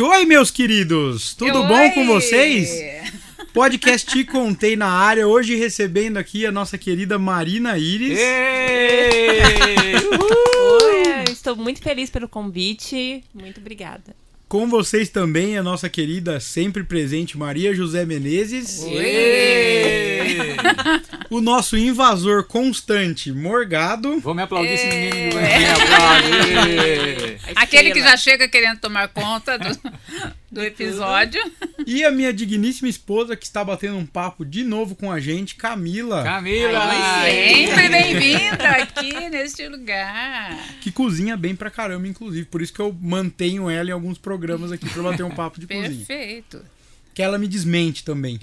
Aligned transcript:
podcast. 0.00 0.02
Oi, 0.02 0.24
meus 0.24 0.50
queridos! 0.50 1.34
Tudo 1.34 1.60
Oi! 1.60 1.68
bom 1.68 1.90
com 1.92 2.06
vocês? 2.06 2.70
Podcast 3.52 4.08
Te 4.08 4.24
Contei 4.24 4.76
na 4.76 4.88
área, 4.88 5.26
hoje 5.26 5.56
recebendo 5.56 6.16
aqui 6.16 6.46
a 6.46 6.52
nossa 6.52 6.78
querida 6.78 7.18
Marina 7.18 7.76
Iris. 7.76 8.18
Oi, 10.80 11.24
estou 11.32 11.56
muito 11.56 11.82
feliz 11.82 12.08
pelo 12.08 12.28
convite. 12.28 13.24
Muito 13.34 13.60
obrigada. 13.60 14.14
Com 14.50 14.66
vocês 14.68 15.08
também 15.08 15.56
a 15.56 15.62
nossa 15.62 15.88
querida, 15.88 16.40
sempre 16.40 16.82
presente, 16.82 17.38
Maria 17.38 17.72
José 17.72 18.04
Menezes. 18.04 18.80
O 21.30 21.40
nosso 21.40 21.76
invasor 21.76 22.42
constante, 22.42 23.30
Morgado. 23.30 24.18
Vou 24.18 24.34
me 24.34 24.42
aplaudir 24.42 24.72
esse 24.72 24.86
menino. 24.88 25.36
A 27.54 27.62
Aquele 27.62 27.92
que 27.92 28.00
já 28.00 28.16
chega 28.16 28.48
querendo 28.48 28.80
tomar 28.80 29.06
conta 29.06 29.56
do, 29.56 29.68
do 30.50 30.62
episódio. 30.62 31.40
E 31.86 32.04
a 32.04 32.10
minha 32.10 32.32
digníssima 32.32 32.88
esposa, 32.88 33.36
que 33.36 33.44
está 33.44 33.64
batendo 33.64 33.96
um 33.96 34.06
papo 34.06 34.44
de 34.44 34.64
novo 34.64 34.94
com 34.96 35.10
a 35.10 35.20
gente, 35.20 35.54
Camila. 35.54 36.24
Camila! 36.24 36.80
Sempre 37.24 37.88
bem-vinda 37.88 38.68
aqui 38.70 39.30
neste 39.30 39.68
lugar. 39.68 40.58
Que 40.80 40.90
cozinha 40.90 41.36
bem 41.36 41.54
pra 41.54 41.70
caramba, 41.70 42.08
inclusive. 42.08 42.46
Por 42.46 42.60
isso 42.60 42.72
que 42.72 42.80
eu 42.80 42.92
mantenho 43.00 43.70
ela 43.70 43.90
em 43.90 43.92
alguns 43.92 44.18
programas 44.18 44.72
aqui 44.72 44.88
pra 44.88 45.02
bater 45.02 45.22
um 45.22 45.30
papo 45.30 45.60
de 45.60 45.66
cozinha. 45.66 45.88
Perfeito. 46.04 46.64
Que 47.14 47.22
ela 47.22 47.38
me 47.38 47.48
desmente 47.48 48.04
também. 48.04 48.38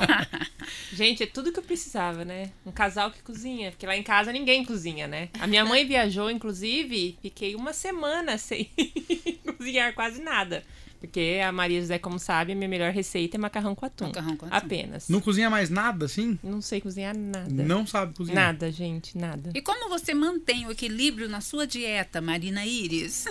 Gente, 0.92 1.24
é 1.24 1.26
tudo 1.26 1.52
que 1.52 1.58
eu 1.58 1.62
precisava, 1.64 2.24
né? 2.24 2.50
Um 2.64 2.70
casal 2.70 3.10
que 3.10 3.22
cozinha. 3.22 3.70
Porque 3.70 3.86
lá 3.86 3.96
em 3.96 4.02
casa 4.02 4.32
ninguém 4.32 4.64
cozinha, 4.64 5.08
né? 5.08 5.28
A 5.38 5.46
minha 5.46 5.64
mãe 5.64 5.86
viajou, 5.86 6.30
inclusive, 6.30 7.18
fiquei 7.20 7.54
uma 7.56 7.72
semana 7.72 8.38
sem 8.38 8.70
cozinhar 9.58 9.92
quase 9.94 10.22
nada. 10.22 10.64
Porque 11.00 11.40
a 11.42 11.50
Maria 11.50 11.80
José, 11.80 11.98
como 11.98 12.18
sabe, 12.18 12.52
a 12.52 12.54
minha 12.54 12.68
melhor 12.68 12.92
receita 12.92 13.36
é 13.36 13.40
macarrão 13.40 13.74
com 13.74 13.86
atum. 13.86 14.08
Macarrão 14.08 14.36
com 14.36 14.46
atum. 14.46 14.54
Apenas. 14.54 15.08
Não 15.08 15.18
cozinha 15.20 15.48
mais 15.48 15.70
nada, 15.70 16.04
assim? 16.04 16.38
Não 16.42 16.60
sei 16.60 16.78
cozinhar 16.78 17.16
nada. 17.16 17.50
Não 17.50 17.86
sabe 17.86 18.14
cozinhar. 18.14 18.44
Nada, 18.44 18.70
gente, 18.70 19.16
nada. 19.16 19.50
E 19.54 19.62
como 19.62 19.88
você 19.88 20.12
mantém 20.12 20.66
o 20.66 20.70
equilíbrio 20.70 21.26
na 21.26 21.40
sua 21.40 21.66
dieta, 21.66 22.20
Marina 22.20 22.66
Iris? 22.66 23.24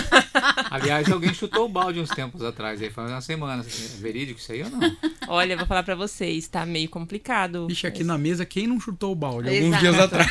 Aliás, 0.70 1.10
alguém 1.12 1.34
chutou 1.34 1.66
o 1.66 1.68
balde 1.68 2.00
uns 2.00 2.08
tempos 2.08 2.42
atrás, 2.42 2.80
aí 2.80 2.88
faz 2.88 3.10
uma 3.10 3.20
semana. 3.20 3.62
É 3.62 4.00
verídico 4.00 4.40
isso 4.40 4.52
aí 4.52 4.62
ou 4.62 4.70
não? 4.70 4.96
Olha, 5.28 5.52
eu 5.52 5.58
vou 5.58 5.66
falar 5.66 5.82
pra 5.82 5.94
vocês, 5.94 6.48
tá 6.48 6.64
meio 6.64 6.88
complicado. 6.88 7.66
Vixe, 7.66 7.86
aqui 7.86 8.02
na 8.02 8.16
mesa, 8.16 8.46
quem 8.46 8.66
não 8.66 8.80
chutou 8.80 9.12
o 9.12 9.14
balde? 9.14 9.50
Alguns 9.50 9.68
Exato. 9.68 9.82
dias 9.82 9.98
atrás. 9.98 10.30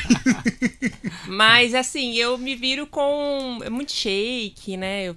Mas 1.27 1.75
assim, 1.75 2.16
eu 2.16 2.38
me 2.39 2.55
viro 2.55 2.88
com 2.88 3.59
é 3.63 3.69
muito 3.69 3.91
shake, 3.91 4.77
né? 4.77 5.03
Eu 5.05 5.16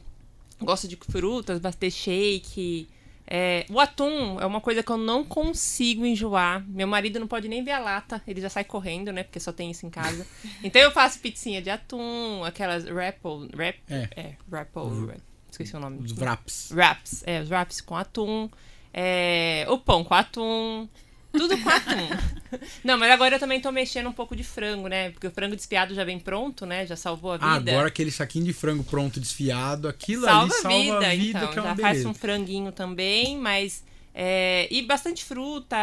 gosto 0.61 0.87
de 0.89 0.97
frutas, 0.97 1.59
bater 1.61 1.91
shake. 1.91 2.89
É, 3.31 3.67
o 3.69 3.79
atum 3.79 4.41
é 4.41 4.47
uma 4.47 4.61
coisa 4.61 4.83
que 4.83 4.91
eu 4.91 4.97
não 4.97 5.23
consigo 5.23 6.07
enjoar. 6.07 6.65
Meu 6.67 6.87
marido 6.87 7.21
não 7.21 7.27
pode 7.27 7.47
nem 7.47 7.63
ver 7.63 7.73
a 7.73 7.79
lata, 7.79 8.23
ele 8.27 8.41
já 8.41 8.49
sai 8.49 8.65
correndo, 8.65 9.13
né? 9.13 9.23
Porque 9.23 9.39
só 9.39 9.53
tem 9.53 9.71
isso 9.71 9.85
em 9.87 9.91
casa. 9.91 10.27
Então 10.65 10.81
eu 10.81 10.91
faço 10.91 11.19
pizzinha 11.21 11.61
de 11.61 11.69
atum, 11.69 12.43
aquelas 12.45 12.85
rapple, 12.85 13.49
rap, 13.55 13.79
É. 13.91 14.09
é, 14.17 14.35
rapple, 14.51 15.07
rap- 15.09 15.21
esqueci 15.51 15.77
o 15.77 15.81
nome. 15.81 15.99
Os 16.05 16.13
wraps. 16.17 16.71
Wraps, 16.73 17.23
é, 17.27 17.41
os 17.43 17.51
wraps 17.51 17.81
com 17.83 17.95
atum. 17.97 18.49
É, 18.95 19.67
o 19.69 19.77
pão 19.79 20.03
com 20.03 20.15
atum. 20.15 20.89
Tudo 21.33 21.57
com 21.59 21.69
atum. 21.69 22.59
Não, 22.83 22.97
mas 22.99 23.11
agora 23.11 23.37
eu 23.37 23.39
também 23.39 23.61
tô 23.61 23.71
mexendo 23.71 24.09
um 24.09 24.13
pouco 24.13 24.35
de 24.35 24.43
frango, 24.43 24.89
né? 24.89 25.11
Porque 25.11 25.27
o 25.27 25.31
frango 25.31 25.55
desfiado 25.55 25.95
já 25.95 26.03
vem 26.05 26.19
pronto, 26.19 26.65
né? 26.65 26.87
Já 26.87 26.97
salvou 26.97 27.33
a 27.33 27.37
vida. 27.37 27.73
agora 27.73 27.89
aquele 27.89 28.11
saquinho 28.11 28.47
de 28.47 28.53
frango 28.53 28.83
pronto, 28.83 29.21
desfiado, 29.21 29.87
aquilo 29.89 30.25
salva 30.25 30.43
ali 30.43 30.51
a 30.53 30.63
salva 30.63 30.79
vida, 30.79 30.97
a 31.07 31.15
vida, 31.15 31.39
então. 31.39 31.53
que 31.53 31.59
é 31.59 31.63
uma 31.63 31.71
já 31.71 31.77
faz 31.77 31.93
beleza. 31.99 32.09
um 32.09 32.15
franguinho 32.15 32.73
também, 32.73 33.37
mas. 33.37 33.85
é, 34.15 34.67
e 34.71 34.83
bastante 34.83 35.23
fruta, 35.25 35.77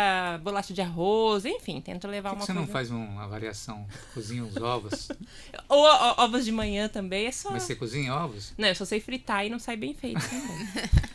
bolacha 0.43 0.73
de 0.73 0.81
arroz, 0.81 1.45
enfim, 1.45 1.79
tento 1.79 2.07
levar 2.07 2.31
Por 2.31 2.37
que 2.37 2.41
uma 2.41 2.45
você 2.45 2.53
coisa. 2.53 2.65
não 2.65 2.73
faz 2.73 2.91
uma 2.91 3.27
variação? 3.27 3.87
Cozinha 4.13 4.43
os 4.43 4.57
ovos? 4.57 5.09
Ou 5.69 5.85
ovos 6.17 6.43
de 6.43 6.51
manhã 6.51 6.89
também, 6.89 7.27
é 7.27 7.31
só. 7.31 7.51
Mas 7.51 7.63
você 7.63 7.75
cozinha 7.75 8.13
ovos? 8.15 8.51
Não, 8.57 8.67
eu 8.67 8.75
só 8.75 8.83
sei 8.83 8.99
fritar 8.99 9.45
e 9.45 9.49
não 9.49 9.59
sai 9.59 9.77
bem 9.77 9.93
feito 9.93 10.19
também. 10.27 10.67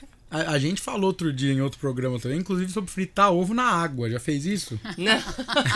A, 0.30 0.52
a 0.52 0.58
gente 0.58 0.80
falou 0.80 1.06
outro 1.06 1.32
dia 1.32 1.52
em 1.52 1.60
outro 1.60 1.78
programa 1.80 2.18
também, 2.20 2.38
inclusive 2.38 2.70
sobre 2.70 2.90
fritar 2.90 3.32
ovo 3.32 3.52
na 3.52 3.64
água. 3.64 4.08
Já 4.08 4.20
fez 4.20 4.46
isso? 4.46 4.78
não. 4.96 5.20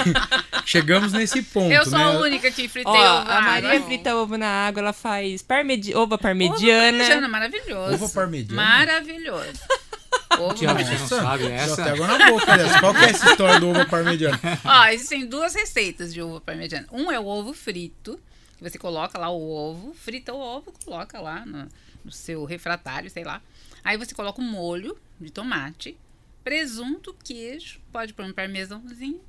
Chegamos 0.64 1.12
nesse 1.12 1.42
ponto, 1.42 1.72
Eu 1.72 1.84
sou 1.84 1.98
né? 1.98 2.04
a 2.04 2.10
única 2.20 2.50
que 2.50 2.68
fritei 2.68 2.92
Ó, 2.92 3.16
ovo 3.20 3.24
na 3.28 3.38
a 3.38 3.42
Maria 3.42 3.70
água. 3.72 3.86
frita 3.86 4.16
ovo 4.16 4.36
na 4.38 4.46
água, 4.66 4.80
ela 4.80 4.92
faz 4.92 5.42
parmedi 5.42 5.92
ovo 5.94 6.14
Ovo 6.14 6.18
parmegiana. 6.18 6.98
parmegiana, 6.98 7.28
maravilhoso. 7.28 7.94
Ovo 7.94 8.08
parmegiana? 8.10 8.62
Maravilhoso. 8.62 9.52
Ovo 10.38 10.54
Tiago, 10.54 10.82
você 10.82 10.98
não 10.98 11.06
sabe 11.06 11.44
Deu 11.44 11.52
essa? 11.52 11.94
na 11.96 12.30
boca. 12.30 12.80
Qual 12.80 12.94
que 12.94 13.04
é 13.04 13.10
essa 13.10 13.30
história 13.30 13.60
do 13.60 13.68
ovo 13.68 13.86
parmegiano? 13.88 14.38
Ó, 14.64 14.86
existem 14.86 15.26
duas 15.26 15.54
receitas 15.54 16.12
de 16.12 16.20
ovo 16.22 16.40
parmegiana. 16.40 16.86
Um 16.90 17.10
é 17.10 17.20
o 17.20 17.26
ovo 17.26 17.52
frito, 17.52 18.18
que 18.58 18.68
você 18.68 18.76
coloca 18.78 19.16
lá 19.18 19.28
o 19.30 19.40
ovo, 19.48 19.94
frita 19.94 20.32
o 20.32 20.38
ovo, 20.40 20.72
coloca 20.84 21.20
lá 21.20 21.44
no, 21.46 21.68
no 22.04 22.10
seu 22.10 22.44
refratário, 22.44 23.08
sei 23.10 23.22
lá. 23.22 23.40
Aí 23.84 23.96
você 23.98 24.14
coloca 24.14 24.40
um 24.40 24.50
molho 24.50 24.96
de 25.20 25.30
tomate, 25.30 25.96
presunto, 26.42 27.14
queijo, 27.22 27.80
pode 27.92 28.12
pôr 28.14 28.24
um 28.24 28.32
parmesãozinho, 28.32 29.20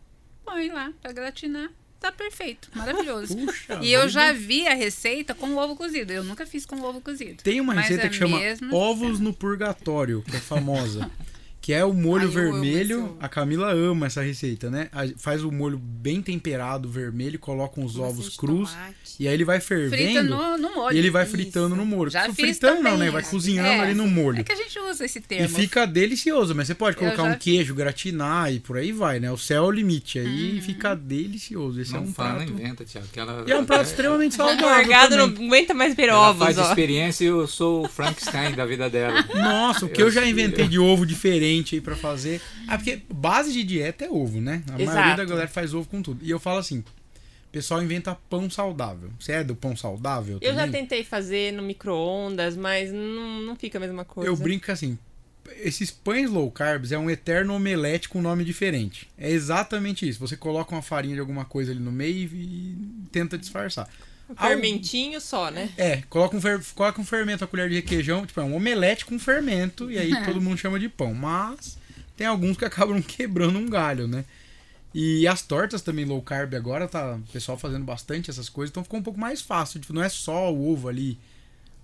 põe 0.45 0.69
lá 0.69 0.91
pra 1.01 1.11
gratinar. 1.11 1.69
Tá 1.99 2.11
perfeito, 2.11 2.69
maravilhoso. 2.75 3.35
Puxa 3.37 3.79
e 3.81 3.91
eu 3.91 4.01
vida. 4.01 4.09
já 4.11 4.31
vi 4.31 4.67
a 4.67 4.73
receita 4.75 5.33
com 5.33 5.55
ovo 5.55 5.75
cozido. 5.75 6.11
Eu 6.13 6.23
nunca 6.23 6.45
fiz 6.45 6.65
com 6.65 6.79
ovo 6.81 7.01
cozido. 7.01 7.41
Tem 7.43 7.59
uma 7.59 7.73
receita 7.73 8.05
é 8.05 8.09
que 8.09 8.15
chama 8.15 8.37
mesmo- 8.39 8.75
ovos 8.75 9.19
no 9.19 9.33
purgatório, 9.33 10.21
que 10.21 10.35
é 10.35 10.39
famosa. 10.39 11.09
Que 11.65 11.73
é 11.73 11.83
o 11.83 11.91
molho 11.95 12.25
Ai, 12.27 12.29
vermelho. 12.29 13.17
A 13.19 13.27
Camila 13.27 13.73
ama 13.73 14.05
essa 14.05 14.21
receita, 14.21 14.69
né? 14.69 14.87
A- 14.91 15.07
Faz 15.17 15.43
o 15.43 15.51
molho 15.51 15.79
bem 15.79 16.21
temperado, 16.21 16.87
vermelho, 16.87 17.39
coloca 17.39 17.81
uns 17.81 17.97
ovos 17.97 18.37
crus. 18.37 18.69
tomate. 18.69 18.95
E 19.19 19.27
aí 19.27 19.33
ele 19.33 19.43
vai 19.45 19.59
Frita 19.59 19.89
fervendo. 19.89 20.29
no, 20.29 20.57
no 20.59 20.75
molho. 20.75 20.95
E 20.95 20.99
ele 20.99 21.09
vai 21.09 21.23
Isso. 21.23 21.31
fritando 21.31 21.75
no 21.75 21.83
molho. 21.83 22.11
Já 22.11 22.25
Fritando 22.31 22.47
fiz 22.47 22.59
não, 22.59 22.75
também, 22.75 22.97
né? 22.99 23.09
Vai 23.09 23.23
cozinhando 23.23 23.69
fiz. 23.69 23.81
ali 23.81 23.93
no 23.95 24.03
É, 24.03 24.07
molho. 24.07 24.39
É 24.41 24.43
que 24.43 24.51
a 24.51 24.55
gente 24.55 24.77
usa 24.77 25.05
esse 25.05 25.17
E 25.17 25.21
termo. 25.23 25.55
fica 25.55 25.87
delicioso, 25.87 26.53
mas 26.53 26.67
você 26.67 26.75
pode 26.75 26.97
colocar 26.97 27.23
um 27.23 27.33
queijo, 27.35 27.73
gratinar 27.73 28.53
e 28.53 28.59
por 28.59 28.77
aí 28.77 28.91
vai, 28.91 29.19
né? 29.19 29.31
O 29.31 29.37
céu 29.37 29.63
é 29.63 29.67
o 29.67 29.71
limite. 29.71 30.19
Aí 30.19 30.57
Uhum. 30.57 30.61
fica 30.61 30.95
delicioso. 30.95 31.81
Esse 31.81 31.95
é 31.95 31.97
Não 31.97 32.03
um 32.03 32.13
fala, 32.13 32.35
prato. 32.35 32.51
não 32.51 32.59
inventa, 32.59 32.85
Tiago. 32.85 33.07
que 33.11 33.19
ela- 33.19 33.43
E 33.47 33.51
é 33.51 33.57
um 33.57 33.65
prato 33.65 33.85
extremamente 33.85 34.33
O 34.35 34.37
saudável. 34.37 34.69
Morgado 34.69 35.17
não 35.17 35.25
aguenta 35.25 35.73
mais 35.73 35.95
ver 35.95 36.09
Ela 36.09 36.29
ovos, 36.29 36.43
faz 36.43 36.59
ó. 36.59 36.67
experiência 36.69 37.23
e 37.23 37.27
eu 37.27 37.47
sou 37.47 37.85
o 37.85 37.89
Frankenstein 37.89 38.53
da 38.53 38.67
vida 38.67 38.87
dela. 38.87 39.25
Nossa, 39.33 39.87
o 39.87 39.89
que 39.89 39.99
Eu 39.99 40.05
eu 40.05 40.11
já 40.11 40.23
inventei 40.27 40.67
de 40.67 40.77
ovo 40.77 41.03
diferente 41.05 41.54
aí 41.73 41.81
pra 41.81 41.95
fazer. 41.95 42.41
Ah, 42.67 42.77
porque 42.77 43.01
base 43.09 43.53
de 43.53 43.63
dieta 43.63 44.05
é 44.05 44.09
ovo, 44.09 44.41
né? 44.41 44.63
A 44.67 44.71
maioria 44.71 44.91
Exato. 44.91 45.17
da 45.17 45.25
galera 45.25 45.47
faz 45.47 45.73
ovo 45.73 45.87
com 45.87 46.01
tudo. 46.01 46.23
E 46.23 46.29
eu 46.29 46.39
falo 46.39 46.59
assim: 46.59 46.79
o 46.79 47.51
pessoal 47.51 47.81
inventa 47.81 48.15
pão 48.29 48.49
saudável. 48.49 49.09
Você 49.19 49.33
é 49.33 49.43
do 49.43 49.55
pão 49.55 49.75
saudável? 49.75 50.37
Eu 50.41 50.53
já 50.53 50.65
também? 50.65 50.81
tentei 50.81 51.03
fazer 51.03 51.53
no 51.53 51.63
micro-ondas, 51.63 52.57
mas 52.57 52.91
não, 52.91 53.41
não 53.41 53.55
fica 53.55 53.77
a 53.77 53.81
mesma 53.81 54.03
coisa. 54.03 54.29
Eu 54.29 54.35
brinco 54.35 54.71
assim. 54.71 54.97
Esses 55.61 55.91
pães 55.91 56.29
low 56.29 56.49
carbs 56.49 56.91
é 56.91 56.97
um 56.97 57.07
eterno 57.09 57.53
omelete 57.53 58.09
com 58.09 58.19
nome 58.19 58.43
diferente. 58.43 59.07
É 59.15 59.29
exatamente 59.29 60.07
isso. 60.07 60.19
Você 60.19 60.35
coloca 60.35 60.73
uma 60.73 60.81
farinha 60.81 61.13
de 61.13 61.19
alguma 61.19 61.45
coisa 61.45 61.71
ali 61.71 61.79
no 61.79 61.91
meio 61.91 62.29
e 62.33 62.75
tenta 63.11 63.37
disfarçar. 63.37 63.87
Um 64.29 64.35
fermentinho 64.35 65.21
só, 65.21 65.51
né? 65.51 65.69
É, 65.77 65.97
coloca 66.09 66.35
um, 66.35 66.41
fer... 66.41 66.59
coloca 66.73 66.99
um 66.99 67.05
fermento, 67.05 67.43
a 67.43 67.47
colher 67.47 67.69
de 67.69 67.75
requeijão, 67.75 68.25
tipo, 68.25 68.39
é 68.39 68.43
um 68.43 68.55
omelete 68.55 69.05
com 69.05 69.19
fermento, 69.19 69.91
e 69.91 69.97
aí 69.99 70.11
todo 70.25 70.41
mundo 70.41 70.57
chama 70.57 70.79
de 70.79 70.89
pão. 70.89 71.13
Mas 71.13 71.77
tem 72.17 72.25
alguns 72.25 72.57
que 72.57 72.65
acabam 72.65 73.01
quebrando 73.01 73.59
um 73.59 73.69
galho, 73.69 74.07
né? 74.07 74.25
E 74.93 75.27
as 75.27 75.41
tortas 75.41 75.81
também 75.81 76.05
low 76.05 76.21
carb 76.21 76.53
agora, 76.55 76.87
tá 76.87 77.15
o 77.15 77.31
pessoal 77.31 77.57
fazendo 77.57 77.83
bastante 77.83 78.29
essas 78.29 78.47
coisas, 78.47 78.71
então 78.71 78.83
ficou 78.83 78.99
um 78.99 79.03
pouco 79.03 79.19
mais 79.19 79.41
fácil. 79.41 79.79
Tipo, 79.79 79.93
não 79.93 80.01
é 80.01 80.07
só 80.09 80.51
o 80.53 80.71
ovo 80.71 80.87
ali 80.87 81.19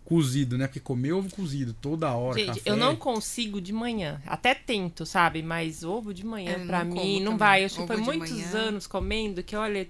cozido, 0.06 0.58
né? 0.58 0.68
Porque 0.68 0.80
comer 0.80 1.14
ovo 1.14 1.30
cozido 1.30 1.74
toda 1.74 2.12
hora, 2.14 2.40
Gente, 2.40 2.48
café. 2.48 2.70
eu 2.70 2.76
não 2.76 2.96
consigo 2.96 3.62
de 3.62 3.72
manhã. 3.72 4.22
Até 4.26 4.54
tento, 4.54 5.06
sabe? 5.06 5.42
Mas 5.42 5.84
ovo 5.84 6.14
de 6.14 6.26
manhã, 6.26 6.66
pra 6.66 6.84
não 6.84 6.96
mim, 6.96 7.20
não 7.20 7.34
também. 7.34 7.38
vai. 7.38 7.62
Eu 7.62 7.66
acho 7.68 7.82
que 7.82 7.88
foi 7.88 7.98
muitos 7.98 8.32
manhã. 8.32 8.58
anos 8.58 8.88
comendo 8.88 9.44
que, 9.44 9.56
olha, 9.56 9.88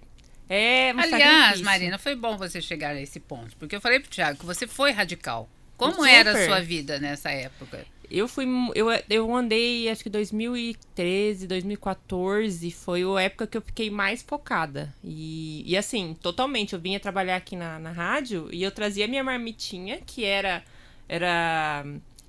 é 0.53 0.93
um 0.93 0.99
Aliás, 0.99 1.23
sacrifício. 1.23 1.65
Marina, 1.65 1.97
foi 1.97 2.13
bom 2.13 2.35
você 2.35 2.61
chegar 2.61 2.93
a 2.93 3.01
esse 3.01 3.21
ponto. 3.21 3.55
Porque 3.55 3.73
eu 3.73 3.79
falei 3.79 4.01
pro 4.01 4.09
Thiago 4.09 4.37
que 4.37 4.45
você 4.45 4.67
foi 4.67 4.91
radical. 4.91 5.49
Como 5.77 5.93
Super. 5.93 6.09
era 6.09 6.31
a 6.31 6.45
sua 6.45 6.59
vida 6.59 6.99
nessa 6.99 7.31
época? 7.31 7.85
Eu 8.09 8.27
fui. 8.27 8.45
Eu, 8.75 8.87
eu 9.09 9.33
andei, 9.33 9.87
acho 9.89 10.03
que 10.03 10.09
2013, 10.09 11.47
2014 11.47 12.69
foi 12.69 13.01
a 13.03 13.21
época 13.21 13.47
que 13.47 13.57
eu 13.57 13.61
fiquei 13.61 13.89
mais 13.89 14.21
focada. 14.21 14.93
E, 15.01 15.63
e 15.65 15.77
assim, 15.77 16.13
totalmente. 16.21 16.73
Eu 16.73 16.81
vinha 16.81 16.99
trabalhar 16.99 17.37
aqui 17.37 17.55
na, 17.55 17.79
na 17.79 17.93
rádio 17.93 18.49
e 18.51 18.61
eu 18.61 18.71
trazia 18.71 19.07
minha 19.07 19.23
marmitinha, 19.23 20.01
que 20.05 20.25
era. 20.25 20.61
Era. 21.07 21.85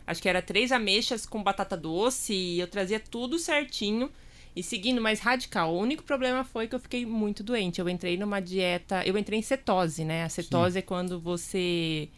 Acho 0.06 0.22
que 0.22 0.28
era 0.28 0.40
três 0.40 0.70
ameixas 0.70 1.26
com 1.26 1.42
batata 1.42 1.76
doce. 1.76 2.32
E 2.32 2.60
eu 2.60 2.68
trazia 2.68 3.00
tudo 3.00 3.36
certinho. 3.36 4.08
E 4.54 4.62
seguindo 4.62 5.00
mais 5.00 5.20
radical. 5.20 5.74
O 5.74 5.78
único 5.78 6.02
problema 6.02 6.44
foi 6.44 6.68
que 6.68 6.74
eu 6.74 6.80
fiquei 6.80 7.06
muito 7.06 7.42
doente. 7.42 7.80
Eu 7.80 7.88
entrei 7.88 8.16
numa 8.16 8.40
dieta. 8.40 9.02
Eu 9.06 9.16
entrei 9.16 9.38
em 9.38 9.42
cetose, 9.42 10.04
né? 10.04 10.24
A 10.24 10.28
cetose 10.28 10.78
é 10.78 10.82
quando 10.82 11.18
você 11.18 12.08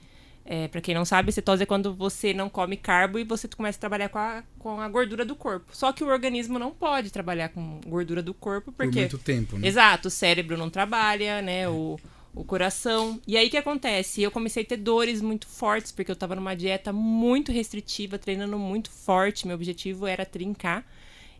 É, 0.46 0.68
para 0.68 0.80
quem 0.82 0.94
não 0.94 1.06
sabe, 1.06 1.32
cetose 1.32 1.62
é 1.62 1.66
quando 1.66 1.94
você 1.94 2.34
não 2.34 2.50
come 2.50 2.76
carbo 2.76 3.18
e 3.18 3.24
você 3.24 3.48
começa 3.48 3.78
a 3.78 3.80
trabalhar 3.80 4.10
com 4.10 4.18
a, 4.18 4.42
com 4.58 4.78
a 4.78 4.86
gordura 4.90 5.24
do 5.24 5.34
corpo. 5.34 5.74
Só 5.74 5.90
que 5.90 6.04
o 6.04 6.08
organismo 6.08 6.58
não 6.58 6.70
pode 6.70 7.10
trabalhar 7.10 7.48
com 7.48 7.80
gordura 7.86 8.22
do 8.22 8.34
corpo 8.34 8.70
Por 8.70 8.84
porque 8.84 9.00
muito 9.00 9.16
tempo, 9.16 9.56
né? 9.56 9.66
Exato, 9.66 10.08
o 10.08 10.10
cérebro 10.10 10.58
não 10.58 10.68
trabalha, 10.68 11.40
né? 11.40 11.66
O, 11.66 11.98
o 12.34 12.44
coração. 12.44 13.18
E 13.26 13.38
aí 13.38 13.46
o 13.46 13.50
que 13.50 13.56
acontece? 13.56 14.20
Eu 14.20 14.30
comecei 14.30 14.64
a 14.64 14.66
ter 14.66 14.76
dores 14.76 15.22
muito 15.22 15.46
fortes, 15.46 15.90
porque 15.90 16.10
eu 16.10 16.16
tava 16.16 16.34
numa 16.34 16.54
dieta 16.54 16.92
muito 16.92 17.50
restritiva, 17.50 18.18
treinando 18.18 18.58
muito 18.58 18.90
forte. 18.90 19.46
Meu 19.46 19.56
objetivo 19.56 20.06
era 20.06 20.26
trincar. 20.26 20.84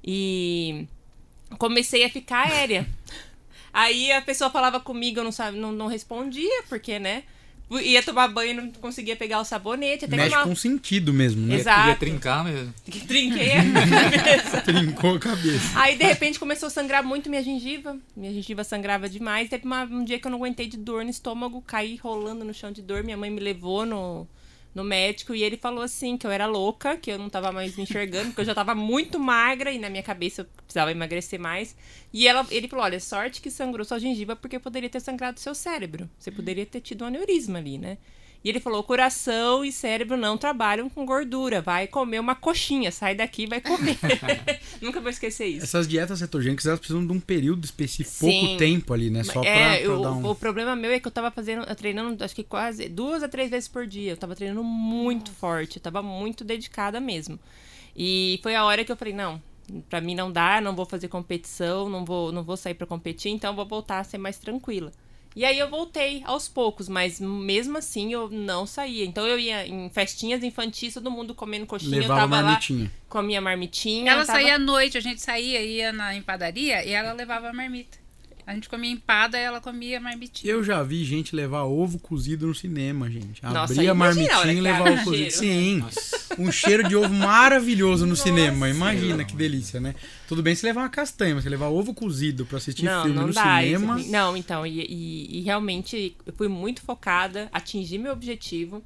E 0.04 0.86
comecei 1.58 2.04
a 2.04 2.10
ficar 2.10 2.46
aérea. 2.48 2.86
aí 3.72 4.12
a 4.12 4.20
pessoa 4.20 4.50
falava 4.50 4.78
comigo, 4.78 5.20
eu 5.20 5.24
não, 5.24 5.32
sabe, 5.32 5.56
não, 5.58 5.72
não 5.72 5.86
respondia, 5.86 6.62
porque, 6.68 6.98
né? 6.98 7.22
Ia 7.70 8.02
tomar 8.02 8.28
banho 8.28 8.50
e 8.50 8.54
não 8.54 8.70
conseguia 8.72 9.16
pegar 9.16 9.40
o 9.40 9.44
sabonete. 9.44 10.04
Até 10.04 10.16
Mexe 10.16 10.36
uma... 10.36 10.44
com 10.44 10.54
sentido 10.54 11.12
mesmo, 11.14 11.46
né? 11.46 11.56
Exato. 11.56 11.80
Queria 11.80 11.96
trincar 11.96 12.44
mesmo. 12.44 12.74
Que 12.84 13.00
trinquei 13.00 13.52
a 13.56 13.62
cabeça. 13.62 14.60
Trincou 14.60 15.16
a 15.16 15.18
cabeça. 15.18 15.80
Aí, 15.80 15.96
de 15.96 16.04
repente, 16.04 16.38
começou 16.38 16.66
a 16.66 16.70
sangrar 16.70 17.02
muito 17.02 17.30
minha 17.30 17.42
gengiva. 17.42 17.98
Minha 18.14 18.32
gengiva 18.34 18.62
sangrava 18.62 19.08
demais. 19.08 19.48
Teve 19.48 19.64
uma- 19.64 19.84
um 19.84 20.04
dia 20.04 20.18
que 20.20 20.26
eu 20.26 20.30
não 20.30 20.38
aguentei 20.38 20.66
de 20.68 20.76
dor 20.76 21.04
no 21.04 21.10
estômago, 21.10 21.62
caí 21.62 21.96
rolando 21.96 22.44
no 22.44 22.52
chão 22.52 22.70
de 22.70 22.82
dor. 22.82 23.02
Minha 23.02 23.16
mãe 23.16 23.30
me 23.30 23.40
levou 23.40 23.86
no, 23.86 24.28
no 24.74 24.82
médico 24.82 25.34
e 25.34 25.42
ele 25.42 25.56
falou 25.56 25.82
assim 25.82 26.16
que 26.16 26.26
eu 26.26 26.30
era 26.30 26.46
louca, 26.46 26.96
que 26.96 27.10
eu 27.10 27.18
não 27.18 27.30
tava 27.30 27.52
mais 27.52 27.76
me 27.76 27.84
enxergando, 27.84 28.26
porque 28.26 28.40
eu 28.40 28.44
já 28.44 28.54
tava 28.54 28.74
muito 28.74 29.20
magra 29.20 29.70
e 29.70 29.78
na 29.78 29.88
minha 29.88 30.02
cabeça 30.02 30.42
eu 30.42 30.46
precisava 30.64 30.90
emagrecer 30.90 31.38
mais. 31.38 31.76
E 32.12 32.26
ela, 32.26 32.46
ele 32.50 32.66
falou: 32.66 32.84
olha, 32.84 32.98
sorte 32.98 33.40
que 33.40 33.50
sangrou 33.50 33.84
sua 33.84 34.00
gengiva, 34.00 34.34
porque 34.34 34.58
poderia 34.58 34.88
ter 34.88 35.00
sangrado 35.00 35.38
seu 35.38 35.54
cérebro. 35.54 36.10
Você 36.18 36.30
poderia 36.30 36.66
ter 36.66 36.80
tido 36.80 37.04
um 37.04 37.06
aneurisma 37.06 37.58
ali, 37.58 37.78
né? 37.78 37.98
E 38.44 38.50
ele 38.50 38.60
falou: 38.60 38.82
coração 38.84 39.64
e 39.64 39.72
cérebro 39.72 40.18
não 40.18 40.36
trabalham 40.36 40.90
com 40.90 41.06
gordura. 41.06 41.62
Vai 41.62 41.86
comer 41.86 42.20
uma 42.20 42.34
coxinha, 42.34 42.92
sai 42.92 43.14
daqui 43.14 43.44
e 43.44 43.46
vai 43.46 43.60
comer. 43.62 43.96
Nunca 44.82 45.00
vou 45.00 45.08
esquecer 45.08 45.46
isso. 45.46 45.64
Essas 45.64 45.88
dietas 45.88 46.18
cetogênicas, 46.18 46.66
elas 46.66 46.78
precisam 46.78 47.06
de 47.06 47.12
um 47.12 47.18
período 47.18 47.64
específico, 47.64 48.26
Sim. 48.26 48.40
pouco 48.40 48.56
tempo 48.58 48.92
ali, 48.92 49.08
né? 49.08 49.24
Só 49.24 49.40
pra, 49.40 49.48
é, 49.48 49.82
pra 49.82 49.98
o, 49.98 50.02
dar 50.02 50.12
um... 50.12 50.30
o 50.30 50.34
problema 50.34 50.76
meu 50.76 50.90
é 50.90 51.00
que 51.00 51.08
eu 51.08 51.12
tava 51.12 51.30
fazendo, 51.30 51.64
eu 51.64 51.74
treinando, 51.74 52.22
acho 52.22 52.34
que 52.34 52.44
quase 52.44 52.86
duas 52.86 53.22
a 53.22 53.28
três 53.28 53.50
vezes 53.50 53.66
por 53.66 53.86
dia. 53.86 54.12
Eu 54.12 54.16
tava 54.16 54.36
treinando 54.36 54.62
muito 54.62 55.30
forte, 55.30 55.78
eu 55.78 55.82
tava 55.82 56.02
muito 56.02 56.44
dedicada 56.44 57.00
mesmo. 57.00 57.40
E 57.96 58.38
foi 58.42 58.54
a 58.54 58.64
hora 58.64 58.84
que 58.84 58.92
eu 58.92 58.96
falei, 58.96 59.14
não, 59.14 59.40
pra 59.88 60.02
mim 60.02 60.14
não 60.14 60.30
dá, 60.30 60.60
não 60.60 60.76
vou 60.76 60.84
fazer 60.84 61.08
competição, 61.08 61.88
não 61.88 62.04
vou, 62.04 62.30
não 62.30 62.42
vou 62.42 62.58
sair 62.58 62.74
pra 62.74 62.86
competir, 62.86 63.30
então 63.30 63.52
eu 63.52 63.56
vou 63.56 63.66
voltar 63.66 64.00
a 64.00 64.04
ser 64.04 64.18
mais 64.18 64.36
tranquila. 64.36 64.92
E 65.36 65.44
aí 65.44 65.58
eu 65.58 65.68
voltei 65.68 66.22
aos 66.24 66.48
poucos, 66.48 66.88
mas 66.88 67.18
mesmo 67.18 67.76
assim 67.78 68.12
eu 68.12 68.30
não 68.30 68.66
saía. 68.66 69.04
Então 69.04 69.26
eu 69.26 69.38
ia 69.38 69.66
em 69.66 69.90
festinhas 69.90 70.44
infantis, 70.44 70.94
todo 70.94 71.10
mundo 71.10 71.34
comendo 71.34 71.66
coxinha, 71.66 72.00
Levava 72.00 72.20
eu 72.20 72.28
tava 72.28 72.42
marmitinha. 72.42 72.84
lá 72.84 72.90
com 73.08 73.18
a 73.18 73.22
minha 73.22 73.40
marmitinha. 73.40 74.12
Ela 74.12 74.24
tava... 74.24 74.38
saía 74.38 74.54
à 74.54 74.58
noite, 74.58 74.96
a 74.96 75.00
gente 75.00 75.20
saía, 75.20 75.60
ia 75.60 75.92
na 75.92 76.14
empadaria 76.14 76.84
e 76.84 76.92
ela 76.92 77.12
levava 77.12 77.48
a 77.48 77.52
marmita. 77.52 78.03
A 78.46 78.52
gente 78.52 78.68
comia 78.68 78.90
empada 78.90 79.38
e 79.38 79.42
ela 79.42 79.60
comia 79.60 79.98
marmitinha. 79.98 80.52
Eu 80.52 80.62
já 80.62 80.82
vi 80.82 81.02
gente 81.04 81.34
levar 81.34 81.62
ovo 81.62 81.98
cozido 81.98 82.46
no 82.46 82.54
cinema, 82.54 83.10
gente. 83.10 83.42
Nossa, 83.42 83.72
Abria 83.72 83.90
a 83.92 83.94
marmitinha 83.94 84.52
e 84.52 84.68
abre 84.68 84.92
ovo 84.92 85.00
o 85.00 85.04
cozido. 85.04 85.30
Sim, 85.30 85.84
um 86.38 86.52
cheiro 86.52 86.86
de 86.86 86.94
ovo 86.94 87.08
maravilhoso 87.12 88.04
no 88.04 88.10
Nossa. 88.10 88.22
cinema. 88.24 88.68
Imagina 88.68 89.24
que 89.24 89.34
delícia, 89.34 89.80
né? 89.80 89.94
Tudo 90.28 90.42
bem 90.42 90.54
se 90.54 90.64
levar 90.66 90.82
uma 90.82 90.88
castanha, 90.90 91.34
mas 91.34 91.44
você 91.44 91.48
levar 91.50 91.68
ovo 91.68 91.94
cozido 91.94 92.44
pra 92.44 92.58
assistir 92.58 92.84
não, 92.84 93.02
filme 93.04 93.16
não 93.18 93.26
no 93.28 93.32
dá. 93.32 93.42
cinema. 93.62 93.98
isso- 94.00 94.10
não, 94.12 94.36
então, 94.36 94.66
e, 94.66 94.80
e- 94.80 95.38
e 95.38 95.40
realmente 95.42 96.14
eu 96.26 96.32
fui 96.34 96.48
muito 96.48 96.82
focada, 96.82 97.48
atingi 97.52 97.96
meu 97.96 98.12
objetivo. 98.12 98.82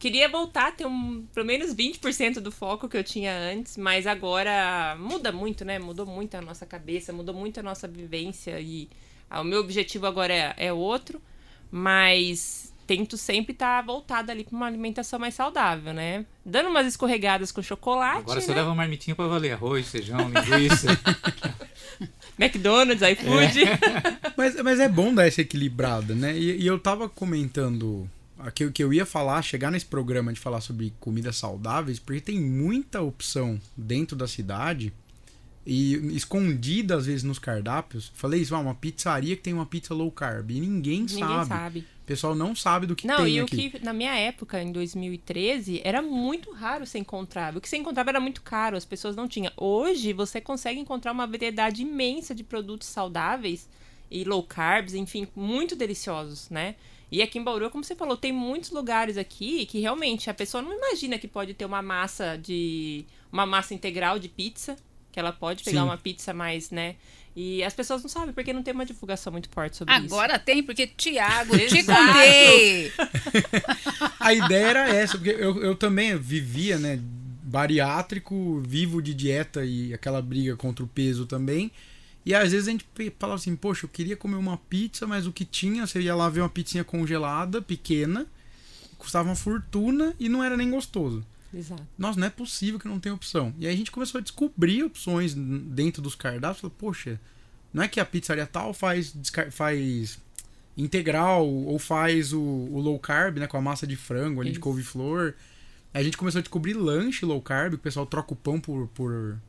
Queria 0.00 0.30
voltar 0.30 0.68
a 0.68 0.72
ter 0.72 0.86
um, 0.86 1.26
pelo 1.34 1.44
menos 1.44 1.74
20% 1.74 2.40
do 2.40 2.50
foco 2.50 2.88
que 2.88 2.96
eu 2.96 3.04
tinha 3.04 3.36
antes, 3.36 3.76
mas 3.76 4.06
agora 4.06 4.96
muda 4.98 5.30
muito, 5.30 5.62
né? 5.62 5.78
Mudou 5.78 6.06
muito 6.06 6.34
a 6.36 6.40
nossa 6.40 6.64
cabeça, 6.64 7.12
mudou 7.12 7.34
muito 7.34 7.60
a 7.60 7.62
nossa 7.62 7.86
vivência 7.86 8.58
e 8.58 8.88
ah, 9.28 9.42
o 9.42 9.44
meu 9.44 9.60
objetivo 9.60 10.06
agora 10.06 10.32
é, 10.32 10.54
é 10.56 10.72
outro, 10.72 11.20
mas 11.70 12.72
tento 12.86 13.18
sempre 13.18 13.52
estar 13.52 13.82
voltada 13.82 14.32
ali 14.32 14.42
para 14.42 14.56
uma 14.56 14.66
alimentação 14.66 15.18
mais 15.18 15.34
saudável, 15.34 15.92
né? 15.92 16.24
Dando 16.46 16.70
umas 16.70 16.86
escorregadas 16.86 17.52
com 17.52 17.60
chocolate, 17.60 18.20
Agora 18.20 18.40
você 18.40 18.52
né? 18.52 18.56
leva 18.56 18.70
uma 18.70 18.76
marmitinha 18.76 19.14
pra 19.14 19.26
valer 19.26 19.52
arroz, 19.52 19.86
feijão, 19.86 20.30
linguiça. 20.30 20.98
McDonald's, 22.40 23.02
iFood. 23.02 23.64
Mas, 24.34 24.54
mas 24.62 24.80
é 24.80 24.88
bom 24.88 25.12
dar 25.12 25.26
essa 25.26 25.42
equilibrada, 25.42 26.14
né? 26.14 26.34
E, 26.34 26.62
e 26.62 26.66
eu 26.66 26.78
tava 26.78 27.06
comentando 27.06 28.08
aqui 28.44 28.64
o 28.64 28.72
que 28.72 28.82
eu 28.82 28.92
ia 28.92 29.06
falar, 29.06 29.42
chegar 29.42 29.70
nesse 29.70 29.86
programa 29.86 30.32
de 30.32 30.40
falar 30.40 30.60
sobre 30.60 30.92
comidas 31.00 31.36
saudáveis, 31.36 31.98
porque 31.98 32.20
tem 32.20 32.40
muita 32.40 33.00
opção 33.02 33.60
dentro 33.76 34.16
da 34.16 34.26
cidade 34.26 34.92
e 35.66 35.94
escondida 36.16 36.96
às 36.96 37.06
vezes 37.06 37.22
nos 37.22 37.38
cardápios. 37.38 38.10
Falei 38.14 38.40
isso, 38.40 38.54
ah, 38.54 38.58
uma 38.58 38.74
pizzaria 38.74 39.36
que 39.36 39.42
tem 39.42 39.52
uma 39.52 39.66
pizza 39.66 39.92
low 39.94 40.10
carb 40.10 40.50
e 40.50 40.60
ninguém, 40.60 41.00
Ninguém 41.00 41.18
sabe. 41.18 41.48
sabe. 41.48 41.80
O 41.80 42.06
pessoal 42.10 42.34
não 42.34 42.56
sabe 42.56 42.86
do 42.86 42.96
que 42.96 43.06
Não, 43.06 43.18
tem 43.24 43.36
e 43.36 43.40
aqui. 43.40 43.66
o 43.68 43.70
que 43.70 43.84
na 43.84 43.92
minha 43.92 44.12
época, 44.16 44.60
em 44.60 44.72
2013, 44.72 45.80
era 45.84 46.02
muito 46.02 46.50
raro 46.50 46.84
você 46.84 46.98
encontrar. 46.98 47.56
O 47.56 47.60
que 47.60 47.68
você 47.68 47.76
encontrava 47.76 48.10
era 48.10 48.18
muito 48.20 48.42
caro, 48.42 48.76
as 48.76 48.84
pessoas 48.84 49.14
não 49.14 49.28
tinham. 49.28 49.52
Hoje 49.56 50.12
você 50.12 50.40
consegue 50.40 50.80
encontrar 50.80 51.12
uma 51.12 51.26
variedade 51.26 51.82
imensa 51.82 52.34
de 52.34 52.42
produtos 52.42 52.88
saudáveis 52.88 53.68
e 54.10 54.24
low 54.24 54.42
carbs, 54.42 54.94
enfim, 54.94 55.28
muito 55.36 55.76
deliciosos, 55.76 56.50
né? 56.50 56.74
E 57.10 57.22
aqui 57.22 57.38
em 57.38 57.42
Bauru, 57.42 57.70
como 57.70 57.82
você 57.82 57.96
falou, 57.96 58.16
tem 58.16 58.32
muitos 58.32 58.70
lugares 58.70 59.16
aqui 59.16 59.66
que 59.66 59.80
realmente 59.80 60.30
a 60.30 60.34
pessoa 60.34 60.62
não 60.62 60.72
imagina 60.72 61.18
que 61.18 61.26
pode 61.26 61.54
ter 61.54 61.64
uma 61.64 61.82
massa 61.82 62.36
de 62.36 63.04
uma 63.32 63.44
massa 63.44 63.74
integral 63.74 64.18
de 64.18 64.28
pizza, 64.28 64.76
que 65.10 65.18
ela 65.18 65.32
pode 65.32 65.64
pegar 65.64 65.80
Sim. 65.80 65.86
uma 65.86 65.98
pizza 65.98 66.32
mais, 66.32 66.70
né? 66.70 66.96
E 67.34 67.62
as 67.62 67.72
pessoas 67.72 68.02
não 68.02 68.08
sabem 68.08 68.32
porque 68.32 68.52
não 68.52 68.62
tem 68.62 68.74
uma 68.74 68.84
divulgação 68.84 69.32
muito 69.32 69.48
forte 69.48 69.76
sobre 69.76 69.94
isso. 69.94 70.06
Agora 70.06 70.38
tem, 70.38 70.62
porque 70.62 70.86
Tiago, 70.86 71.56
te 71.56 71.78
Exato. 71.78 72.06
contei. 72.06 72.92
A 74.18 74.34
ideia 74.34 74.66
era 74.66 74.88
essa, 74.88 75.16
porque 75.16 75.30
eu, 75.30 75.62
eu 75.62 75.74
também 75.74 76.16
vivia, 76.16 76.78
né, 76.78 77.00
bariátrico, 77.42 78.60
vivo 78.66 79.00
de 79.00 79.14
dieta 79.14 79.64
e 79.64 79.94
aquela 79.94 80.20
briga 80.20 80.56
contra 80.56 80.84
o 80.84 80.88
peso 80.88 81.24
também. 81.26 81.70
E 82.24 82.34
às 82.34 82.52
vezes 82.52 82.68
a 82.68 82.70
gente 82.70 82.86
falava 83.18 83.38
assim, 83.38 83.56
poxa, 83.56 83.86
eu 83.86 83.88
queria 83.88 84.16
comer 84.16 84.36
uma 84.36 84.56
pizza, 84.56 85.06
mas 85.06 85.26
o 85.26 85.32
que 85.32 85.44
tinha, 85.44 85.86
você 85.86 86.00
ia 86.00 86.14
lá 86.14 86.28
ver 86.28 86.40
uma 86.40 86.48
pizzinha 86.48 86.84
congelada, 86.84 87.62
pequena, 87.62 88.26
custava 88.98 89.28
uma 89.28 89.36
fortuna 89.36 90.14
e 90.18 90.28
não 90.28 90.44
era 90.44 90.56
nem 90.56 90.70
gostoso. 90.70 91.24
Exato. 91.52 91.84
Nossa, 91.98 92.20
não 92.20 92.26
é 92.26 92.30
possível 92.30 92.78
que 92.78 92.86
não 92.86 93.00
tenha 93.00 93.14
opção. 93.14 93.54
E 93.58 93.66
aí 93.66 93.74
a 93.74 93.76
gente 93.76 93.90
começou 93.90 94.18
a 94.18 94.22
descobrir 94.22 94.84
opções 94.84 95.34
dentro 95.34 96.00
dos 96.00 96.14
cardápios. 96.14 96.60
Falou, 96.60 96.76
poxa, 96.78 97.20
não 97.72 97.82
é 97.82 97.88
que 97.88 97.98
a 97.98 98.04
pizzaria 98.04 98.46
tal 98.46 98.72
faz, 98.72 99.14
faz 99.50 100.18
integral 100.76 101.48
ou 101.48 101.78
faz 101.78 102.32
o, 102.32 102.40
o 102.40 102.80
low 102.80 102.98
carb, 102.98 103.38
né? 103.38 103.46
Com 103.46 103.56
a 103.56 103.60
massa 103.60 103.86
de 103.86 103.96
frango 103.96 104.40
ali, 104.40 104.50
de 104.50 104.54
Isso. 104.56 104.60
couve-flor. 104.60 105.34
Aí 105.92 106.02
a 106.02 106.04
gente 106.04 106.16
começou 106.16 106.38
a 106.38 106.42
descobrir 106.42 106.74
lanche 106.74 107.24
low 107.24 107.42
carb, 107.42 107.74
o 107.74 107.78
pessoal 107.78 108.06
troca 108.06 108.32
o 108.32 108.36
pão 108.36 108.60
por, 108.60 108.86
por, 108.88 109.40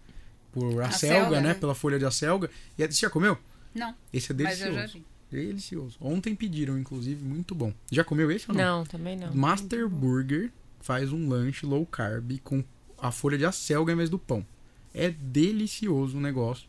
por 0.52 0.82
acelga, 0.82 0.86
Acelga, 0.88 1.42
né? 1.42 1.48
né? 1.50 1.54
Pela 1.54 1.74
folha 1.76 1.98
de 2.00 2.06
acelga. 2.06 2.50
E 2.78 2.84
aí, 2.84 2.92
você 2.92 3.00
já 3.02 3.10
comeu? 3.10 3.38
Não, 3.74 3.96
Esse 4.12 4.32
é 4.32 4.36
mas 4.36 4.60
eu 4.62 4.68
delicioso. 4.68 4.76
já 4.76 4.86
vi. 4.88 5.06
Delicioso. 5.32 5.98
Ontem 6.02 6.36
pediram, 6.36 6.78
inclusive, 6.78 7.24
muito 7.24 7.56
bom. 7.56 7.74
Já 7.90 8.04
comeu 8.04 8.30
esse 8.30 8.52
ou 8.52 8.56
não? 8.58 8.80
Não, 8.80 8.86
também 8.86 9.18
não. 9.18 9.34
Master 9.34 9.88
Burger 9.88 10.52
faz 10.82 11.12
um 11.14 11.30
lanche 11.30 11.66
low 11.66 11.86
carb 11.86 12.38
com 12.44 12.64
a 12.98 13.12
folha 13.12 13.38
de 13.38 13.46
acelga 13.46 13.94
em 13.94 13.96
vez 13.96 14.10
do 14.10 14.20
pão. 14.20 14.46
É 14.94 15.10
delicioso 15.10 16.18
o 16.18 16.22
negócio. 16.22 16.68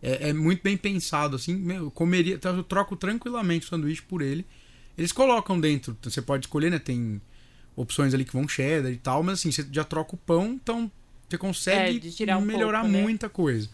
É, 0.00 0.28
é 0.28 0.32
muito 0.32 0.62
bem 0.62 0.76
pensado, 0.76 1.34
assim. 1.34 1.68
Eu 1.72 1.90
comeria, 1.90 2.34
então 2.36 2.56
eu 2.56 2.62
troco 2.62 2.94
tranquilamente 2.94 3.66
o 3.66 3.68
sanduíche 3.68 4.02
por 4.02 4.22
ele. 4.22 4.46
Eles 4.96 5.10
colocam 5.10 5.60
dentro, 5.60 5.96
você 6.00 6.22
pode 6.22 6.46
escolher, 6.46 6.70
né? 6.70 6.78
Tem 6.78 7.20
opções 7.74 8.14
ali 8.14 8.24
que 8.24 8.32
vão 8.32 8.46
cheddar 8.48 8.90
e 8.92 8.96
tal, 8.96 9.22
mas 9.22 9.40
assim, 9.40 9.50
você 9.50 9.66
já 9.70 9.84
troca 9.84 10.14
o 10.14 10.18
pão, 10.18 10.52
então 10.52 10.90
você 11.28 11.38
consegue 11.38 11.96
É, 11.96 12.00
de 12.00 12.12
tirar 12.12 12.38
um 12.38 12.42
melhorar 12.42 12.80
pouco, 12.80 12.96
né? 12.96 13.02
muita 13.02 13.28
coisa. 13.28 13.68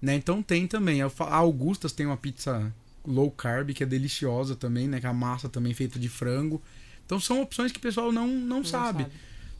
Né? 0.00 0.14
Então 0.14 0.42
tem 0.42 0.66
também. 0.66 1.00
A 1.02 1.10
Augustas 1.18 1.92
tem 1.92 2.04
uma 2.06 2.16
pizza 2.16 2.72
low 3.06 3.30
carb 3.30 3.72
que 3.72 3.82
é 3.82 3.86
deliciosa 3.86 4.54
também, 4.54 4.86
né? 4.88 5.00
Com 5.00 5.08
a 5.08 5.12
massa 5.12 5.48
também 5.48 5.72
feita 5.74 5.98
de 5.98 6.08
frango. 6.08 6.62
Então 7.06 7.18
são 7.20 7.40
opções 7.42 7.72
que 7.72 7.78
o 7.78 7.82
pessoal 7.82 8.12
não, 8.12 8.26
não, 8.26 8.58
Não 8.58 8.64
sabe. 8.64 9.06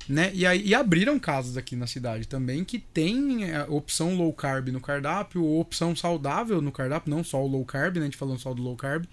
Né? 0.07 0.31
E, 0.35 0.45
aí, 0.45 0.63
e 0.67 0.75
abriram 0.75 1.19
casas 1.19 1.57
aqui 1.57 1.75
na 1.75 1.87
cidade 1.87 2.29
também 2.29 2.63
que 2.63 2.79
tem 2.79 3.51
é, 3.51 3.63
opção 3.65 4.15
low 4.15 4.31
carb 4.35 4.69
no 4.69 4.81
cardápio, 4.81 5.43
ou 5.43 5.61
opção 5.61 5.97
saudável 5.97 6.61
no 6.61 6.71
cardápio, 6.71 7.11
não 7.11 7.25
só 7.25 7.43
o 7.43 7.47
low 7.47 7.65
carb, 7.65 7.97
né? 7.97 8.03
A 8.03 8.05
gente 8.05 8.17
falando 8.19 8.39
só 8.39 8.53
do 8.53 8.63
low 8.63 8.77
carb, 8.77 9.07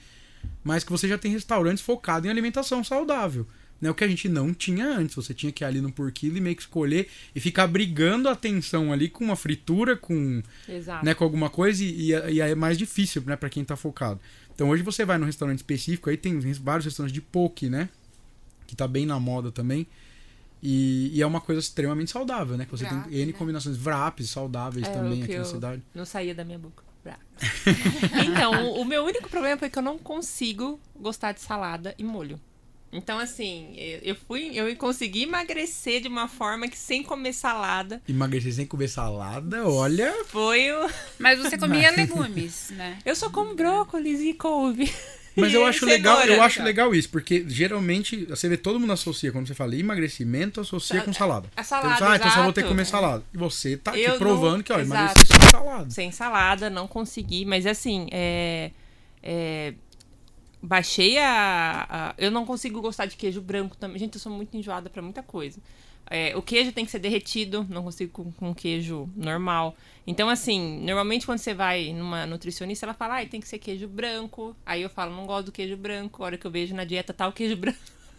mas 0.64 0.84
que 0.84 0.92
você 0.92 1.08
já 1.08 1.18
tem 1.18 1.32
restaurantes 1.32 1.82
focados 1.82 2.28
em 2.28 2.30
alimentação 2.30 2.84
saudável. 2.84 3.48
Né? 3.82 3.90
O 3.90 3.96
que 3.96 4.04
a 4.04 4.08
gente 4.08 4.30
não 4.30 4.54
tinha 4.54 4.86
antes. 4.88 5.16
Você 5.16 5.34
tinha 5.34 5.52
que 5.52 5.64
ir 5.64 5.66
ali 5.66 5.82
no 5.82 5.92
por 5.92 6.12
quilo 6.12 6.38
e 6.38 6.42
meio 6.42 6.56
que 6.56 6.62
escolher 6.62 7.08
e 7.34 7.40
ficar 7.40 7.66
brigando 7.68 8.30
a 8.30 8.34
atenção 8.34 8.94
ali 8.94 9.10
com 9.10 9.24
uma 9.24 9.36
fritura, 9.36 9.98
com 9.98 10.44
Exato. 10.70 11.04
né, 11.04 11.14
com 11.16 11.24
alguma 11.24 11.50
coisa 11.50 11.84
e, 11.84 12.08
e 12.10 12.14
é- 12.14 12.32
e 12.34 12.40
é 12.42 12.54
mais 12.56 12.78
difícil, 12.78 13.24
né, 13.26 13.36
para 13.36 13.50
quem 13.50 13.66
tá 13.66 13.76
focado. 13.76 14.20
Então 14.54 14.70
hoje 14.70 14.84
você 14.84 15.04
vai 15.04 15.18
num 15.18 15.26
restaurante 15.26 15.58
específico, 15.58 16.10
aí 16.10 16.18
tem 16.18 16.40
vários 16.54 16.86
restaurantes 16.86 17.14
de 17.14 17.22
poke, 17.22 17.70
né? 17.70 17.90
que 18.68 18.76
tá 18.76 18.88
bem 18.88 19.06
na 19.06 19.20
moda 19.20 19.52
também. 19.52 19.86
E, 20.64 21.10
e 21.14 21.22
é 21.22 21.26
uma 21.26 21.42
coisa 21.42 21.60
extremamente 21.60 22.10
saudável, 22.12 22.56
né? 22.56 22.64
Que 22.64 22.72
você 22.72 22.86
Vrap, 22.86 23.10
tem 23.10 23.18
N 23.20 23.26
né? 23.26 23.38
combinações, 23.38 23.76
VRAPs 23.76 24.30
saudáveis 24.30 24.88
É, 24.88 24.92
também 24.94 25.24
aqui 25.24 25.38
na 25.38 25.44
cidade. 25.44 25.82
Não 25.94 26.06
saía 26.06 26.34
da 26.34 26.46
minha 26.46 26.58
boca. 26.60 26.82
Então, 28.26 28.68
o, 28.68 28.82
o 28.82 28.86
meu 28.86 29.04
único 29.04 29.28
problema 29.28 29.58
foi 29.58 29.70
que 29.70 29.78
eu 29.78 29.84
não 29.84 29.98
consigo 29.98 30.80
gostar 30.96 31.32
de 31.32 31.42
salada 31.42 31.94
e 31.98 32.04
molho. 32.04 32.40
Então, 32.94 33.18
assim, 33.20 33.74
eu 34.04 34.16
fui, 34.16 34.52
eu 34.54 34.76
consegui 34.76 35.24
emagrecer 35.24 36.02
de 36.02 36.08
uma 36.10 36.28
forma 36.28 36.68
que 36.68 36.78
sem 36.78 37.02
comer 37.02 37.32
salada 37.34 38.02
Emagrecer 38.08 38.52
sem 38.54 38.66
comer 38.66 38.90
salada, 38.90 39.66
olha. 39.68 40.14
foi 40.28 40.70
o. 40.74 40.90
Mas 41.18 41.40
você 41.40 41.58
comia 41.58 41.90
legumes, 41.92 42.70
né? 42.76 42.98
Eu 43.06 43.16
só 43.16 43.30
como 43.30 43.56
brócolis 43.56 44.20
e 44.20 44.34
couve. 44.34 44.92
Mas 45.38 45.54
eu 45.54 45.64
acho 45.68 45.86
legal, 45.86 46.18
cenoura. 46.20 46.34
eu 46.38 46.44
acho 46.44 46.62
legal 46.62 46.94
isso, 46.94 47.08
porque 47.10 47.46
geralmente 47.48 48.26
você 48.26 48.50
vê 48.50 48.58
todo 48.58 48.78
mundo 48.78 48.92
associa, 48.92 49.32
quando 49.32 49.48
você 49.48 49.54
fala 49.56 49.74
emagrecimento, 49.74 50.60
associa 50.60 51.00
Sa- 51.00 51.06
com 51.06 51.14
salada. 51.14 51.48
a 51.56 51.64
salada, 51.64 51.96
Então, 51.96 52.08
ah, 52.10 52.16
então 52.18 52.30
só 52.32 52.44
vou 52.44 52.52
ter 52.52 52.64
que 52.64 52.68
comer 52.68 52.86
salada. 52.86 53.24
E 53.34 53.38
você 53.38 53.78
tá 53.78 53.92
aqui 53.92 54.02
Eu 54.02 54.12
não- 54.12 54.18
provando 54.20 54.62
que, 54.64 54.74
ó, 54.74 54.80
exato. 54.80 54.94
emagrecer 55.02 55.28
sem 55.40 55.50
salada. 55.50 55.90
Sem 55.90 56.12
salada, 56.12 56.70
não 56.70 56.88
consegui. 56.90 57.46
Mas 57.46 57.66
assim, 57.66 58.10
é. 58.12 58.72
é, 59.24 59.74
baixei 60.62 61.18
a, 61.18 61.88
a- 61.90 62.16
Eu 62.18 62.32
não 62.32 62.46
consigo 62.46 62.82
gostar 62.82 63.06
de 63.06 63.16
queijo 63.16 63.42
branco 63.42 63.76
também. 63.78 63.98
Gente, 64.00 64.16
eu 64.16 64.22
sou 64.22 64.32
muito 64.32 64.56
enjoada 64.56 64.90
pra 64.90 65.02
muita 65.02 65.24
coisa. 65.24 65.60
É, 66.10 66.36
o 66.36 66.42
queijo 66.42 66.74
tem 66.74 66.84
que 66.84 66.92
ser 66.92 67.00
derretido, 67.00 67.66
não 67.70 67.84
consigo 67.84 68.12
com, 68.12 68.32
com 68.34 68.54
queijo 68.54 69.10
normal. 69.16 69.76
Então, 70.06 70.28
assim, 70.30 70.80
normalmente 70.82 71.26
quando 71.26 71.40
você 71.40 71.54
vai 71.54 71.94
numa 71.94 72.26
nutricionista, 72.26 72.86
ela 72.86 72.94
fala, 72.94 73.22
ah, 73.22 73.26
tem 73.26 73.40
que 73.40 73.48
ser 73.48 73.60
queijo 73.60 73.88
branco. 73.88 74.56
Aí 74.66 74.82
eu 74.82 74.90
falo, 74.90 75.16
não 75.16 75.26
gosto 75.26 75.46
do 75.48 75.52
queijo 75.54 75.78
branco. 75.78 76.22
A 76.22 76.26
hora 76.28 76.38
que 76.38 76.46
eu 76.46 76.52
vejo 76.52 76.76
na 76.76 76.84
dieta 76.84 77.14
tá 77.14 77.28
o 77.28 77.32
queijo 77.34 77.56
branco. 77.56 77.80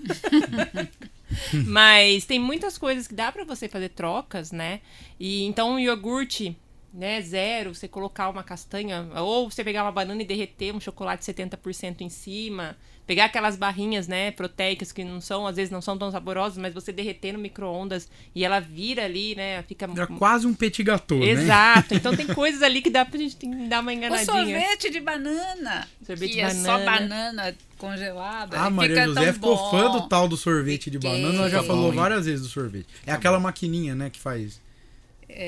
Mas 1.66 2.24
tem 2.24 2.38
muitas 2.38 2.76
coisas 2.76 3.06
que 3.06 3.14
dá 3.14 3.30
pra 3.32 3.44
você 3.44 3.68
fazer 3.68 3.90
trocas, 3.90 4.52
né? 4.52 4.80
E 5.18 5.44
então 5.44 5.74
o 5.74 5.78
iogurte, 5.78 6.56
né, 6.92 7.20
zero, 7.22 7.74
você 7.74 7.88
colocar 7.88 8.28
uma 8.28 8.42
castanha, 8.42 9.08
ou 9.16 9.50
você 9.50 9.64
pegar 9.64 9.82
uma 9.84 9.92
banana 9.92 10.20
e 10.22 10.24
derreter 10.26 10.74
um 10.74 10.80
chocolate 10.80 11.24
70% 11.24 12.02
em 12.02 12.08
cima, 12.10 12.76
pegar 13.06 13.24
aquelas 13.24 13.56
barrinhas, 13.56 14.06
né, 14.06 14.30
proteicas 14.30 14.92
que 14.92 15.02
não 15.02 15.20
são, 15.20 15.46
às 15.46 15.56
vezes 15.56 15.70
não 15.70 15.80
são 15.80 15.96
tão 15.98 16.10
saborosas, 16.10 16.58
mas 16.58 16.72
você 16.74 16.92
derreter 16.92 17.32
no 17.32 17.38
micro-ondas 17.38 18.08
e 18.34 18.44
ela 18.44 18.60
vira 18.60 19.04
ali, 19.06 19.34
né, 19.34 19.62
fica 19.62 19.88
Era 19.96 20.06
quase 20.06 20.46
um 20.46 20.54
petit 20.54 20.82
gâteau, 20.84 21.18
né? 21.18 21.26
Exato. 21.26 21.94
Então 21.94 22.14
tem 22.14 22.26
coisas 22.26 22.62
ali 22.62 22.80
que 22.82 22.90
dá 22.90 23.04
pra 23.04 23.18
gente 23.18 23.36
dar 23.68 23.80
uma 23.80 23.90
O 23.90 23.94
enganadinha. 23.94 24.26
sorvete 24.26 24.90
de 24.90 25.00
banana. 25.00 25.88
Sorvete 26.06 26.28
que 26.30 26.36
de 26.36 26.40
é 26.42 26.50
só 26.50 26.78
banana. 26.78 26.90
banana 27.00 27.56
congelada. 27.78 28.56
Ah, 28.60 28.70
Maria 28.70 28.94
fica 28.96 29.06
José 29.08 29.24
tão 29.24 29.34
ficou 29.34 29.56
bom. 29.56 29.70
fã 29.70 29.90
do 29.90 30.08
tal 30.08 30.28
do 30.28 30.36
sorvete 30.36 30.90
de 30.90 30.98
Fiquei. 30.98 31.10
banana, 31.10 31.38
ela 31.38 31.50
já 31.50 31.62
falou 31.62 31.90
bom, 31.90 31.96
várias 31.96 32.26
vezes 32.26 32.42
do 32.42 32.48
sorvete. 32.48 32.86
É 33.06 33.12
aquela 33.12 33.40
maquininha, 33.40 33.94
né, 33.94 34.10
que 34.10 34.20
faz. 34.20 34.60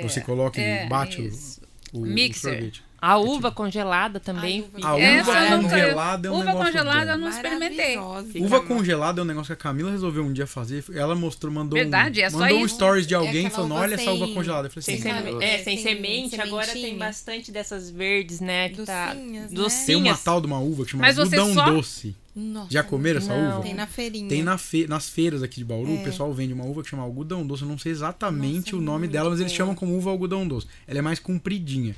Você 0.02 0.20
coloca 0.20 0.60
e 0.60 0.64
é, 0.64 0.86
bate 0.86 1.20
o- 1.20 1.24
isso. 1.26 1.60
o, 1.92 1.98
o 2.00 2.06
Mixer. 2.06 2.52
sorvete. 2.52 2.84
A 3.06 3.18
uva 3.18 3.52
congelada 3.52 4.18
também. 4.18 4.62
Uva 4.74 4.88
A 4.94 4.98
Essa 4.98 5.30
uva 5.30 5.38
eu 5.44 5.56
nunca- 5.58 5.68
congelada 5.74 6.26
é 6.26 6.30
um 6.30 6.34
Uva 6.34 6.44
negócio 6.46 6.66
congelada 6.72 7.10
eu 7.12 7.14
bom. 7.18 7.20
não 7.24 7.28
experimentei. 7.28 7.98
Uva 8.42 8.60
congelada 8.62 9.20
é 9.20 9.22
um 9.22 9.26
negócio 9.26 9.46
que 9.48 9.52
a 9.52 9.56
Camila 9.62 9.90
resolveu 9.90 10.24
um 10.24 10.32
dia 10.32 10.46
fazer. 10.46 10.82
Ela 10.94 11.14
mostrou, 11.14 11.52
mandou 11.52 11.78
Verdade, 11.78 12.22
um, 12.22 12.24
é 12.24 12.30
mandou 12.30 12.58
um 12.60 12.66
stories 12.68 13.06
de 13.06 13.12
É 13.12 13.18
alguém 13.18 13.46
aquela 13.46 13.68
falando, 13.68 13.78
olha 13.82 13.94
essa 13.96 14.10
uva 14.10 14.24
sem- 14.24 14.34
congelada. 14.34 14.68
Eu 14.68 14.70
falei 14.70 14.82
Sem 14.84 14.94
assim, 14.94 15.02
Sem 15.02 15.12
seme- 15.12 15.32
cara- 15.32 15.44
É, 15.44 15.54
é, 15.54 15.58
sem 15.58 15.76
sem 15.76 15.82
semente. 15.84 16.40
Agora 16.40 16.66
tem 16.72 16.96
bastante 16.96 17.52
dessas 17.52 17.90
verdes, 17.90 18.40
né? 18.40 18.70
Que 18.70 18.82
tá... 18.86 19.12
Docinhas, 19.12 19.50
né? 19.50 19.56
Docinhas. 19.56 19.84
tem 19.86 19.96
uma 19.96 20.16
tal 20.16 20.40
de 20.40 20.46
uma 20.46 20.58
uva 20.60 20.84
que 20.86 20.92
chama 20.92 21.02
Mas 21.02 21.18
algodão 21.18 21.52
só- 21.52 21.70
doce. 21.72 22.16
Nossa, 22.36 22.68
Já 22.70 22.82
comeram 22.82 23.18
essa 23.18 23.34
Não. 23.36 23.52
uva? 23.58 23.62
Tem 23.62 23.74
na 23.74 23.86
feirinha. 23.86 24.28
Tem 24.28 24.42
na 24.42 24.58
fe- 24.58 24.88
nas 24.88 25.08
feiras 25.08 25.42
aqui 25.42 25.56
de 25.58 25.64
Bauru, 25.64 25.92
É. 25.92 26.00
o 26.00 26.02
pessoal 26.02 26.32
vende 26.34 26.52
uma 26.52 26.64
uva 26.64 26.82
que 26.82 26.88
chama 26.90 27.02
algodão 27.04 27.46
doce. 27.46 27.62
Eu 27.62 27.68
não 27.68 27.78
sei 27.78 27.92
exatamente 27.92 28.72
Nossa, 28.72 28.76
o 28.76 28.80
nome 28.80 29.06
dela, 29.06 29.30
mas 29.30 29.38
eles 29.38 29.52
boa. 29.52 29.58
chamam 29.58 29.74
como 29.74 29.96
uva 29.96 30.10
algodão 30.10 30.46
doce. 30.48 30.66
Ela 30.88 30.98
é 30.98 31.02
mais 31.02 31.20
compridinha. 31.20 31.94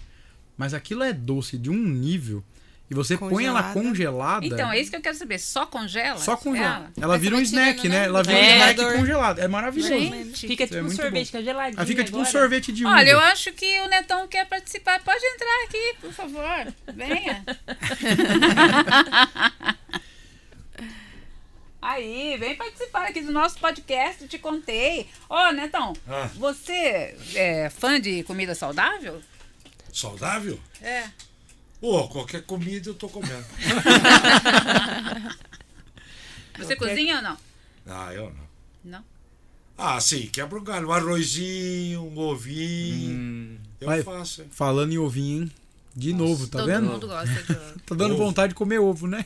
Mas 0.58 0.74
aquilo 0.74 1.02
é 1.02 1.12
doce 1.12 1.56
de 1.56 1.70
um 1.70 1.76
nível. 1.76 2.44
E 2.88 2.94
você 2.94 3.16
põe 3.18 3.44
ela 3.46 3.72
Congelada. 3.72 3.80
congelada. 3.88 4.46
Então, 4.46 4.70
é 4.70 4.80
isso 4.80 4.90
que 4.90 4.96
eu 4.96 5.00
quero 5.00 5.16
saber. 5.16 5.40
Só 5.40 5.66
congela? 5.66 6.18
Só 6.20 6.36
congela. 6.36 6.66
ela? 6.66 6.92
Ela 7.00 7.18
vira 7.18 7.34
um 7.34 7.40
snack, 7.40 7.88
né? 7.88 7.98
né? 8.00 8.04
Ela 8.06 8.22
vira 8.22 8.38
um 8.38 8.40
É. 8.40 8.52
snack 8.52 8.74
Congelador. 8.76 9.00
congelado. 9.00 9.38
É 9.40 9.48
maravilhoso. 9.48 9.92
Gente. 9.92 10.46
Fica 10.46 10.64
tipo 10.66 10.76
É 10.76 10.80
um 10.82 10.84
muito 10.84 10.94
sorvete, 10.96 11.24
bom. 11.26 11.30
que 11.32 11.36
é 11.38 11.42
geladinho 11.42 11.80
Aí 11.80 11.86
fica 11.86 12.04
tipo 12.04 12.16
um 12.16 12.20
agora. 12.20 12.38
sorvete 12.38 12.70
de 12.72 12.84
uva. 12.84 12.94
Olha, 12.94 13.10
eu 13.10 13.18
acho 13.18 13.52
que 13.54 13.80
o 13.80 13.88
Netão 13.88 14.28
quer 14.28 14.46
participar. 14.46 15.02
Pode 15.02 15.24
entrar 15.24 15.64
aqui, 15.64 15.94
por 16.00 16.12
favor. 16.12 16.72
Venha. 16.94 17.44
Aí, 21.90 22.36
vem 22.36 22.56
participar 22.56 23.06
aqui 23.06 23.20
do 23.20 23.30
nosso 23.30 23.60
podcast, 23.60 24.26
te 24.26 24.40
contei. 24.40 25.06
Ô, 25.28 25.52
Netão, 25.52 25.92
Ah. 26.08 26.28
você 26.34 27.16
é 27.36 27.70
fã 27.70 28.00
de 28.00 28.24
comida 28.24 28.56
saudável? 28.56 29.22
Saudável? 29.92 30.58
É. 30.82 31.08
Pô, 31.80 32.08
qualquer 32.08 32.42
comida 32.42 32.90
eu 32.90 32.94
tô 32.94 33.08
comendo. 33.08 33.44
Você 36.58 36.74
cozinha 36.74 37.16
ou 37.18 37.22
não? 37.22 37.36
Ah, 37.86 38.12
eu 38.12 38.30
não. 38.30 38.46
Não. 38.98 39.04
Ah, 39.78 40.00
sim, 40.00 40.26
quebra 40.26 40.58
um 40.58 40.64
galho. 40.64 40.88
Um 40.88 40.92
arrozinho, 40.92 42.02
um 42.02 42.18
ovinho. 42.18 43.16
Hum, 43.16 43.58
Eu 43.80 43.86
Vai. 43.86 44.02
faço. 44.02 44.42
hein? 44.42 44.48
Falando 44.50 44.92
em 44.92 44.98
ovinho, 44.98 45.42
hein? 45.44 45.52
De 45.94 46.12
novo, 46.14 46.48
tá 46.48 46.58
Todo 46.60 46.66
vendo? 46.68 46.86
mundo 46.90 47.06
gosta 47.06 47.42
de 47.44 47.52
ovo. 47.54 47.80
Tá 47.86 47.94
dando 47.94 48.14
Ovo. 48.14 48.24
vontade 48.24 48.48
de 48.48 48.54
comer 48.56 48.80
ovo, 48.80 49.06
né? 49.06 49.24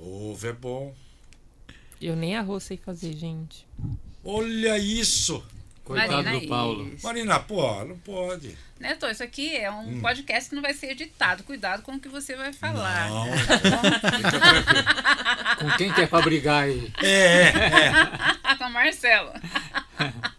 Ovo 0.00 0.46
é 0.46 0.52
bom. 0.52 0.94
Eu 2.00 2.16
nem 2.16 2.36
arroz 2.36 2.64
sei 2.64 2.76
fazer, 2.76 3.12
gente. 3.14 3.66
Olha 4.24 4.78
isso! 4.78 5.42
coitado 5.90 6.12
Marina, 6.22 6.40
do 6.40 6.46
Paulo. 6.46 6.88
isso. 6.94 7.04
Marina, 7.06 7.40
pô, 7.40 7.84
não 7.84 7.98
pode. 7.98 8.56
Neto, 8.78 9.06
isso 9.06 9.22
aqui 9.22 9.56
é 9.56 9.70
um 9.70 10.00
podcast 10.00 10.48
que 10.48 10.54
não 10.54 10.62
vai 10.62 10.72
ser 10.72 10.92
editado. 10.92 11.42
Cuidado 11.42 11.82
com 11.82 11.92
o 11.92 12.00
que 12.00 12.08
você 12.08 12.36
vai 12.36 12.52
falar. 12.52 13.10
Não. 13.10 13.26
Tranquilo. 14.00 14.84
Com 15.58 15.76
quem 15.76 15.92
que 15.92 16.00
é 16.00 16.06
pra 16.06 16.22
brigar 16.22 16.64
aí? 16.64 16.90
É, 17.02 17.42
é. 17.42 17.92
com 18.56 18.64
a 18.64 18.70
Marcela. 18.70 19.34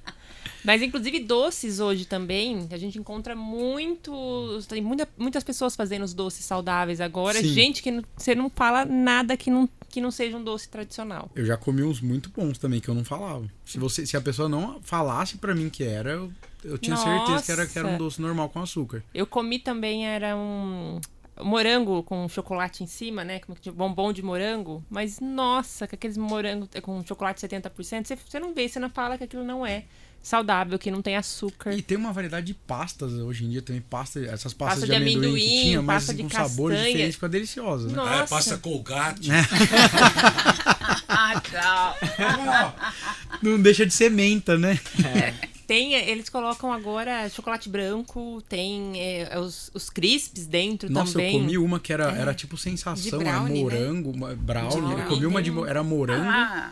Mas, 0.64 0.82
inclusive, 0.84 1.20
doces 1.20 1.80
hoje 1.80 2.06
também, 2.06 2.68
a 2.72 2.78
gente 2.78 2.98
encontra 3.00 3.36
muitos. 3.36 4.68
Tem 4.68 4.80
muita, 4.82 5.10
muitas 5.18 5.44
pessoas 5.44 5.76
fazendo 5.76 6.04
os 6.04 6.14
doces 6.14 6.46
saudáveis 6.46 7.02
agora. 7.02 7.40
Sim. 7.40 7.48
Gente 7.54 7.82
que 7.82 7.90
não- 7.92 8.04
você 8.16 8.36
não 8.36 8.50
fala 8.50 8.86
nada 8.86 9.36
que 9.36 9.50
não, 9.50 9.68
que 9.92 10.02
não 10.02 10.12
seja 10.12 10.38
um 10.38 10.44
doce 10.44 10.70
tradicional. 10.70 11.30
Eu 11.36 11.46
já 11.46 11.58
comi 11.58 11.84
uns 11.84 12.02
muito 12.02 12.30
bons 12.30 12.58
também 12.58 12.80
que 12.80 12.90
eu 12.90 12.96
não 12.96 13.04
falava. 13.04 13.46
Se, 13.66 13.78
você, 13.78 14.06
se 14.06 14.16
a 14.16 14.22
pessoa 14.22 14.48
não 14.48 14.82
falasse 14.82 15.38
pra 15.38 15.54
mim 15.54 15.70
que 15.70 15.84
era, 15.84 16.12
eu, 16.12 16.32
eu 16.64 16.78
tinha 16.78 16.96
certeza 16.96 17.44
que 17.44 17.52
era, 17.52 17.68
que 17.68 17.78
era 17.78 17.88
um 17.88 17.92
Nossa. 17.92 18.04
doce 18.04 18.22
normal 18.22 18.50
com 18.50 18.62
açúcar. 18.62 19.04
Eu 19.14 19.28
comi 19.28 19.60
também, 19.60 20.08
era 20.08 20.36
um 20.36 21.00
morango 21.44 22.04
com 22.04 22.28
chocolate 22.30 22.84
em 22.84 22.88
cima, 22.88 23.24
né? 23.24 23.40
Como 23.40 23.58
que 23.58 23.66
chama? 23.66 23.78
Bombom 23.78 24.14
de 24.14 24.22
morango. 24.22 24.84
Mas, 24.90 25.20
nossa, 25.20 25.88
com 25.88 25.96
aqueles 25.96 26.18
morango 26.18 26.68
com 26.82 27.04
chocolate 27.06 27.46
70%, 27.46 28.06
você, 28.06 28.16
você 28.16 28.40
não 28.40 28.54
vê, 28.54 28.68
você 28.68 28.80
não 28.80 28.90
fala 28.90 29.18
que 29.18 29.24
aquilo 29.24 29.44
não 29.44 29.66
é 29.66 29.86
saudável, 30.22 30.78
que 30.78 30.92
não 30.92 31.02
tem 31.02 31.16
açúcar. 31.18 31.74
E 31.74 31.82
tem 31.82 31.98
uma 31.98 32.14
variedade 32.14 32.46
de 32.48 32.54
pastas 32.54 33.12
hoje 33.14 33.46
em 33.46 33.50
dia 33.50 33.62
também. 33.62 33.82
Pasta, 33.82 34.20
essas 34.20 34.54
pastas 34.54 34.82
Pasta 34.82 34.86
de 34.86 34.92
de 34.92 34.96
amendoim, 34.96 35.22
que 35.22 35.28
amendoim, 35.48 35.62
tinha, 35.64 35.82
mas 35.82 36.06
pasta 36.06 36.22
com 36.24 36.30
sabores 36.30 36.76
castanha. 36.78 36.86
diferentes, 36.92 37.16
fica 37.16 37.30
deliciosa, 37.30 37.88
né? 37.88 37.94
Nossa. 37.96 38.24
É, 38.24 38.28
passa 38.28 38.58
colgate. 38.58 39.30
Ah, 41.14 41.42
tchau. 41.42 42.76
Não 43.42 43.60
deixa 43.62 43.86
de 43.86 43.94
ser 43.94 44.10
menta, 44.10 44.58
né? 44.58 44.80
Tem, 45.68 45.94
eh, 45.96 46.10
eles 46.10 46.30
colocam 46.30 46.72
agora 46.72 47.30
chocolate 47.30 47.70
branco, 47.70 48.42
tem 48.48 48.94
eh, 49.00 49.38
os, 49.40 49.70
os 49.74 49.90
crisps 49.90 50.46
dentro 50.46 50.92
Nossa, 50.92 51.14
também. 51.14 51.34
eu 51.36 51.40
comi 51.42 51.58
uma 51.58 51.80
que 51.80 51.94
era, 51.94 52.12
era 52.12 52.34
tipo 52.34 52.58
sensação, 52.58 53.20
brownie, 53.20 53.54
né? 53.56 53.62
morango, 53.64 54.12
uma- 54.12 54.36
brownie. 54.36 54.76
Eu 54.78 54.82
brownie. 54.88 55.06
comi 55.06 55.26
uma 55.26 55.42
de 55.42 55.52
era 55.68 55.84
morango, 55.84 56.26
Ah, 56.30 56.72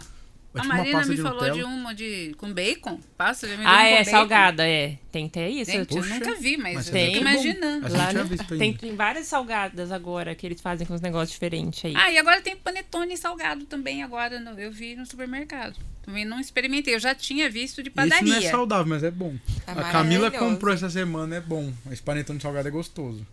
mas 0.53 0.61
a 0.61 0.65
tipo 0.65 0.77
Marina 0.77 1.05
me 1.05 1.15
de 1.15 1.21
falou 1.21 1.35
Nutella. 1.39 1.55
de 1.57 1.63
uma 1.63 1.93
de, 1.95 2.35
com 2.37 2.51
bacon. 2.53 2.99
Pasta 3.17 3.47
de 3.47 3.53
amendoim 3.53 3.71
Ah, 3.73 3.77
com 3.77 3.83
é, 3.85 3.97
bacon. 3.99 4.11
salgada, 4.11 4.67
é. 4.67 4.97
Tem 5.11 5.25
até 5.27 5.49
isso. 5.49 5.71
Gente, 5.71 5.95
eu 5.95 6.03
nunca 6.05 6.35
vi, 6.35 6.57
mas, 6.57 6.73
mas 6.75 6.87
eu 6.87 6.93
tem. 6.93 7.13
fico 7.13 7.23
bom. 7.23 7.29
imaginando. 7.29 7.93
Lá 7.93 8.23
visto 8.23 8.57
tem, 8.57 8.73
tem 8.73 8.95
várias 8.95 9.27
salgadas 9.27 9.91
agora 9.91 10.33
que 10.35 10.45
eles 10.47 10.59
fazem 10.61 10.87
com 10.87 10.93
os 10.93 11.01
negócios 11.01 11.31
diferentes 11.31 11.83
aí. 11.85 11.93
Ah, 11.95 12.11
e 12.11 12.17
agora 12.17 12.41
tem 12.41 12.55
panetone 12.55 13.15
salgado 13.17 13.65
também 13.65 14.01
agora. 14.03 14.39
no- 14.39 14.59
eu 14.59 14.71
vi 14.71 14.95
no 14.95 15.05
supermercado. 15.05 15.75
Também 16.01 16.25
não 16.25 16.39
experimentei. 16.39 16.95
Eu 16.95 16.99
já 16.99 17.13
tinha 17.13 17.49
visto 17.49 17.83
de 17.83 17.89
Isso 17.89 17.97
não 17.97 18.05
é 18.05 18.09
padaria. 18.09 18.49
saudável, 18.51 18.87
mas 18.87 19.03
é 19.03 19.11
bom. 19.11 19.35
Tá 19.65 19.73
a 19.73 19.75
Camila 19.91 20.23
maravilhoso. 20.23 20.37
comprou 20.53 20.73
essa 20.73 20.89
semana, 20.89 21.35
é 21.35 21.41
bom. 21.41 21.71
Esse 21.91 22.01
panetone 22.01 22.39
salgado 22.41 22.67
é 22.67 22.71
gostoso. 22.71 23.25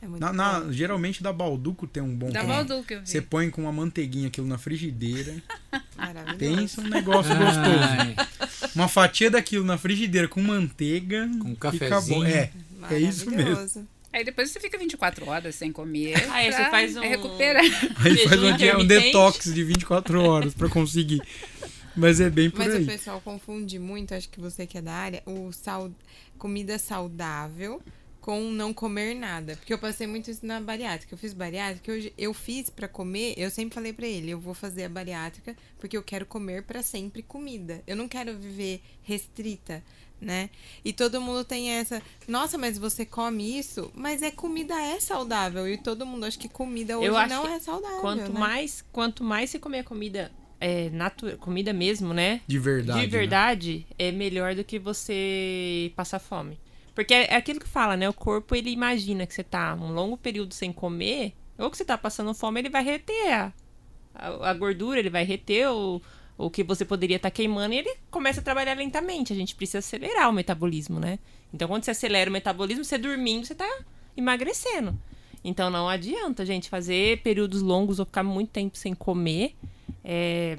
É 0.00 0.06
Na, 0.06 0.32
na- 0.32 0.70
geralmente 0.70 1.22
da 1.22 1.32
Balduco 1.32 1.86
tem 1.86 2.02
um 2.02 2.14
bom. 2.14 2.30
da 2.30 2.40
É. 2.40 2.44
Baldu 2.46 2.82
que 2.84 2.94
eu 2.94 3.00
vi. 3.00 3.08
Você 3.08 3.20
põe 3.20 3.50
com 3.50 3.62
uma 3.62 3.72
manteiguinha 3.72 4.28
aquilo 4.28 4.46
na 4.46 4.56
frigideira. 4.58 5.34
Maravilhoso. 5.96 6.38
Pensa 6.38 6.80
um 6.80 6.88
negócio 6.88 7.34
gostoso. 7.36 7.58
Ai, 7.98 8.16
Uma 8.74 8.86
fatia 8.88 9.30
daquilo 9.30 9.64
na 9.64 9.76
frigideira 9.76 10.28
com 10.28 10.40
manteiga. 10.40 11.28
Com 11.40 11.48
um 11.50 11.54
cafezinho. 11.54 12.24
É, 12.24 12.50
é 12.90 12.98
isso 12.98 13.28
mesmo. 13.28 13.42
Maravilhoso. 13.42 13.88
Aí 14.12 14.24
depois 14.24 14.50
você 14.50 14.58
fica 14.60 14.78
24 14.78 15.28
horas 15.28 15.54
sem 15.56 15.70
comer. 15.72 16.14
Aí 16.32 16.52
você 16.52 16.64
faz 16.70 16.96
um- 16.96 17.00
recuperar. 17.00 17.62
Aí 17.64 18.28
faz 18.28 18.42
um, 18.42 18.56
dia- 18.56 18.78
um 18.78 18.86
detox 18.86 19.52
de 19.52 19.64
24 19.64 20.22
horas 20.22 20.54
pra 20.54 20.68
conseguir. 20.68 21.20
Mas 21.96 22.20
é 22.20 22.30
bem 22.30 22.48
por 22.48 22.60
Mas 22.60 22.74
aí. 22.74 22.84
o 22.84 22.86
pessoal 22.86 23.20
confunde 23.20 23.76
muito, 23.80 24.14
acho 24.14 24.28
que 24.28 24.38
você 24.40 24.64
que 24.64 24.78
é 24.78 24.80
da 24.82 24.92
área, 24.92 25.20
o 25.26 25.50
sal... 25.50 25.90
comida 26.38 26.78
saudável 26.78 27.82
com 28.20 28.50
não 28.50 28.72
comer 28.74 29.14
nada. 29.14 29.56
Porque 29.56 29.72
eu 29.72 29.78
passei 29.78 30.06
muito 30.06 30.30
isso 30.30 30.44
na 30.44 30.60
bariátrica. 30.60 31.14
Eu 31.14 31.18
fiz 31.18 31.32
bariátrica, 31.32 31.90
eu, 31.90 32.12
eu 32.16 32.34
fiz 32.34 32.68
pra 32.70 32.88
comer, 32.88 33.34
eu 33.36 33.50
sempre 33.50 33.74
falei 33.74 33.92
pra 33.92 34.06
ele, 34.06 34.30
eu 34.30 34.40
vou 34.40 34.54
fazer 34.54 34.84
a 34.84 34.88
bariátrica 34.88 35.56
porque 35.78 35.96
eu 35.96 36.02
quero 36.02 36.26
comer 36.26 36.62
pra 36.62 36.82
sempre 36.82 37.22
comida. 37.22 37.82
Eu 37.86 37.96
não 37.96 38.08
quero 38.08 38.36
viver 38.36 38.82
restrita, 39.02 39.82
né? 40.20 40.50
E 40.84 40.92
todo 40.92 41.20
mundo 41.20 41.44
tem 41.44 41.70
essa, 41.70 42.02
nossa, 42.26 42.58
mas 42.58 42.76
você 42.76 43.06
come 43.06 43.58
isso? 43.58 43.90
Mas 43.94 44.22
é 44.22 44.30
comida 44.30 44.74
é 44.74 45.00
saudável 45.00 45.68
e 45.68 45.78
todo 45.78 46.04
mundo 46.04 46.24
acha 46.24 46.38
que 46.38 46.48
comida 46.48 46.98
hoje 46.98 47.06
Eu 47.06 47.16
acho 47.16 47.34
não 47.34 47.46
que 47.46 47.52
é 47.52 47.60
saudável, 47.60 48.00
Quanto 48.00 48.32
né? 48.32 48.38
mais, 48.38 48.84
quanto 48.92 49.24
mais 49.24 49.50
você 49.50 49.58
comer 49.58 49.84
comida 49.84 50.30
é, 50.60 50.90
natu 50.90 51.36
comida 51.38 51.72
mesmo, 51.72 52.12
né? 52.12 52.40
De 52.46 52.58
verdade. 52.58 53.00
de 53.00 53.06
né? 53.06 53.10
verdade, 53.10 53.86
é 53.98 54.10
melhor 54.10 54.54
do 54.54 54.64
que 54.64 54.78
você 54.78 55.92
passar 55.94 56.18
fome. 56.18 56.58
Porque 56.98 57.14
é 57.14 57.28
é 57.30 57.36
aquilo 57.36 57.60
que 57.60 57.68
fala, 57.68 57.96
né? 57.96 58.08
O 58.08 58.12
corpo, 58.12 58.56
ele 58.56 58.70
imagina 58.70 59.24
que 59.24 59.32
você 59.32 59.44
tá 59.44 59.72
um 59.76 59.92
longo 59.92 60.16
período 60.16 60.52
sem 60.52 60.72
comer, 60.72 61.32
ou 61.56 61.70
que 61.70 61.76
você 61.76 61.84
tá 61.84 61.96
passando 61.96 62.34
fome, 62.34 62.58
ele 62.60 62.68
vai 62.68 62.82
reter 62.82 63.32
a, 63.34 63.52
a, 64.12 64.50
a 64.50 64.54
gordura, 64.54 64.98
ele 64.98 65.08
vai 65.08 65.22
reter 65.22 65.70
o, 65.70 66.02
o 66.36 66.50
que 66.50 66.64
você 66.64 66.84
poderia 66.84 67.14
estar 67.14 67.30
queimando 67.30 67.72
e 67.72 67.78
ele 67.78 67.96
começa 68.10 68.40
a 68.40 68.42
trabalhar 68.42 68.76
lentamente. 68.76 69.32
A 69.32 69.36
gente 69.36 69.54
precisa 69.54 69.78
acelerar 69.78 70.28
o 70.28 70.32
metabolismo, 70.32 70.98
né? 70.98 71.20
Então, 71.54 71.68
quando 71.68 71.84
você 71.84 71.92
acelera 71.92 72.28
o 72.28 72.32
metabolismo, 72.32 72.82
você 72.84 72.98
dormindo, 72.98 73.46
você 73.46 73.54
tá 73.54 73.78
emagrecendo. 74.16 74.98
Então, 75.44 75.70
não 75.70 75.88
adianta, 75.88 76.44
gente, 76.44 76.68
fazer 76.68 77.22
períodos 77.22 77.62
longos 77.62 78.00
ou 78.00 78.06
ficar 78.06 78.24
muito 78.24 78.50
tempo 78.50 78.76
sem 78.76 78.92
comer. 78.92 79.54
É, 80.02 80.58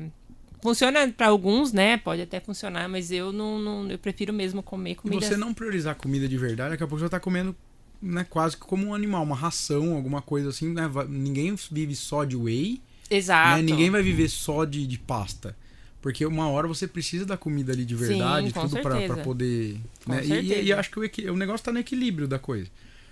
Funciona 0.62 1.08
pra 1.10 1.28
alguns, 1.28 1.72
né? 1.72 1.98
Pode 1.98 2.22
até 2.22 2.40
funcionar, 2.40 2.88
mas 2.90 3.12
eu 3.12 3.32
não, 3.32 3.58
não- 3.60 3.90
eu 3.92 3.98
prefiro 3.98 4.34
mesmo 4.34 4.62
comer 4.62 4.92
E 4.92 4.96
comida. 4.96 5.26
você 5.26 5.38
não 5.38 5.54
priorizar 5.54 5.96
comida 5.96 6.28
de 6.28 6.38
verdade, 6.38 6.72
daqui 6.72 6.84
a 6.84 6.88
pouco 6.88 7.04
você 7.04 7.10
tá 7.10 7.20
comendo 7.20 7.56
né, 8.02 8.26
quase 8.30 8.56
que 8.56 8.62
como 8.64 8.88
um 8.88 8.94
animal, 8.94 9.24
uma 9.24 9.36
ração, 9.36 9.94
alguma 9.96 10.22
coisa 10.22 10.50
assim, 10.50 10.72
né? 10.74 10.90
Ninguém 11.10 11.54
vive 11.72 11.96
só 11.96 12.24
de 12.24 12.36
whey, 12.38 12.82
Exato. 13.10 13.58
né? 13.58 13.62
Ninguém 13.62 13.90
vai 13.90 14.02
viver 14.02 14.30
só 14.30 14.64
de, 14.66 14.86
de 14.88 14.98
pasta. 14.98 15.56
Porque 16.02 16.26
uma 16.26 16.48
hora 16.48 16.66
você 16.66 16.88
precisa 16.88 17.26
da 17.26 17.36
comida 17.36 17.74
ali 17.74 17.84
de 17.84 17.94
verdade, 17.96 18.48
Sim, 18.48 18.54
tudo 18.54 18.82
pra 18.82 19.18
poder. 19.18 19.78
Né? 20.08 20.26
E- 20.26 20.34
E, 20.54 20.64
e 20.68 20.74
acho 20.74 20.90
que 20.90 20.98
o, 21.28 21.34
o 21.34 21.36
negócio 21.36 21.66
tá 21.66 21.74
no 21.74 21.80
equilíbrio 21.80 22.26
da 22.26 22.40
coisa. 22.40 22.70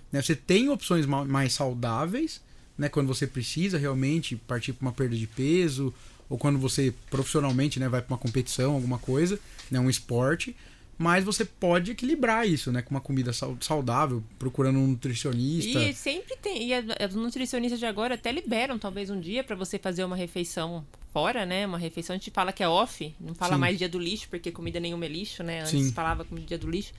Né? 0.10 0.22
Você 0.22 0.34
tem 0.38 0.70
opções 0.70 1.06
ma- 1.06 1.25
mais 1.25 1.51
saudáveis, 1.51 2.39
né? 2.77 2.88
Quando 2.88 3.08
você 3.08 3.27
precisa 3.27 3.77
realmente 3.77 4.38
partir 4.38 4.72
para 4.72 4.86
uma 4.86 4.94
perda 4.94 5.18
de 5.18 5.27
peso, 5.27 5.94
ou 6.29 6.38
quando 6.38 6.60
você 6.60 6.93
profissionalmente 7.10 7.79
né, 7.79 7.88
vai 7.89 8.01
para 8.01 8.13
uma 8.13 8.17
competição, 8.17 8.74
alguma 8.74 8.98
coisa, 8.98 9.39
né? 9.72 9.79
um 9.79 9.89
esporte. 9.89 10.55
Mas 11.00 11.24
você 11.24 11.46
pode 11.46 11.91
equilibrar 11.91 12.48
isso, 12.48 12.72
né? 12.72 12.81
Com 12.81 12.89
uma 12.89 13.00
comida 13.00 13.31
sau- 13.31 13.55
saudável, 13.62 14.24
procurando 14.39 14.79
um 14.79 14.88
nutricionista. 14.88 15.79
E 15.79 15.93
sempre 15.93 16.36
tem. 16.38 16.72
E 16.72 17.05
os 17.07 17.13
nutricionistas 17.13 17.77
de 17.79 17.86
agora 17.86 18.15
até 18.15 18.31
liberam, 18.31 18.79
talvez, 18.79 19.12
um 19.12 19.19
dia 19.19 19.43
pra 19.43 19.55
você 19.55 19.77
fazer 19.77 20.03
uma 20.03 20.15
refeição 20.15 20.84
fora, 21.13 21.46
né? 21.46 21.67
Uma 21.67 21.77
refeição, 21.77 22.15
a 22.15 22.17
gente 22.17 22.31
fala 22.31 22.51
que 22.51 22.63
é 22.63 22.67
off, 22.67 23.13
não 23.22 23.36
fala 23.36 23.53
Sim. 23.53 23.60
mais 23.60 23.77
dia 23.77 23.88
do 23.88 24.00
lixo, 24.00 24.27
porque 24.27 24.51
comida 24.51 24.79
nenhuma 24.79 25.05
é 25.05 25.07
lixo, 25.07 25.43
né? 25.43 25.60
Antes 25.62 25.69
Sim. 25.69 25.91
falava 25.91 26.25
como 26.25 26.41
dia 26.41 26.57
do 26.57 26.67
lixo. 26.67 26.93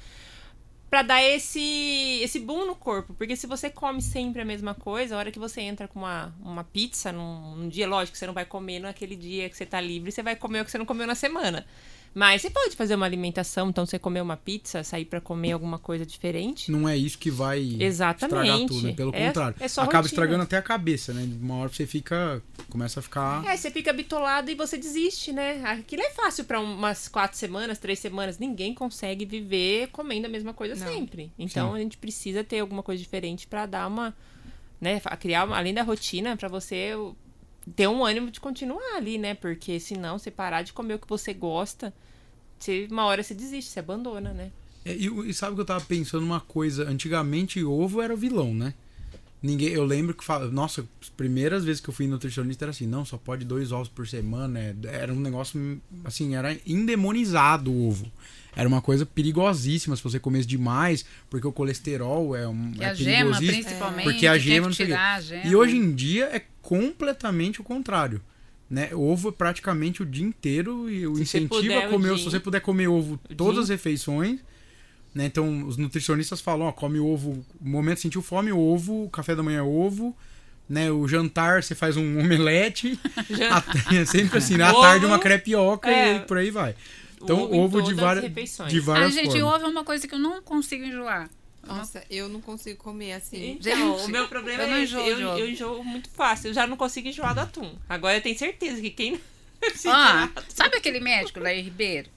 Pra 0.91 1.03
dar 1.03 1.23
esse, 1.23 2.21
esse 2.23 2.39
boom 2.41 2.67
no 2.67 2.75
corpo. 2.75 3.13
Porque 3.15 3.37
se 3.37 3.47
você 3.47 3.69
come 3.69 4.01
sempre 4.01 4.41
a 4.41 4.45
mesma 4.45 4.75
coisa, 4.75 5.15
a 5.15 5.19
hora 5.19 5.31
que 5.31 5.39
você 5.39 5.61
entra 5.61 5.87
com 5.87 5.99
uma, 5.99 6.35
uma 6.41 6.65
pizza 6.65 7.13
num, 7.13 7.57
num 7.57 7.69
dia, 7.69 7.87
lógico, 7.87 8.17
você 8.17 8.27
não 8.27 8.33
vai 8.35 8.47
comer 8.47 8.79
naquele 8.79 9.15
dia 9.15 9.51
que 9.51 9.57
você 9.57 9.67
tá 9.67 9.81
livre, 9.81 10.11
você 10.11 10.23
vai 10.23 10.35
comer 10.35 10.63
o 10.63 10.65
que 10.65 10.71
você 10.71 10.79
não 10.79 10.87
comeu 10.87 11.07
na 11.07 11.15
semana. 11.15 11.67
Mas 12.15 12.43
você 12.43 12.51
pode 12.51 12.75
fazer 12.75 12.95
uma 12.97 13.07
alimentação, 13.07 13.69
então 13.69 13.87
você 13.87 13.99
comer 13.99 14.21
uma 14.21 14.37
pizza, 14.37 14.83
sair 14.83 15.05
pra 15.05 15.21
comer 15.21 15.53
alguma 15.53 15.79
coisa 15.79 16.05
diferente. 16.05 16.71
Não 16.71 16.89
é 16.89 16.97
isso 16.97 17.19
que 17.19 17.31
vai 17.31 17.61
estragar 17.61 17.87
Exatamente. 17.87 18.67
tudo, 18.69 18.83
né? 18.89 18.93
Pelo 18.93 19.15
É- 19.15 19.27
contrário. 19.29 19.57
é 19.61 19.69
só 19.69 19.83
Acaba 19.83 19.99
rotina. 19.99 20.07
estragando 20.09 20.43
até 20.43 20.57
a 20.57 20.63
cabeça, 20.63 21.13
né? 21.13 21.23
Uma 21.41 21.57
hora 21.57 21.69
você 21.69 21.87
fica. 21.87 22.43
Começa 22.71 23.01
a 23.01 23.03
ficar. 23.03 23.45
É, 23.47 23.57
você 23.57 23.71
fica 23.71 23.93
bitolado 23.93 24.51
e 24.51 24.55
você 24.55 24.77
desiste, 24.77 25.33
né? 25.33 25.63
Aquilo 25.65 26.03
é 26.03 26.11
fácil 26.11 26.45
pra 26.45 26.61
umas 26.61 27.09
quatro 27.09 27.39
semanas, 27.39 27.79
três 27.79 27.99
semanas. 27.99 28.39
Ninguém 28.39 28.75
consegue 28.75 29.25
viver 29.25 29.89
comendo 29.89 30.27
a 30.27 30.31
mesma 30.31 30.53
coisa 30.53 30.75
Não. 30.75 30.93
sempre. 30.93 31.31
Então 31.39 31.75
a 31.75 31.79
gente 31.79 31.97
precisa 31.97 32.43
ter 32.43 32.59
alguma 32.61 32.83
coisa 32.83 33.01
diferente 33.03 33.47
pra 33.47 33.65
dar 33.67 33.87
uma, 33.87 34.15
né, 34.81 35.01
criar 35.21 35.45
uma, 35.45 35.57
além 35.57 35.73
da 35.75 35.83
rotina 35.83 36.37
pra 36.37 36.49
você 36.49 36.93
ter 37.75 37.89
um 37.89 38.05
ânimo 38.05 38.31
de 38.31 38.41
continuar 38.41 38.97
ali, 38.97 39.19
né? 39.19 39.35
Porque 39.35 39.79
senão 39.81 40.19
você 40.19 40.31
parar 40.31 40.63
de 40.63 40.73
comer 40.73 40.95
o 40.95 40.99
que 40.99 41.09
você 41.09 41.33
gosta, 41.35 41.93
você, 42.59 42.89
uma 42.91 43.05
hora 43.05 43.23
você 43.23 43.35
desiste, 43.35 43.71
você 43.71 43.81
abandona, 43.81 44.33
né? 44.33 44.51
É, 44.85 44.95
e, 44.95 45.07
e 45.29 45.35
sabe 45.35 45.55
que 45.55 45.61
eu 45.61 45.65
tava 45.67 45.85
pensando 45.85 46.25
uma 46.25 46.41
coisa? 46.41 46.89
Antigamente 46.89 47.63
ovo 47.63 48.01
era 48.01 48.13
o 48.13 48.17
vilão, 48.17 48.55
né? 48.55 48.75
Ninguém, 49.41 49.69
eu 49.69 49.85
lembro 49.85 50.15
que 50.15 50.25
fala, 50.25 50.51
nossa, 50.51 50.85
as 51.01 51.09
primeiras 51.11 51.65
vezes 51.65 51.81
que 51.81 51.89
eu 51.89 51.95
fui 51.95 52.09
nutricionista 52.09 52.65
era 52.65 52.71
assim, 52.71 52.89
não, 52.89 53.05
só 53.05 53.17
pode 53.17 53.45
dois 53.45 53.71
ovos 53.71 53.89
por 53.89 54.09
semana, 54.09 54.59
é, 54.59 54.75
era 54.85 55.13
um 55.13 55.21
negócio 55.21 55.81
assim, 56.05 56.35
era 56.35 56.57
endemonizado 56.67 57.71
o 57.71 57.89
ovo. 57.89 58.11
Era 58.57 58.69
uma 58.69 58.83
coisa 58.83 59.07
perigosíssima 59.07 59.95
se 59.95 60.03
você 60.03 60.19
comesse 60.19 60.49
demais, 60.49 61.05
porque 61.31 61.47
o 61.47 61.53
colesterol 61.53 62.35
é 62.35 62.49
um 62.49 62.73
E 62.75 62.83
é 62.83 62.87
a 62.87 62.95
gema, 62.95 63.11
perigosíssimo. 63.13 63.63
principalmente. 63.63 64.05
porque 64.05 64.27
a 64.27 64.39
gema 64.39 64.67
não 64.67 64.75
sei 64.75 64.93
a 64.93 65.21
gema. 65.21 65.47
E 65.47 65.55
hoje 65.55 65.77
em 65.77 65.95
dia 65.95 66.25
é 66.33 66.43
completamente 66.69 67.61
o 67.61 67.65
contrário. 67.65 68.21
Né? 68.71 68.91
Ovo 68.95 69.31
é 69.31 69.33
praticamente 69.33 70.03
o 70.03 70.07
dia 70.07 70.27
inteiro 70.27 70.91
e 70.91 71.07
o 71.07 71.17
Se 71.17 71.23
incentivo 71.23 71.79
a 71.79 71.89
comer, 71.89 72.19
se 72.19 72.25
você 72.25 72.39
puder 72.39 72.61
comer 72.61 72.87
ovo 72.89 73.19
todas 73.35 73.55
dia- 73.55 73.63
as 73.63 73.69
refeições, 73.71 74.41
né? 75.15 75.25
Então 75.25 75.67
os 75.67 75.79
nutricionistas 75.79 76.43
falam, 76.43 76.67
ó, 76.67 76.73
come 76.73 76.99
ovo, 77.01 77.43
no 77.63 77.71
momento 77.71 77.97
que 77.97 78.03
sentiu 78.03 78.21
fome, 78.21 78.53
ovo, 78.53 79.05
o 79.05 79.09
café 79.11 79.35
da 79.35 79.43
manhã 79.43 79.61
é 79.61 79.63
ovo, 79.63 80.15
né? 80.69 80.91
O 80.91 81.09
jantar 81.09 81.63
você 81.63 81.75
faz 81.75 81.97
um 81.97 82.03
omelete, 82.21 83.01
a- 83.51 83.97
é 83.97 84.05
sempre 84.05 84.37
assim, 84.37 84.59
né? 84.59 84.65
à 84.65 84.71
Ovo, 84.73 84.83
tarde 84.83 85.07
uma 85.07 85.19
crepioca 85.19 85.89
é. 85.91 86.17
e 86.17 86.21
por 86.21 86.37
aí 86.37 86.51
vai. 86.51 86.75
Então 87.23 87.45
Ovo 87.51 87.79
ovo, 87.79 87.83
de 87.83 87.95
várias 87.95 88.23
refeições. 88.25 88.71
de 88.71 88.79
Ah, 88.81 88.83
várias 88.83 89.15
gente, 89.15 89.31
formas. 89.41 89.55
ovo 89.55 89.65
é 89.65 89.69
uma 89.69 89.83
coisa 89.85 90.07
que 90.07 90.15
eu 90.15 90.19
não 90.19 90.43
consigo 90.43 90.85
enjoar. 90.85 91.31
Nossa, 91.69 92.05
eu 92.11 92.29
não 92.29 92.41
consigo 92.41 92.79
comer 92.79 93.13
assim. 93.13 93.59
Então, 93.61 93.97
o 93.97 94.09
meu 94.09 94.27
problema 94.29 94.63
eu 94.65 94.69
não 94.69 94.77
é 94.77 94.83
esse. 94.83 94.95
enjoo 94.95 95.07
Eu, 95.07 95.39
eu 95.39 95.51
enjoo 95.51 95.85
muito 95.85 96.09
fácil. 96.11 96.49
Eu 96.49 96.55
já 96.55 96.67
não 96.67 96.77
consigo 96.77 97.09
enjoar 97.09 97.35
do 97.35 97.41
atum. 97.41 97.75
Agora 97.89 98.17
eu 98.17 98.23
tenho 98.23 98.39
certeza 98.39 98.81
que 98.81 98.91
quem. 98.91 99.21
Ah, 99.87 100.31
sabe 100.49 100.77
aquele 100.77 101.01
médico, 101.01 101.41
Laí 101.41 101.61
Ribeiro? 101.61 102.09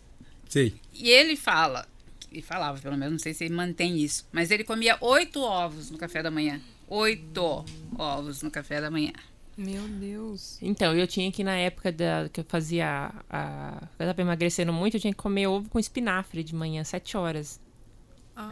Sei. 0.47 0.75
E 0.93 1.09
ele 1.09 1.35
fala, 1.35 1.87
ele 2.31 2.43
falava 2.43 2.77
pelo 2.79 2.95
menos, 2.95 3.13
não 3.13 3.19
sei 3.19 3.33
se 3.33 3.45
ele 3.45 3.53
mantém 3.55 3.97
isso, 3.97 4.27
mas 4.31 4.51
ele 4.51 4.63
comia 4.63 4.95
oito 5.01 5.41
ovos 5.41 5.89
no 5.89 5.97
café 5.97 6.21
da 6.21 6.29
manhã. 6.29 6.61
Oito 6.87 7.65
ovos 7.97 8.43
no 8.43 8.51
café 8.51 8.79
da 8.79 8.91
manhã. 8.91 9.13
Meu 9.57 9.87
Deus. 9.87 10.57
Então, 10.61 10.95
eu 10.95 11.05
tinha 11.05 11.31
que 11.31 11.43
na 11.43 11.55
época 11.55 11.91
da, 11.91 12.29
que 12.31 12.39
eu 12.39 12.45
fazia. 12.47 13.11
A, 13.29 13.81
eu 13.99 14.07
tava 14.07 14.21
emagrecendo 14.21 14.71
muito, 14.73 14.97
eu 14.97 15.01
tinha 15.01 15.13
que 15.13 15.19
comer 15.19 15.47
ovo 15.47 15.69
com 15.69 15.79
espinafre 15.79 16.43
de 16.43 16.55
manhã, 16.55 16.83
sete 16.83 17.17
horas. 17.17 17.59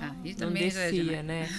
Ah, 0.01 0.11
e 0.23 0.29
Não 0.29 0.35
também 0.37 0.69
já 0.69 0.81
é 0.81 0.91
descia, 0.91 1.03
demais. 1.03 1.25
né? 1.25 1.49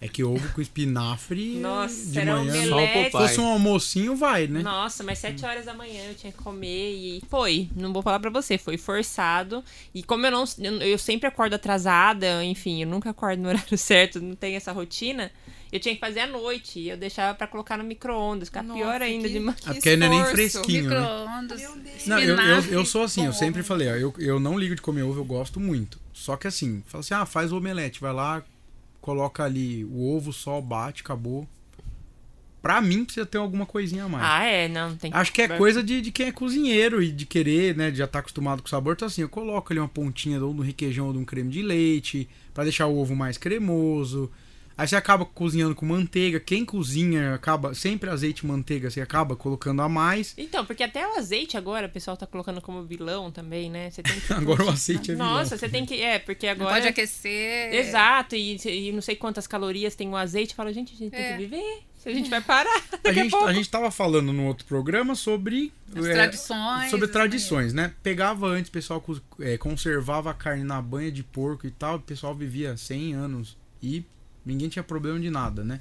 É, 0.00 0.06
é 0.06 0.08
que 0.08 0.22
ovo 0.22 0.52
com 0.52 0.60
espinafre 0.60 1.56
Nossa, 1.60 2.10
de 2.10 2.18
era 2.18 2.34
um 2.40 2.44
manhã. 2.44 2.74
Omelete. 2.74 3.04
Se 3.06 3.10
fosse 3.10 3.40
um 3.40 3.46
almocinho, 3.46 4.16
vai, 4.16 4.46
né? 4.46 4.62
Nossa, 4.62 5.02
mas 5.02 5.18
sete 5.18 5.44
horas 5.44 5.64
da 5.64 5.74
manhã 5.74 6.04
eu 6.08 6.14
tinha 6.14 6.32
que 6.32 6.38
comer 6.38 6.92
e 6.92 7.22
foi. 7.28 7.68
Não 7.74 7.92
vou 7.92 8.02
falar 8.02 8.20
pra 8.20 8.30
você, 8.30 8.58
foi 8.58 8.76
forçado. 8.76 9.64
E 9.94 10.02
como 10.02 10.26
eu 10.26 10.30
não. 10.30 10.44
Eu, 10.58 10.72
eu 10.82 10.98
sempre 10.98 11.26
acordo 11.28 11.54
atrasada, 11.54 12.44
enfim, 12.44 12.82
eu 12.82 12.88
nunca 12.88 13.10
acordo 13.10 13.42
no 13.42 13.48
horário 13.48 13.76
certo, 13.78 14.20
não 14.20 14.34
tenho 14.34 14.56
essa 14.56 14.72
rotina. 14.72 15.30
Eu 15.72 15.78
tinha 15.80 15.94
que 15.94 16.00
fazer 16.00 16.20
à 16.20 16.26
noite. 16.26 16.80
E 16.80 16.88
eu 16.88 16.96
deixava 16.96 17.34
pra 17.36 17.46
colocar 17.46 17.76
no 17.76 17.84
micro-ondas, 17.84 18.48
ficar 18.48 18.62
Nossa, 18.62 18.78
pior 18.80 19.00
ainda 19.02 19.28
que- 19.28 19.34
de 19.34 19.40
manhã. 19.40 19.56
que 19.60 19.68
Ah, 19.70 19.74
porque 19.74 19.88
ainda 19.90 20.08
nem 20.08 20.18
esforço. 20.18 20.34
fresquinho. 20.36 20.88
né? 20.90 20.96
Micro-ondas. 21.00 21.60
Deus. 21.60 22.06
Não, 22.06 22.18
eu, 22.18 22.36
eu, 22.36 22.62
eu 22.72 22.84
sou 22.84 23.02
assim, 23.04 23.24
eu 23.26 23.32
sempre 23.32 23.62
falei, 23.62 23.88
ó, 23.88 23.94
eu, 23.96 24.14
eu 24.18 24.40
não 24.40 24.58
ligo 24.58 24.74
de 24.74 24.82
comer 24.82 25.02
ovo, 25.02 25.20
eu 25.20 25.24
gosto 25.24 25.60
muito. 25.60 25.98
Só 26.12 26.36
que 26.36 26.46
assim, 26.46 26.82
fala 26.86 27.00
assim, 27.00 27.14
ah, 27.14 27.24
faz 27.24 27.52
o 27.52 27.56
omelete, 27.58 28.00
vai 28.00 28.12
lá, 28.12 28.42
coloca 29.00 29.44
ali 29.44 29.84
o 29.84 30.14
ovo, 30.14 30.32
só 30.32 30.60
bate, 30.60 31.02
acabou. 31.02 31.46
Pra 32.62 32.78
mim 32.82 33.04
precisa 33.06 33.24
ter 33.24 33.38
alguma 33.38 33.64
coisinha 33.64 34.04
a 34.04 34.08
mais. 34.08 34.22
Ah, 34.26 34.44
é, 34.44 34.68
não, 34.68 34.94
tem 34.94 35.10
Acho 35.14 35.32
que 35.32 35.40
é 35.40 35.48
coisa 35.48 35.82
de, 35.82 36.02
de 36.02 36.10
quem 36.12 36.26
é 36.26 36.32
cozinheiro 36.32 37.02
e 37.02 37.10
de 37.10 37.24
querer, 37.24 37.74
né, 37.74 37.90
de 37.90 37.96
já 37.96 38.04
estar 38.04 38.18
acostumado 38.18 38.60
com 38.60 38.66
o 38.66 38.70
sabor. 38.70 38.92
Então 38.92 39.06
assim, 39.08 39.22
eu 39.22 39.30
coloco 39.30 39.72
ali 39.72 39.80
uma 39.80 39.88
pontinha 39.88 40.38
ou 40.44 40.52
de 40.52 40.60
um 40.60 40.62
requeijão 40.64 41.06
ou 41.06 41.12
de 41.14 41.18
um 41.18 41.24
creme 41.24 41.50
de 41.50 41.62
leite, 41.62 42.28
pra 42.52 42.64
deixar 42.64 42.86
o 42.86 42.98
ovo 42.98 43.16
mais 43.16 43.38
cremoso, 43.38 44.30
Aí 44.76 44.88
você 44.88 44.96
acaba 44.96 45.26
cozinhando 45.26 45.74
com 45.74 45.84
manteiga. 45.84 46.40
Quem 46.40 46.64
cozinha 46.64 47.34
acaba. 47.34 47.74
Sempre 47.74 48.08
azeite 48.08 48.44
e 48.44 48.46
manteiga, 48.46 48.90
você 48.90 49.00
acaba 49.00 49.36
colocando 49.36 49.82
a 49.82 49.88
mais. 49.88 50.32
Então, 50.38 50.64
porque 50.64 50.82
até 50.82 51.06
o 51.06 51.16
azeite 51.18 51.56
agora 51.56 51.86
o 51.86 51.90
pessoal 51.90 52.16
tá 52.16 52.26
colocando 52.26 52.60
como 52.62 52.82
vilão 52.84 53.30
também, 53.30 53.70
né? 53.70 53.90
Você 53.90 54.02
tem 54.02 54.18
que. 54.18 54.32
Agora 54.32 54.64
o 54.64 54.70
azeite 54.70 55.10
é 55.10 55.14
vilão. 55.14 55.34
Nossa, 55.34 55.56
você 55.58 55.68
tem 55.68 55.84
que. 55.84 56.00
É, 56.00 56.18
porque 56.18 56.46
Não 56.46 56.52
agora. 56.52 56.74
pode 56.76 56.88
aquecer. 56.88 57.74
Exato, 57.74 58.34
e, 58.36 58.56
e 58.64 58.92
não 58.92 59.02
sei 59.02 59.16
quantas 59.16 59.46
calorias 59.46 59.94
tem 59.94 60.08
o 60.08 60.16
azeite. 60.16 60.54
Fala, 60.54 60.72
gente, 60.72 60.94
a 60.94 60.96
gente 60.96 61.10
tem 61.10 61.20
É. 61.20 61.32
que 61.32 61.38
viver. 61.38 61.82
Se 61.98 62.08
a 62.08 62.14
gente 62.14 62.30
vai 62.30 62.40
parar. 62.40 62.74
A 62.92 62.96
Daqui 62.96 63.08
a, 63.20 63.22
gente, 63.24 63.30
pouco. 63.30 63.46
a 63.46 63.52
gente 63.52 63.68
tava 63.68 63.90
falando 63.90 64.32
no 64.32 64.46
outro 64.46 64.64
programa 64.64 65.14
sobre. 65.14 65.70
As 65.94 66.06
é, 66.06 66.14
tradições. 66.14 66.90
Sobre 66.90 67.04
as 67.04 67.12
tradições, 67.12 67.74
né? 67.74 67.92
Pegava 68.02 68.46
antes, 68.46 68.70
o 68.70 68.72
pessoal 68.72 69.04
é, 69.40 69.58
conservava 69.58 70.30
a 70.30 70.34
carne 70.34 70.64
na 70.64 70.80
banha 70.80 71.12
de 71.12 71.22
porco 71.22 71.66
e 71.66 71.70
tal, 71.70 71.96
o 71.96 72.00
pessoal 72.00 72.34
vivia 72.34 72.74
100 72.74 73.12
anos 73.12 73.58
e 73.82 74.02
ninguém 74.44 74.68
tinha 74.68 74.82
problema 74.82 75.18
de 75.20 75.30
nada, 75.30 75.62
né? 75.64 75.80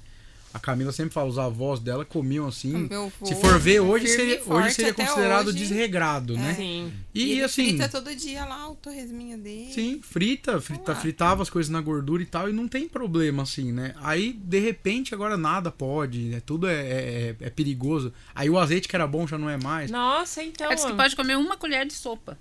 A 0.52 0.58
Camila 0.58 0.92
sempre 0.92 1.14
fala, 1.14 1.30
os 1.30 1.38
avós 1.38 1.80
dela 1.80 2.04
comiam 2.04 2.48
assim. 2.48 2.88
Meu 2.90 3.12
Se 3.24 3.36
for 3.36 3.60
ver, 3.60 3.82
hoje 3.82 4.08
firme 4.08 4.24
e 4.34 4.40
seria, 4.40 4.54
hoje 4.56 4.74
seria 4.74 4.94
considerado 4.96 5.50
hoje. 5.50 5.60
desregrado, 5.60 6.36
né? 6.36 6.56
Sim. 6.56 6.92
E, 7.14 7.36
E, 7.36 7.44
assim, 7.44 7.68
frita 7.78 7.88
todo 7.88 8.16
dia 8.16 8.44
lá 8.46 8.68
o 8.68 8.76
torresminho 8.76 9.38
dele. 9.38 9.72
sim, 9.72 10.02
frita, 10.02 10.60
frita, 10.60 10.96
fritava 10.96 11.44
as 11.44 11.52
coisas 11.52 11.70
na 11.70 11.80
gordura 11.80 12.24
e 12.24 12.26
tal, 12.26 12.50
e 12.50 12.52
não 12.52 12.68
tem 12.68 12.90
problema 12.90 13.44
assim, 13.44 13.72
né? 13.72 13.94
Aí, 14.02 14.34
de 14.34 14.58
repente, 14.60 15.14
agora 15.14 15.38
nada 15.38 15.70
pode, 15.70 16.20
né? 16.22 16.42
Tudo 16.44 16.66
é, 16.68 16.74
é, 16.74 17.36
é 17.42 17.50
perigoso. 17.52 18.12
Aí 18.34 18.50
o 18.50 18.58
azeite 18.58 18.88
que 18.88 18.96
era 18.96 19.06
bom 19.06 19.28
já 19.28 19.38
não 19.38 19.52
é 19.52 19.58
mais. 19.58 19.92
Nossa, 19.92 20.42
então. 20.42 20.72
É, 20.72 20.74
diz 20.74 20.84
que 20.84 20.94
pode 20.94 21.16
comer 21.16 21.38
uma 21.38 21.58
colher 21.58 21.86
de 21.86 21.94
sopa 21.94 22.36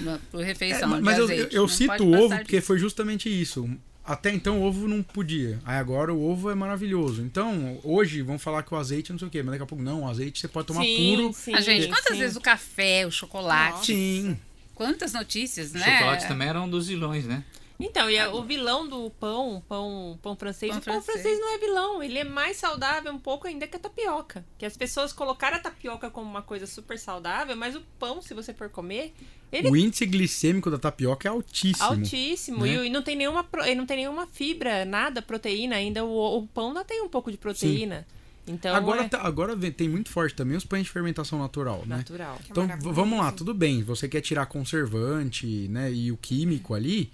na, 0.00 0.18
por 0.32 0.40
É, 0.40 0.44
refeição. 0.46 1.00
mas 1.00 1.16
eu, 1.16 1.24
azeite. 1.26 1.54
eu 1.54 1.62
Não 1.62 1.68
cito 1.68 2.02
o 2.02 2.12
ovo 2.24 2.36
porque 2.38 2.56
disso. 2.56 2.66
foi 2.66 2.78
justamente 2.80 3.28
isso. 3.28 3.70
Até 4.04 4.32
então 4.32 4.60
o 4.60 4.64
ovo 4.64 4.88
não 4.88 5.02
podia. 5.02 5.60
Aí 5.64 5.76
agora 5.78 6.12
o 6.12 6.28
ovo 6.28 6.50
é 6.50 6.54
maravilhoso. 6.54 7.22
Então, 7.22 7.78
hoje 7.84 8.20
vamos 8.22 8.42
falar 8.42 8.62
que 8.64 8.74
o 8.74 8.76
azeite 8.76 9.12
não 9.12 9.18
sei 9.18 9.28
o 9.28 9.30
quê, 9.30 9.42
mas 9.42 9.52
daqui 9.52 9.62
a 9.62 9.66
pouco 9.66 9.82
não, 9.82 10.02
o 10.02 10.08
azeite 10.08 10.40
você 10.40 10.48
pode 10.48 10.66
tomar 10.66 10.82
sim, 10.82 11.16
puro. 11.16 11.32
Sim, 11.32 11.54
A 11.54 11.60
gente, 11.60 11.86
quantas 11.86 12.12
sim. 12.12 12.18
vezes 12.18 12.36
o 12.36 12.40
café, 12.40 13.06
o 13.06 13.10
chocolate, 13.12 13.86
Sim. 13.86 14.36
quantas 14.74 15.12
notícias, 15.12 15.70
O 15.70 15.78
né? 15.78 15.84
chocolate 15.98 16.26
também 16.26 16.48
era 16.48 16.60
um 16.60 16.68
dos 16.68 16.88
vilões, 16.88 17.24
né? 17.24 17.44
Então, 17.84 18.08
e 18.10 18.18
a- 18.18 18.32
o 18.32 18.42
vilão 18.42 18.88
do 18.88 19.10
pão, 19.10 19.62
pão, 19.68 20.18
pão 20.22 20.36
francês, 20.36 20.70
Pão 20.70 20.78
o 20.80 20.82
pão 20.82 20.94
francês. 21.02 21.14
francês 21.22 21.40
não 21.40 21.54
é 21.54 21.58
vilão, 21.58 22.02
ele 22.02 22.18
é 22.18 22.24
mais 22.24 22.56
saudável 22.56 23.12
um 23.12 23.18
pouco 23.18 23.46
ainda 23.46 23.66
que 23.66 23.76
a 23.76 23.80
tapioca. 23.80 24.44
Que 24.56 24.64
as 24.64 24.76
pessoas 24.76 25.12
colocaram 25.12 25.56
a 25.56 25.60
tapioca 25.60 26.08
como 26.10 26.28
uma 26.30 26.42
coisa 26.42 26.66
super 26.66 26.98
saudável, 26.98 27.56
mas 27.56 27.74
o 27.74 27.82
pão, 27.98 28.22
se 28.22 28.32
você 28.34 28.54
for 28.54 28.68
comer, 28.68 29.12
ele 29.52 29.68
O 29.68 29.76
índice 29.76 30.06
glicêmico 30.06 30.70
da 30.70 30.78
tapioca 30.78 31.28
é 31.28 31.30
altíssimo. 31.30 31.84
altíssimo 31.86 32.64
né? 32.64 32.72
e, 32.74 32.78
o- 32.78 32.84
e 32.84 32.90
não 32.90 33.02
tem 33.02 33.16
nenhuma 33.16 33.46
e 33.66 33.74
não 33.74 33.84
tem 33.86 33.96
nenhuma 33.98 34.26
fibra, 34.26 34.84
nada, 34.84 35.20
proteína 35.20 35.76
ainda. 35.76 36.04
O, 36.04 36.38
o 36.38 36.46
pão 36.48 36.68
ainda 36.68 36.84
tem 36.84 37.02
um 37.02 37.08
pouco 37.08 37.30
de 37.30 37.36
proteína. 37.38 38.06
Então 38.44 38.74
agora 38.74 39.04
é 39.04 39.08
tá- 39.08 39.20
agora 39.22 39.54
vem- 39.54 39.70
tem 39.70 39.88
muito 39.88 40.08
forte 40.10 40.34
também 40.34 40.56
os 40.56 40.64
pães 40.64 40.82
de 40.84 40.90
fermentação 40.90 41.38
natural, 41.38 41.84
né? 41.86 41.98
natural. 41.98 42.36
Que 42.38 42.48
é 42.60 42.64
Então, 42.64 42.92
vamos 42.92 43.16
lá, 43.18 43.30
tudo 43.30 43.54
bem. 43.54 43.84
Você 43.84 44.08
quer 44.08 44.20
tirar 44.20 44.46
conservante, 44.46 45.46
né, 45.68 45.92
e 45.92 46.10
o 46.10 46.16
químico 46.16 46.74
ali, 46.74 47.12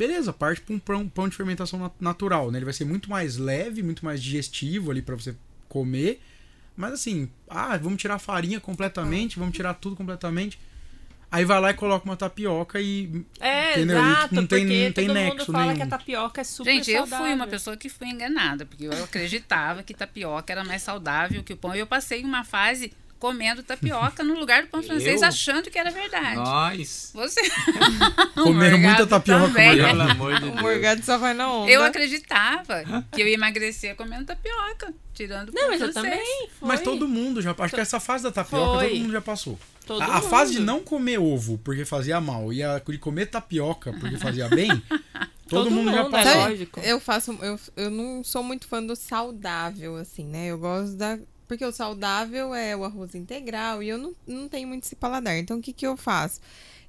beleza, 0.00 0.32
parte 0.32 0.60
para 0.62 0.74
um 0.74 0.78
pão, 0.78 1.08
pão 1.08 1.28
de 1.28 1.36
fermentação 1.36 1.78
nat- 1.78 1.92
natural, 2.00 2.50
né? 2.50 2.58
Ele 2.58 2.64
vai 2.64 2.74
ser 2.74 2.84
muito 2.86 3.08
mais 3.10 3.36
leve, 3.36 3.82
muito 3.82 4.04
mais 4.04 4.22
digestivo 4.22 4.90
ali 4.90 5.02
para 5.02 5.14
você 5.14 5.36
comer. 5.68 6.20
Mas 6.76 6.94
assim, 6.94 7.28
ah, 7.48 7.76
vamos 7.76 8.00
tirar 8.00 8.14
a 8.14 8.18
farinha 8.18 8.58
completamente, 8.58 9.38
vamos 9.38 9.54
tirar 9.54 9.74
tudo 9.74 9.94
completamente. 9.96 10.58
Aí 11.32 11.44
vai 11.44 11.60
lá 11.60 11.70
e 11.70 11.74
coloca 11.74 12.04
uma 12.04 12.16
tapioca 12.16 12.80
e 12.80 13.24
É, 13.38 13.72
Entendeu? 13.72 13.98
E, 13.98 14.00
exato, 14.00 14.22
tipo, 14.22 14.34
não 14.34 14.46
tem- 14.46 14.60
porque 14.66 14.84
não 14.86 14.92
tem 14.92 15.06
todo 15.06 15.16
mundo 15.18 15.34
nexo 15.36 15.52
fala 15.52 15.64
nenhum. 15.66 15.76
que 15.76 15.82
a 15.82 15.86
tapioca 15.86 16.40
é 16.40 16.44
super 16.44 16.72
Gente, 16.72 16.90
eu 16.90 16.98
saudável. 17.02 17.26
fui 17.26 17.34
uma 17.34 17.46
pessoa 17.46 17.76
que 17.76 17.88
fui 17.88 18.08
enganada, 18.08 18.66
porque 18.66 18.84
eu 18.84 19.04
acreditava 19.04 19.82
que 19.84 19.94
tapioca 19.94 20.52
era 20.52 20.64
mais 20.64 20.82
saudável 20.82 21.42
que 21.44 21.52
o 21.52 21.56
pão. 21.56 21.74
E 21.76 21.78
eu 21.78 21.86
passei 21.86 22.24
uma 22.24 22.42
fase 22.42 22.92
comendo 23.20 23.62
tapioca 23.62 24.24
no 24.24 24.34
lugar 24.34 24.62
do 24.62 24.68
pão 24.68 24.82
francês, 24.82 25.20
Eu? 25.20 25.28
achando 25.28 25.70
que 25.70 25.78
era 25.78 25.90
verdade. 25.90 26.36
Nós. 26.36 27.10
Você. 27.14 27.40
Comeram 28.34 28.78
O 28.78 28.80
muita 28.80 29.06
tapioca, 29.06 29.46
também. 29.46 29.68
Morgado. 29.68 29.88
Pelo 29.98 30.10
amor 30.10 30.34
de 30.34 30.44
O 30.46 30.50
Deus. 30.50 30.60
Morgado 30.62 31.04
só 31.04 31.18
vai 31.18 31.34
na 31.34 31.52
onda. 31.52 31.70
Eu 31.70 31.84
acreditava 31.84 32.82
que 33.12 33.20
eu 33.22 33.28
ia 33.28 33.34
emagrecer 33.34 33.94
comendo 33.94 34.24
tapioca, 34.24 34.92
tirando 35.14 35.50
o 35.50 35.52
Não, 35.52 35.60
pão 35.62 35.70
mas 35.70 35.80
eu 35.82 35.92
francês. 35.92 36.14
também. 36.14 36.48
Foi. 36.58 36.68
Mas 36.68 36.80
todo 36.80 37.06
mundo 37.06 37.42
já. 37.42 37.54
Acho 37.56 37.74
que 37.74 37.80
essa 37.80 38.00
fase 38.00 38.24
da 38.24 38.32
tapioca 38.32 38.78
Foi. 38.78 38.88
todo 38.88 38.98
mundo 38.98 39.12
já 39.12 39.20
passou. 39.20 39.58
Todo 39.86 40.02
a, 40.02 40.16
a 40.16 40.20
fase 40.22 40.52
de 40.52 40.60
não 40.60 40.80
comer 40.80 41.18
ovo 41.18 41.58
porque 41.58 41.84
fazia 41.84 42.20
mal 42.20 42.52
e 42.52 42.62
a 42.62 42.78
de 42.78 42.98
comer 42.98 43.26
tapioca 43.26 43.92
porque 44.00 44.16
fazia 44.16 44.48
bem, 44.48 44.68
todo, 45.48 45.64
Todo 45.64 45.70
mundo, 45.70 45.90
já 45.90 46.04
mundo, 46.04 46.16
é 46.16 46.22
passou. 46.22 46.32
Sabe, 46.40 46.50
lógico. 46.52 46.80
Eu 46.80 47.00
faço. 47.00 47.38
Eu, 47.42 47.60
eu 47.76 47.90
não 47.90 48.24
sou 48.24 48.42
muito 48.42 48.66
fã 48.66 48.82
do 48.82 48.94
saudável, 48.96 49.96
assim, 49.96 50.24
né? 50.24 50.46
Eu 50.46 50.58
gosto 50.58 50.94
da. 50.96 51.18
Porque 51.50 51.64
o 51.64 51.72
saudável 51.72 52.54
é 52.54 52.76
o 52.76 52.84
arroz 52.84 53.12
integral 53.16 53.82
e 53.82 53.88
eu 53.88 53.98
não, 53.98 54.14
não 54.24 54.48
tenho 54.48 54.68
muito 54.68 54.84
esse 54.84 54.94
paladar. 54.94 55.36
Então 55.36 55.58
o 55.58 55.60
que, 55.60 55.72
que 55.72 55.84
eu 55.84 55.96
faço? 55.96 56.40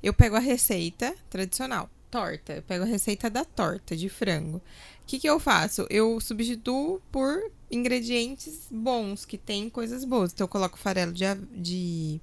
Eu 0.04 0.14
pego 0.14 0.36
a 0.36 0.40
receita 0.40 1.16
tradicional, 1.32 1.90
torta. 2.12 2.54
Eu 2.54 2.62
pego 2.62 2.84
a 2.84 2.88
receita 2.88 3.28
da 3.28 3.44
torta 3.44 3.96
de 3.98 4.08
frango. 4.08 4.58
O 4.58 4.62
que, 5.08 5.18
que 5.18 5.28
eu 5.28 5.40
faço? 5.40 5.88
Eu 5.90 6.22
substituo 6.22 7.02
por 7.12 7.42
ingredientes 7.72 8.68
bons, 8.70 9.26
que 9.26 9.36
tem 9.36 9.68
coisas 9.68 10.06
boas. 10.06 10.32
Então 10.32 10.46
eu 10.46 10.48
coloco 10.48 10.78
farelo 10.78 11.12
de, 11.12 11.26
de 11.56 12.22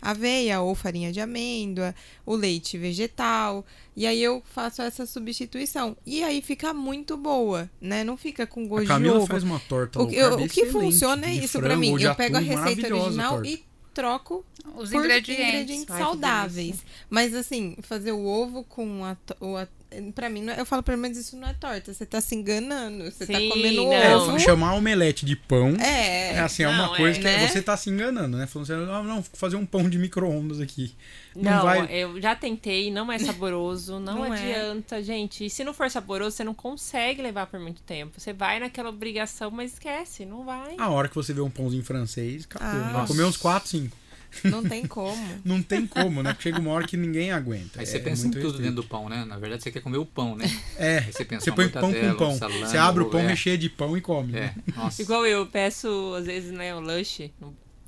aveia 0.00 0.60
ou 0.60 0.74
farinha 0.74 1.12
de 1.12 1.20
amêndoa, 1.20 1.94
o 2.24 2.34
leite 2.34 2.78
vegetal. 2.78 3.64
E 3.96 4.06
aí 4.06 4.22
eu 4.22 4.42
faço 4.54 4.80
essa 4.82 5.04
substituição. 5.06 5.96
E 6.06 6.22
aí 6.22 6.40
fica 6.40 6.72
muito 6.72 7.16
boa, 7.16 7.70
né? 7.80 8.02
Não 8.04 8.16
fica 8.16 8.46
com 8.46 8.64
A 8.64 8.66
gosto 8.66 8.82
de 8.82 8.88
Camila 8.88 9.16
ovo. 9.18 9.26
faz 9.26 9.42
uma 9.42 9.60
torta 9.60 10.00
O, 10.00 10.06
que- 10.06 10.16
eu- 10.16 10.34
o 10.38 10.48
que 10.48 10.66
funciona 10.66 11.26
é 11.26 11.34
isso 11.34 11.58
pra 11.58 11.68
frango 11.70 11.80
mim. 11.80 12.00
Eu 12.02 12.14
pego 12.14 12.36
a 12.36 12.40
receita 12.40 12.92
a 12.92 12.96
original 12.96 13.32
torta. 13.34 13.48
e 13.48 13.64
troco 13.92 14.44
Os 14.76 14.90
por 14.90 14.98
ingredientes. 15.04 15.48
ingredientes 15.48 15.86
saudáveis. 15.96 16.76
Mas 17.10 17.34
assim, 17.34 17.76
fazer 17.82 18.12
o 18.12 18.24
ovo 18.24 18.64
com 18.64 19.04
a, 19.04 19.12
a 19.12 19.68
Pra 20.14 20.28
mim, 20.30 20.42
não 20.42 20.52
é- 20.52 20.60
eu 20.60 20.64
falo, 20.66 20.82
pelo 20.82 20.98
menos 20.98 21.18
isso 21.18 21.36
não 21.36 21.48
é 21.48 21.54
torta. 21.54 21.92
Você 21.92 22.06
tá 22.06 22.20
se 22.20 22.34
enganando. 22.34 23.04
Você 23.10 23.26
tá 23.26 23.38
Sim, 23.38 23.48
comendo 23.48 23.82
não. 23.84 23.92
É, 23.92 24.16
ovo. 24.16 24.38
chamar 24.38 24.74
omelete 24.74 25.26
de 25.26 25.34
pão 25.34 25.74
É. 25.80 26.34
é 26.34 26.38
assim, 26.40 26.62
é 26.62 26.66
Não, 26.66 26.74
uma 26.74 26.96
coisa 26.96 27.18
é, 27.18 27.22
que 27.22 27.24
né? 27.24 27.48
você 27.48 27.60
tá 27.60 27.76
se 27.76 27.90
enganando, 27.90 28.36
né? 28.36 28.46
Falando 28.46 28.70
assim, 28.70 28.90
ah, 28.92 29.02
não, 29.02 29.22
fazer 29.34 29.56
um 29.56 29.66
pão 29.66 29.88
de 29.90 29.98
micro-ondas 29.98 30.60
aqui. 30.60 30.94
Não, 31.34 31.50
Não, 31.50 31.62
vai. 31.62 31.86
eu 31.92 32.20
já 32.20 32.34
tentei, 32.34 32.90
não 32.90 33.10
é 33.10 33.18
saboroso, 33.18 33.98
não, 34.00 34.16
Não 34.26 34.34
é. 34.34 34.38
adianta, 34.38 35.02
gente. 35.02 35.44
E 35.46 35.50
se 35.50 35.62
não 35.64 35.72
for 35.74 35.90
saboroso, 35.90 36.36
você 36.36 36.44
não 36.44 36.54
consegue 36.54 37.22
levar 37.22 37.46
por 37.46 37.58
muito 37.60 37.82
tempo. 37.82 38.12
Você 38.18 38.32
vai 38.32 38.58
naquela 38.60 38.88
obrigação, 38.90 39.50
mas 39.50 39.72
esquece, 39.72 40.24
não 40.24 40.44
vai. 40.44 40.74
A 40.78 40.88
hora 40.88 41.08
que 41.08 41.14
você 41.14 41.32
vê 41.32 41.40
um 41.40 41.50
pãozinho 41.50 41.84
francês, 41.84 42.44
acabou. 42.44 42.68
Ah. 42.68 42.92
Vai 42.92 43.06
comer 43.06 43.24
uns 43.24 43.36
4, 43.36 43.68
5. 43.70 43.96
Não 44.44 44.62
tem 44.62 44.86
como. 44.86 45.20
Não 45.44 45.62
tem 45.62 45.86
como, 45.86 46.22
né? 46.22 46.36
Chega 46.38 46.58
uma 46.58 46.70
hora 46.72 46.86
que 46.86 46.96
ninguém 46.96 47.32
aguenta. 47.32 47.80
Aí 47.80 47.86
você 47.86 47.96
É 47.96 48.00
pensa 48.00 48.22
em 48.22 48.24
muito 48.26 48.36
tudo 48.36 48.46
restrito. 48.52 48.62
dentro 48.62 48.82
do 48.82 48.88
pão, 48.88 49.08
né? 49.08 49.24
Na 49.24 49.38
verdade, 49.38 49.62
você 49.62 49.70
quer 49.70 49.80
comer 49.80 49.98
o 49.98 50.06
pão, 50.06 50.36
né? 50.36 50.44
É, 50.76 50.98
Aí 50.98 51.12
você 51.12 51.24
pensa 51.24 51.44
você 51.44 51.52
põe 51.52 51.68
pão 51.68 51.92
com 51.92 52.14
pão. 52.16 52.32
um 52.32 52.38
salame, 52.38 52.60
você 52.60 52.76
abre 52.78 53.02
o 53.02 53.10
pão 53.10 53.20
é. 53.20 53.34
de 53.34 53.68
pão 53.68 53.96
e 53.96 54.00
come. 54.00 54.32
É, 54.36 54.40
né? 54.40 54.54
nossa. 54.76 55.02
Igual 55.02 55.26
eu 55.26 55.46
peço, 55.46 56.14
às 56.16 56.26
vezes, 56.26 56.52
né, 56.52 56.74
o 56.74 56.80
lanche 56.80 57.32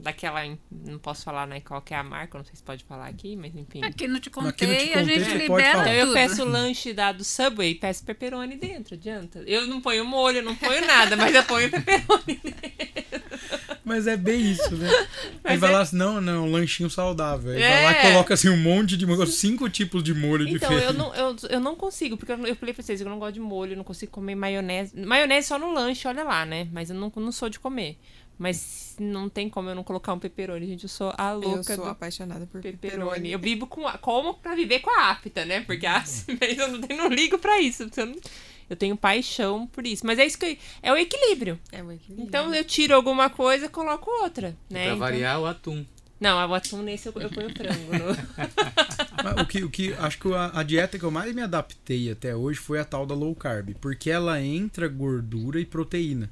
daquela. 0.02 0.40
Não 0.70 0.98
posso 0.98 1.24
falar, 1.24 1.46
né, 1.46 1.60
qual 1.60 1.80
que 1.80 1.94
é 1.94 1.96
a 1.96 2.02
marca, 2.02 2.36
não 2.36 2.44
sei 2.44 2.56
se 2.56 2.62
pode 2.62 2.84
falar 2.84 3.06
aqui, 3.06 3.36
mas 3.36 3.54
enfim. 3.54 3.82
Aqui 3.84 4.08
não 4.08 4.20
te 4.20 4.28
Aqui 4.28 4.40
não 4.40 4.52
te 4.52 4.52
contei, 4.58 4.92
a 4.94 4.98
contei, 4.98 5.20
gente 5.20 5.38
libera. 5.38 5.80
Então 5.80 5.92
eu 5.92 6.12
peço 6.12 6.42
o 6.42 6.44
lanche 6.48 6.92
da, 6.92 7.12
do 7.12 7.24
Subway 7.24 7.70
e 7.70 7.74
peço 7.74 8.04
pepperoni 8.04 8.56
dentro, 8.56 8.94
adianta. 8.94 9.42
Eu 9.46 9.66
não 9.66 9.80
ponho 9.80 10.04
molho, 10.04 10.42
não 10.42 10.56
ponho 10.56 10.84
nada, 10.86 11.16
mas 11.16 11.34
eu 11.34 11.44
ponho 11.44 11.70
pepperoni. 11.70 12.40
Mas 13.84 14.06
é 14.06 14.16
bem 14.16 14.52
isso, 14.52 14.74
né? 14.76 14.88
Aí 15.42 15.56
vai 15.56 15.70
é- 15.70 15.72
lá 15.72 15.80
assim, 15.80 15.96
não, 15.96 16.20
não, 16.20 16.48
lanchinho 16.50 16.88
saudável. 16.88 17.50
Aí 17.52 17.58
vai 17.60 17.82
É. 17.82 17.84
lá 17.84 17.92
e 17.92 18.02
coloca 18.12 18.34
assim 18.34 18.48
um 18.48 18.56
monte 18.56 18.96
de 18.96 19.04
molho, 19.06 19.26
cinco 19.26 19.68
tipos 19.68 20.02
de 20.04 20.14
molho 20.14 20.46
Então, 20.48 20.70
diferentes. 20.70 20.84
eu 20.86 20.92
não, 20.92 21.14
eu, 21.14 21.36
eu 21.50 21.60
não 21.60 21.74
consigo, 21.74 22.16
porque 22.16 22.32
eu, 22.32 22.46
eu 22.46 22.54
falei 22.56 22.72
pra 22.72 22.82
vocês, 22.82 23.00
eu 23.00 23.08
não 23.08 23.18
gosto 23.18 23.34
de 23.34 23.40
molho, 23.40 23.72
eu 23.72 23.76
não 23.76 23.84
consigo 23.84 24.12
comer 24.12 24.34
maionese. 24.36 24.98
Maionese 24.98 25.48
só 25.48 25.58
no 25.58 25.72
lanche, 25.72 26.06
olha 26.06 26.22
lá, 26.22 26.46
né? 26.46 26.68
Mas 26.72 26.90
eu 26.90 26.96
não, 26.96 27.12
não 27.16 27.32
sou 27.32 27.48
de 27.48 27.58
comer. 27.58 27.98
Mas 28.38 28.96
não 28.98 29.28
tem 29.28 29.48
como 29.48 29.68
eu 29.68 29.74
não 29.74 29.84
colocar 29.84 30.12
um 30.12 30.18
pepperoni, 30.18 30.66
gente. 30.66 30.84
Eu 30.84 30.88
sou 30.88 31.12
a 31.18 31.30
Eu 31.32 31.38
louca 31.40 31.74
sou 31.74 31.84
do 31.84 31.90
apaixonada 31.90 32.46
por 32.46 32.60
pepperoni. 32.60 32.98
pepperoni. 33.02 33.32
Eu 33.32 33.38
vivo 33.38 33.66
com 33.66 33.86
a, 33.86 33.98
como 33.98 34.34
pra 34.34 34.54
viver 34.54 34.80
com 34.80 34.90
a 34.90 35.10
afta, 35.10 35.44
né? 35.44 35.60
Porque 35.60 35.86
a 35.86 36.02
eu 36.56 36.68
não, 36.68 36.80
tenho- 36.80 37.02
não 37.02 37.08
ligo 37.08 37.38
pra 37.38 37.60
isso. 37.60 37.88
Eu, 37.96 38.06
não- 38.06 38.16
eu 38.72 38.76
tenho 38.76 38.96
paixão 38.96 39.66
por 39.66 39.86
isso. 39.86 40.04
Mas 40.06 40.18
é 40.18 40.26
isso 40.26 40.38
que 40.38 40.46
eu- 40.46 40.56
é 40.82 40.92
o 40.92 40.96
equilíbrio. 40.96 41.58
É 41.70 41.82
o 41.82 41.92
equilíbrio. 41.92 42.26
Então 42.26 42.54
eu 42.54 42.64
tiro 42.64 42.94
alguma 42.94 43.28
coisa 43.30 43.66
e 43.66 43.68
coloco 43.68 44.10
outra, 44.22 44.56
E 44.70 44.74
né? 44.74 44.80
pra 44.84 44.86
Então- 44.86 44.98
variar, 44.98 45.40
o 45.40 45.46
atum. 45.46 45.84
Não, 46.20 46.48
o 46.50 46.54
atum 46.54 46.82
nesse 46.82 47.08
eu, 47.08 47.12
eu 47.16 47.28
ponho 47.30 47.50
frango. 47.50 47.92
no- 47.92 48.16
Mas 49.24 49.42
o 49.42 49.46
que, 49.46 49.64
o 49.64 49.70
que 49.70 49.92
acho 49.94 50.18
que 50.18 50.32
a, 50.32 50.52
a 50.54 50.62
dieta 50.62 50.98
que 50.98 51.04
eu 51.04 51.10
mais 51.10 51.34
me 51.34 51.42
adaptei 51.42 52.10
até 52.12 52.34
hoje 52.34 52.58
foi 52.60 52.78
a 52.78 52.84
tal 52.84 53.04
da 53.04 53.14
low 53.14 53.34
carb, 53.34 53.74
porque 53.80 54.08
ela 54.10 54.40
entra 54.40 54.86
gordura 54.88 55.60
e 55.60 55.64
proteína. 55.66 56.30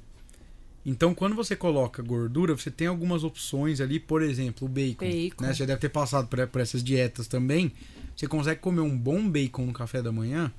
Então, 0.86 1.12
quando 1.14 1.34
você 1.34 1.54
coloca 1.54 2.02
gordura, 2.02 2.56
você 2.56 2.70
tem 2.70 2.86
algumas 2.86 3.22
opções 3.22 3.80
ali, 3.80 4.00
por 4.00 4.22
exemplo, 4.22 4.66
o 4.66 4.70
bacon. 4.70 5.04
Bacon. 5.06 5.44
Né? 5.44 5.52
Você 5.52 5.58
já 5.58 5.66
deve 5.66 5.80
ter 5.80 5.90
passado 5.90 6.26
por, 6.28 6.46
por 6.46 6.60
essas 6.60 6.82
dietas 6.82 7.26
também. 7.26 7.72
Você 8.16 8.26
consegue 8.26 8.60
comer 8.60 8.80
um 8.80 8.96
bom 8.96 9.28
bacon 9.28 9.66
no 9.66 9.72
café 9.72 10.00
da 10.00 10.10
manhã 10.10 10.50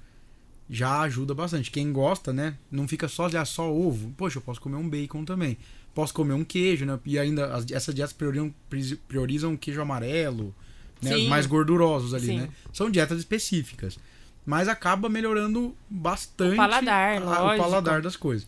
já 0.74 1.02
ajuda 1.02 1.34
bastante. 1.36 1.70
Quem 1.70 1.92
gosta, 1.92 2.32
né? 2.32 2.56
Não 2.72 2.88
fica 2.88 3.08
só 3.10 3.28
de 3.28 3.36
ah, 3.36 3.44
só 3.44 3.70
ovo. 3.72 4.14
Poxa, 4.16 4.38
eu 4.38 4.42
posso 4.42 4.62
comer 4.62 4.78
um 4.78 4.90
bacon 4.90 5.26
também. 5.26 5.58
Posso 5.94 6.14
comer 6.14 6.34
um 6.34 6.46
queijo, 6.46 6.86
né? 6.86 6.98
E 7.06 7.20
ainda 7.20 7.54
as, 7.54 7.70
essas 7.70 7.94
dietas 7.94 8.14
priorizam, 8.14 8.54
priorizam 9.08 9.58
queijo 9.58 9.82
amarelo, 9.82 10.56
né? 11.02 11.14
Os 11.14 11.22
Sim. 11.24 11.28
mais 11.28 11.46
gordurosos 11.46 12.14
ali, 12.14 12.28
Sim. 12.28 12.40
né? 12.40 12.50
São 12.72 12.90
dietas 12.90 13.20
específicas. 13.20 14.00
Mas 14.46 14.70
acaba 14.70 15.10
melhorando 15.10 15.76
bastante 15.90 16.54
O 16.54 16.58
paladar, 16.58 17.22
a- 17.22 17.54
o 17.54 17.58
paladar 17.58 18.02
das 18.02 18.16
coisas. 18.16 18.48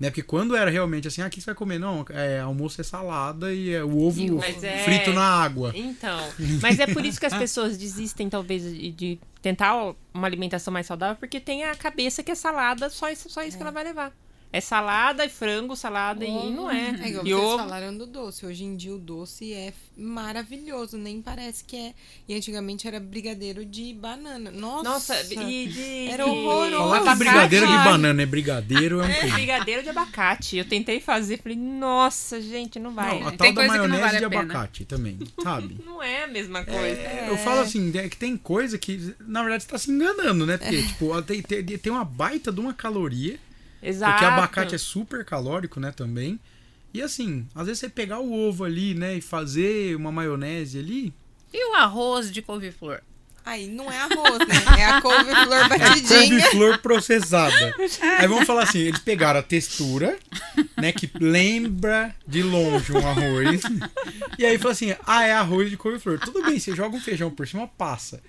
Né? 0.00 0.08
Porque 0.08 0.22
quando 0.22 0.56
era 0.56 0.70
realmente 0.70 1.06
assim, 1.06 1.20
ah, 1.20 1.26
o 1.26 1.30
que 1.30 1.42
você 1.42 1.44
vai 1.44 1.54
comer? 1.54 1.78
Não, 1.78 2.06
é, 2.08 2.40
almoço 2.40 2.80
é 2.80 2.84
salada 2.84 3.52
e 3.52 3.70
é 3.74 3.84
o 3.84 3.98
ovo 4.02 4.42
é- 4.42 4.78
frito 4.84 5.12
na 5.12 5.22
água. 5.22 5.72
Então, 5.76 6.18
mas 6.62 6.78
é 6.78 6.86
por 6.86 7.04
isso 7.04 7.20
que 7.20 7.26
as 7.26 7.34
pessoas 7.34 7.76
desistem, 7.76 8.30
talvez, 8.30 8.62
de, 8.62 8.90
de 8.92 9.20
tentar 9.42 9.94
uma 10.14 10.26
alimentação 10.26 10.72
mais 10.72 10.86
saudável, 10.86 11.16
porque 11.16 11.38
tem 11.38 11.64
a 11.64 11.74
cabeça 11.74 12.22
que 12.22 12.30
é 12.30 12.34
salada, 12.34 12.88
só 12.88 13.10
isso, 13.10 13.28
só 13.28 13.42
isso 13.42 13.58
que 13.58 13.62
ela 13.62 13.70
vai 13.70 13.84
levar. 13.84 14.10
É 14.52 14.60
salada 14.60 15.24
e 15.24 15.28
frango, 15.28 15.76
salada 15.76 16.24
e 16.24 16.50
não 16.50 16.68
é. 16.68 16.90
É 17.00 17.08
igual 17.08 17.24
e 17.24 17.32
vocês 17.32 17.44
ovo. 17.44 17.58
falaram 17.58 17.96
do 17.96 18.04
doce. 18.04 18.44
Hoje 18.44 18.64
em 18.64 18.74
dia 18.76 18.92
o 18.92 18.98
doce 18.98 19.52
é 19.52 19.72
maravilhoso, 19.96 20.98
nem 20.98 21.22
parece 21.22 21.62
que 21.62 21.76
é. 21.76 21.94
E 22.28 22.34
antigamente 22.34 22.88
era 22.88 22.98
brigadeiro 22.98 23.64
de 23.64 23.94
banana. 23.94 24.50
Nossa, 24.50 25.14
Nossa, 25.14 25.34
e 25.34 25.68
de. 25.68 26.08
Era 26.10 26.26
horroroso. 26.26 26.76
Falar 26.90 27.12
que 27.12 27.18
brigadeiro 27.18 27.66
de 27.66 27.72
banana 27.74 28.22
é 28.22 28.26
brigadeiro 28.26 29.00
é 29.00 29.04
um 29.04 29.08
É, 29.08 29.18
crime. 29.20 29.32
brigadeiro 29.34 29.82
de 29.84 29.88
abacate. 29.90 30.56
Eu 30.56 30.64
tentei 30.64 30.98
fazer, 31.00 31.40
falei, 31.40 31.56
nossa, 31.56 32.40
gente, 32.40 32.78
não 32.80 32.92
vai. 32.92 33.20
Não, 33.20 33.28
a 33.28 33.30
Tem 33.30 33.38
tal 33.38 33.52
da 33.52 33.54
coisa 33.54 33.72
que 33.74 33.78
não 33.88 33.88
maionese 33.88 34.02
vale 34.06 34.18
de 34.18 34.24
a 34.24 34.30
pena. 34.30 34.42
abacate 34.42 34.84
também, 34.84 35.18
sabe? 35.42 35.76
Não 35.86 36.02
é 36.02 36.24
a 36.24 36.28
mesma 36.28 36.64
coisa. 36.64 37.00
Eu 37.28 37.36
falo 37.38 37.60
assim, 37.60 37.96
é 37.96 38.08
que 38.08 38.16
tem 38.16 38.36
coisa 38.36 38.76
que, 38.78 39.14
na 39.20 39.42
verdade, 39.42 39.62
você 39.62 39.68
tá 39.68 39.78
se 39.78 39.90
enganando, 39.92 40.44
né? 40.44 40.56
Porque, 40.56 40.82
tipo, 40.82 41.22
tem, 41.22 41.40
tem, 41.42 41.64
tem 41.64 41.92
uma 41.92 42.04
baita 42.04 42.50
de 42.50 42.58
uma 42.60 42.72
caloria, 42.74 43.38
Exato. 43.82 44.12
porque 44.12 44.24
abacate 44.24 44.74
é 44.74 44.78
super 44.78 45.24
calórico, 45.24 45.80
né, 45.80 45.90
também. 45.92 46.38
E 46.92 47.00
assim, 47.00 47.46
às 47.54 47.66
vezes 47.66 47.80
você 47.80 47.88
pegar 47.88 48.18
o 48.18 48.32
ovo 48.48 48.64
ali, 48.64 48.94
né, 48.94 49.16
e 49.16 49.20
fazer 49.20 49.94
uma 49.96 50.10
maionese 50.10 50.78
ali, 50.78 51.12
E 51.52 51.70
o 51.72 51.74
arroz 51.74 52.30
de 52.30 52.42
couve-flor? 52.42 53.00
Aí 53.44 53.66
não 53.66 53.90
é 53.90 53.98
arroz, 53.98 54.38
né? 54.46 54.54
É 54.78 54.84
a 54.84 55.00
couve-flor 55.00 55.66
batidinha. 55.70 56.20
couve-flor 56.40 56.78
processada. 56.78 57.74
Aí 58.18 58.28
vamos 58.28 58.46
falar 58.46 58.64
assim, 58.64 58.80
eles 58.80 59.00
pegaram 59.00 59.40
a 59.40 59.42
textura, 59.42 60.16
né, 60.76 60.92
que 60.92 61.10
lembra 61.18 62.14
de 62.26 62.42
longe 62.42 62.92
um 62.92 62.98
arroz. 63.06 63.62
E 64.38 64.44
aí 64.44 64.58
fala 64.58 64.72
assim, 64.72 64.94
ah, 65.06 65.24
é 65.24 65.32
arroz 65.32 65.70
de 65.70 65.76
couve-flor. 65.76 66.18
Tudo 66.20 66.42
bem, 66.44 66.58
você 66.58 66.76
joga 66.76 66.94
um 66.96 67.00
feijão 67.00 67.30
por 67.30 67.48
cima, 67.48 67.66
passa. 67.66 68.20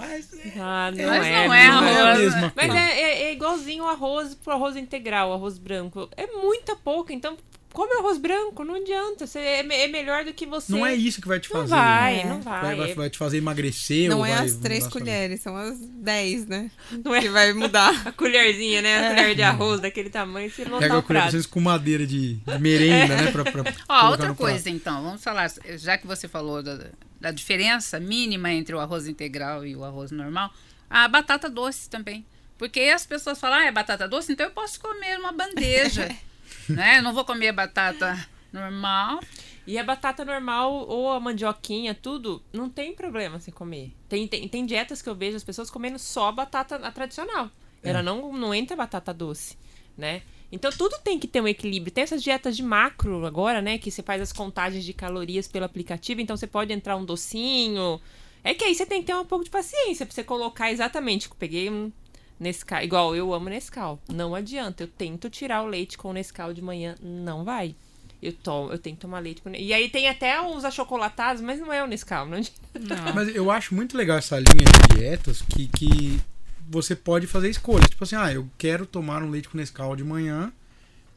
Mas 0.00 0.30
Ah, 0.58 0.90
não 0.90 1.06
Mas 1.08 1.26
é. 1.26 1.46
não 1.46 1.54
é 1.54 1.64
é 1.64 1.66
arroz, 1.68 2.34
né? 2.34 2.52
Mas 2.56 2.74
é, 2.74 3.00
é- 3.00 3.22
é 3.24 3.32
igualzinho 3.32 3.84
o 3.84 3.88
arroz 3.88 4.34
pro 4.34 4.52
arroz 4.54 4.76
integral, 4.76 5.30
o 5.30 5.32
arroz 5.34 5.58
branco. 5.58 6.08
É 6.16 6.26
muita 6.26 6.74
pouco, 6.74 7.12
então 7.12 7.36
come 7.72 7.92
arroz 7.98 8.18
branco, 8.18 8.64
não 8.64 8.74
adianta. 8.74 9.26
Você 9.26 9.38
é, 9.38 9.58
é 9.60 9.88
melhor 9.88 10.24
do 10.24 10.32
que 10.32 10.46
você. 10.46 10.72
Não 10.72 10.84
é 10.84 10.94
isso 10.94 11.20
que 11.20 11.28
vai 11.28 11.38
te 11.40 11.52
Não 11.52 11.60
fazer. 11.60 11.70
vai, 11.74 12.20
É. 12.20 12.24
não 12.24 12.40
Vai, 12.40 12.60
vai. 12.62 12.76
vai, 12.76 12.94
vai 12.94 13.10
te 13.10 13.18
fazer 13.18 13.38
emagrecer 13.38 14.08
Não 14.10 14.18
ou 14.18 14.26
é 14.26 14.34
vai 14.36 14.44
as 14.46 14.54
três 14.56 14.86
colheres, 14.86 15.40
são 15.40 15.56
as 15.56 15.78
dez, 15.78 16.46
né? 16.46 16.70
Não 17.04 17.14
é 17.14 17.20
Que 17.20 17.28
vai 17.28 17.52
mudar. 17.52 17.90
a 18.06 18.12
colherzinha, 18.12 18.82
né? 18.82 19.06
A 19.06 19.14
colher 19.14 19.34
de 19.34 19.42
arroz 19.42 19.80
daquele 19.80 20.10
tamanho, 20.10 20.50
você 20.50 20.64
Pega 20.64 20.98
a 20.98 21.02
colher 21.02 21.30
vocês 21.30 21.46
com 21.46 21.60
madeira 21.60 22.06
de, 22.06 22.34
de 22.36 22.58
merenda, 22.58 23.16
né? 23.16 23.30
Pra, 23.30 23.44
pra 23.44 23.64
Ó, 23.88 24.10
outra 24.10 24.34
coisa 24.34 24.68
então, 24.70 25.02
vamos 25.02 25.22
falar, 25.22 25.50
já 25.76 25.96
que 25.98 26.06
você 26.06 26.26
falou 26.28 26.62
da, 26.62 26.86
da 27.20 27.30
diferença 27.30 27.98
mínima 28.00 28.50
entre 28.52 28.74
o 28.74 28.80
arroz 28.80 29.06
integral 29.06 29.64
e 29.64 29.74
o 29.76 29.84
arroz 29.84 30.10
normal, 30.10 30.50
a 30.88 31.06
batata 31.08 31.48
doce 31.48 31.88
também. 31.88 32.24
Porque 32.58 32.80
as 32.80 33.06
pessoas 33.06 33.40
falam, 33.40 33.58
ah, 33.58 33.64
é 33.66 33.72
batata 33.72 34.06
doce, 34.06 34.32
então 34.32 34.44
eu 34.46 34.52
posso 34.52 34.78
comer 34.80 35.18
uma 35.18 35.32
bandeja. 35.32 36.08
né? 36.70 36.98
Eu 36.98 37.02
não 37.02 37.12
vou 37.12 37.24
comer 37.24 37.52
batata 37.52 38.26
normal. 38.52 39.20
E 39.66 39.78
a 39.78 39.84
batata 39.84 40.24
normal 40.24 40.72
ou 40.88 41.12
a 41.12 41.20
mandioquinha, 41.20 41.94
tudo, 41.94 42.42
não 42.52 42.68
tem 42.68 42.94
problema 42.94 43.38
você 43.38 43.52
comer. 43.52 43.92
Tem, 44.08 44.26
tem, 44.26 44.48
tem 44.48 44.66
dietas 44.66 45.00
que 45.00 45.08
eu 45.08 45.14
vejo 45.14 45.36
as 45.36 45.44
pessoas 45.44 45.70
comendo 45.70 45.98
só 45.98 46.28
a 46.28 46.32
batata 46.32 46.76
a 46.76 46.90
tradicional. 46.90 47.50
É. 47.82 47.90
Ela 47.90 48.02
não, 48.02 48.32
não 48.32 48.54
entra 48.54 48.76
batata 48.76 49.14
doce, 49.14 49.56
né? 49.96 50.22
Então 50.52 50.70
tudo 50.72 50.98
tem 51.04 51.18
que 51.18 51.28
ter 51.28 51.40
um 51.40 51.46
equilíbrio. 51.46 51.92
Tem 51.92 52.02
essas 52.02 52.22
dietas 52.22 52.56
de 52.56 52.62
macro 52.62 53.24
agora, 53.24 53.62
né? 53.62 53.78
Que 53.78 53.90
você 53.90 54.02
faz 54.02 54.20
as 54.20 54.32
contagens 54.32 54.84
de 54.84 54.92
calorias 54.92 55.46
pelo 55.46 55.64
aplicativo, 55.64 56.20
então 56.20 56.36
você 56.36 56.46
pode 56.46 56.72
entrar 56.72 56.96
um 56.96 57.04
docinho. 57.04 58.00
É 58.42 58.54
que 58.54 58.64
aí 58.64 58.74
você 58.74 58.86
tem 58.86 59.00
que 59.00 59.06
ter 59.06 59.14
um 59.14 59.24
pouco 59.24 59.44
de 59.44 59.50
paciência 59.50 60.04
pra 60.04 60.14
você 60.14 60.24
colocar 60.24 60.72
exatamente. 60.72 61.28
Peguei 61.38 61.70
um 61.70 61.92
Nescau, 62.40 62.82
igual 62.82 63.14
eu 63.14 63.34
amo 63.34 63.50
Nescau. 63.50 64.00
Não 64.08 64.34
adianta. 64.34 64.82
Eu 64.82 64.88
tento 64.88 65.28
tirar 65.28 65.62
o 65.62 65.66
leite 65.66 65.98
com 65.98 66.08
o 66.08 66.12
Nescau 66.14 66.54
de 66.54 66.62
manhã, 66.62 66.96
não 67.02 67.44
vai. 67.44 67.76
Eu 68.22 68.32
tomo, 68.32 68.72
eu 68.72 68.78
tenho 68.78 68.96
que 68.96 69.02
tomar 69.02 69.18
leite 69.18 69.42
com 69.42 69.50
E 69.50 69.72
aí 69.72 69.88
tem 69.90 70.08
até 70.08 70.40
uns 70.40 70.64
achocolatados, 70.64 71.42
mas 71.42 71.60
não 71.60 71.70
é 71.70 71.84
o 71.84 71.86
Nescau, 71.86 72.26
não 72.26 72.38
adianta. 72.38 73.12
Mas 73.14 73.34
eu 73.34 73.50
acho 73.50 73.74
muito 73.74 73.96
legal 73.96 74.16
essa 74.16 74.38
linha 74.38 74.64
de 74.64 74.96
dietas 74.96 75.42
que, 75.42 75.68
que 75.68 76.20
você 76.68 76.96
pode 76.96 77.26
fazer 77.26 77.50
escolhas. 77.50 77.90
Tipo 77.90 78.04
assim, 78.04 78.16
ah, 78.16 78.32
eu 78.32 78.48
quero 78.56 78.86
tomar 78.86 79.22
um 79.22 79.30
leite 79.30 79.48
com 79.48 79.58
Nescau 79.58 79.94
de 79.94 80.04
manhã, 80.04 80.52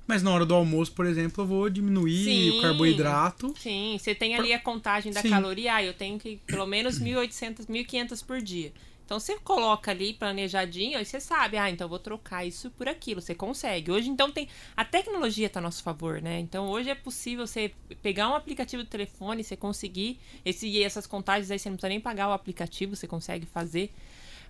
mas 0.06 0.22
na 0.22 0.32
hora 0.32 0.46
do 0.46 0.54
almoço, 0.54 0.92
por 0.92 1.06
exemplo, 1.06 1.44
eu 1.44 1.48
vou 1.48 1.70
diminuir 1.70 2.24
Sim. 2.26 2.50
o 2.58 2.62
carboidrato. 2.62 3.54
Sim, 3.58 3.98
você 3.98 4.14
tem 4.14 4.36
ali 4.36 4.52
a 4.52 4.60
contagem 4.60 5.14
da 5.14 5.22
Sim. 5.22 5.30
caloria. 5.30 5.76
Ah, 5.76 5.84
eu 5.84 5.94
tenho 5.94 6.20
que 6.20 6.42
pelo 6.46 6.66
menos 6.66 7.00
1.800, 7.00 7.66
1.500 7.68 8.26
por 8.26 8.42
dia. 8.42 8.74
Então 9.14 9.20
você 9.20 9.38
coloca 9.38 9.92
ali 9.92 10.12
planejadinho 10.12 11.00
e 11.00 11.06
você 11.06 11.20
sabe, 11.20 11.56
ah, 11.56 11.70
então 11.70 11.88
vou 11.88 12.00
trocar 12.00 12.44
isso 12.48 12.72
por 12.72 12.88
aquilo. 12.88 13.22
Você 13.22 13.36
consegue. 13.36 13.92
Hoje, 13.92 14.10
então, 14.10 14.32
tem. 14.32 14.50
A 14.76 14.84
tecnologia 14.84 15.46
está 15.46 15.60
a 15.60 15.62
nosso 15.62 15.84
favor, 15.84 16.20
né? 16.20 16.40
Então 16.40 16.68
hoje 16.68 16.90
é 16.90 16.96
possível 16.96 17.46
você 17.46 17.72
pegar 18.02 18.28
um 18.28 18.34
aplicativo 18.34 18.82
do 18.82 18.90
telefone, 18.90 19.44
você 19.44 19.56
conseguir. 19.56 20.20
Esse, 20.44 20.82
essas 20.82 21.06
contagens 21.06 21.52
aí 21.52 21.60
você 21.60 21.70
não 21.70 21.78
precisa 21.78 21.90
nem 21.90 22.02
pagar 22.02 22.28
o 22.30 22.32
aplicativo, 22.32 22.96
você 22.96 23.06
consegue 23.06 23.46
fazer. 23.46 23.94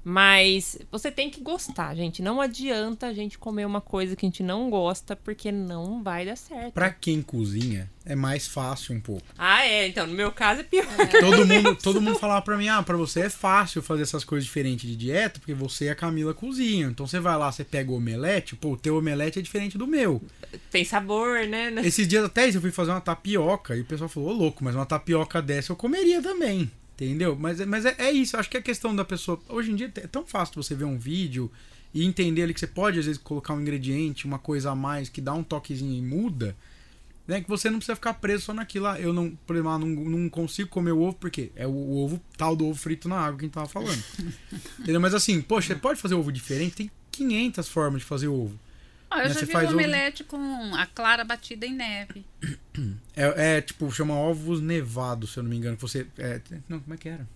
Mas 0.03 0.77
você 0.91 1.09
tem 1.09 1.29
que 1.29 1.39
gostar, 1.39 1.95
gente. 1.95 2.21
Não 2.21 2.41
adianta 2.41 3.07
a 3.07 3.13
gente 3.13 3.37
comer 3.37 3.65
uma 3.65 3.79
coisa 3.79 4.15
que 4.15 4.25
a 4.25 4.29
gente 4.29 4.43
não 4.43 4.69
gosta, 4.69 5.15
porque 5.15 5.51
não 5.51 6.03
vai 6.03 6.25
dar 6.25 6.35
certo. 6.35 6.73
Pra 6.73 6.89
quem 6.89 7.21
cozinha, 7.21 7.89
é 8.05 8.15
mais 8.15 8.47
fácil 8.47 8.95
um 8.95 8.99
pouco. 8.99 9.25
Ah, 9.37 9.65
é. 9.65 9.87
Então, 9.87 10.05
no 10.05 10.13
meu 10.13 10.31
caso 10.31 10.61
é 10.61 10.63
pior. 10.63 10.85
Todo 11.19 11.47
mundo, 11.47 11.75
todo 11.75 12.01
mundo 12.01 12.19
falava 12.19 12.41
pra 12.41 12.57
mim, 12.57 12.67
ah, 12.67 12.83
pra 12.83 12.97
você 12.97 13.21
é 13.21 13.29
fácil 13.29 13.81
fazer 13.81 14.01
essas 14.01 14.25
coisas 14.25 14.45
diferentes 14.45 14.89
de 14.89 14.95
dieta, 14.95 15.39
porque 15.39 15.53
você 15.53 15.85
e 15.85 15.89
a 15.89 15.95
Camila 15.95 16.33
cozinham. 16.33 16.91
Então 16.91 17.07
você 17.07 17.19
vai 17.19 17.37
lá, 17.37 17.51
você 17.51 17.63
pega 17.63 17.91
o 17.91 17.95
omelete, 17.95 18.55
pô, 18.55 18.73
o 18.73 18.77
teu 18.77 18.97
omelete 18.97 19.39
é 19.39 19.41
diferente 19.41 19.77
do 19.77 19.87
meu. 19.87 20.21
Tem 20.69 20.83
sabor, 20.83 21.47
né? 21.47 21.73
Esses 21.83 22.07
dias 22.07 22.25
até 22.25 22.49
eu 22.49 22.59
fui 22.59 22.71
fazer 22.71 22.91
uma 22.91 23.01
tapioca 23.01 23.75
e 23.75 23.81
o 23.81 23.85
pessoal 23.85 24.09
falou, 24.09 24.29
ô 24.29 24.33
louco, 24.33 24.63
mas 24.63 24.75
uma 24.75 24.85
tapioca 24.85 25.41
dessa 25.41 25.71
eu 25.71 25.75
comeria 25.77 26.21
também. 26.21 26.69
Entendeu? 26.95 27.35
Mas, 27.39 27.59
é- 27.59 27.65
mas 27.65 27.85
é, 27.85 27.95
é 27.97 28.11
isso, 28.11 28.35
eu 28.35 28.39
acho 28.39 28.49
que 28.49 28.57
é 28.57 28.61
questão 28.61 28.95
da 28.95 29.03
pessoa. 29.03 29.39
Hoje 29.49 29.71
em 29.71 29.75
dia 29.75 29.91
é 29.95 30.07
tão 30.07 30.25
fácil 30.25 30.61
você 30.61 30.75
ver 30.75 30.85
um 30.85 30.97
vídeo 30.97 31.51
e 31.93 32.05
entender 32.05 32.43
ali 32.43 32.53
que 32.53 32.59
você 32.59 32.67
pode, 32.67 32.99
às 32.99 33.05
vezes, 33.05 33.19
colocar 33.21 33.53
um 33.53 33.61
ingrediente, 33.61 34.25
uma 34.25 34.39
coisa 34.39 34.71
a 34.71 34.75
mais 34.75 35.09
que 35.09 35.21
dá 35.21 35.33
um 35.33 35.43
toquezinho 35.43 35.93
e 35.95 36.01
muda. 36.01 36.55
Né, 37.25 37.39
que 37.39 37.47
você 37.47 37.69
não 37.69 37.77
precisa 37.77 37.95
ficar 37.95 38.15
preso 38.15 38.43
só 38.43 38.53
naquilo. 38.53 38.85
Ah, 38.85 38.99
eu 38.99 39.13
não, 39.13 39.31
por 39.47 39.55
exemplo, 39.55 39.71
ah, 39.71 39.79
não, 39.79 39.87
não 39.87 40.29
consigo 40.29 40.67
comer 40.69 40.91
o 40.91 40.99
ovo 41.01 41.15
porque 41.17 41.51
é 41.55 41.65
o, 41.65 41.69
o 41.71 42.03
ovo 42.03 42.19
tal 42.37 42.53
do 42.53 42.67
ovo 42.67 42.77
frito 42.77 43.07
na 43.07 43.15
água 43.17 43.39
que 43.39 43.45
a 43.45 43.47
gente 43.47 43.53
tava 43.53 43.67
falando. 43.69 44.03
Entendeu? 44.79 44.99
Mas 44.99 45.13
assim, 45.13 45.41
poxa, 45.41 45.67
você 45.69 45.75
pode 45.79 46.01
fazer 46.01 46.15
ovo 46.15 46.33
diferente? 46.33 46.75
Tem 46.75 46.91
500 47.11 47.69
formas 47.69 48.01
de 48.01 48.05
fazer 48.07 48.27
ovo. 48.27 48.59
Ó, 49.13 49.17
eu 49.17 49.23
Né, 49.23 49.27
já 49.29 49.33
você 49.39 49.45
vi 49.45 49.51
faz 49.51 49.65
um 49.65 49.67
ovo- 49.69 49.77
omelete 49.77 50.23
com 50.23 50.75
a 50.75 50.85
clara 50.87 51.23
batida 51.23 51.65
em 51.65 51.73
neve. 51.73 52.25
É, 53.15 53.57
é, 53.57 53.61
tipo, 53.61 53.91
chama 53.91 54.15
ovos 54.15 54.59
nevados, 54.59 55.33
se 55.33 55.37
eu 55.37 55.43
não 55.43 55.49
me 55.51 55.55
engano. 55.57 55.77
Você. 55.77 56.07
é, 56.17 56.41
não, 56.67 56.79
como 56.79 56.95
é 56.95 56.97
que 56.97 57.07
era? 57.07 57.27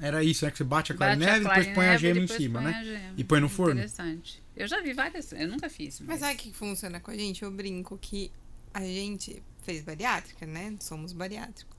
Era 0.00 0.24
isso, 0.24 0.44
né? 0.46 0.50
Que 0.50 0.56
você 0.56 0.64
bate 0.64 0.90
a 0.92 0.94
clara 0.94 1.14
em 1.14 1.18
Bate 1.18 1.30
neve 1.30 1.44
e 1.44 1.48
depois 1.48 1.66
põe 1.74 1.86
a 1.86 1.90
neve, 1.90 1.98
gema 2.00 2.20
em 2.20 2.26
cima, 2.26 2.60
né? 2.62 2.70
a 2.80 2.82
gema. 2.84 3.14
E 3.18 3.22
põe 3.24 3.40
no 3.40 3.48
forno. 3.50 3.74
Interessante. 3.74 4.42
Eu 4.56 4.66
já 4.66 4.80
vi 4.80 4.94
várias, 4.94 5.30
eu 5.32 5.46
nunca 5.46 5.68
fiz. 5.68 6.00
Mas, 6.00 6.08
Mas 6.08 6.20
sabe 6.20 6.34
o 6.34 6.36
que 6.38 6.52
funciona 6.54 6.98
com 6.98 7.10
a 7.10 7.14
gente? 7.14 7.42
Eu 7.42 7.50
brinco 7.50 7.98
que 8.00 8.32
a 8.72 8.80
gente 8.80 9.42
fez 9.62 9.82
bariátrica, 9.84 10.46
né? 10.46 10.74
Somos 10.80 11.12
bariátricos. 11.12 11.71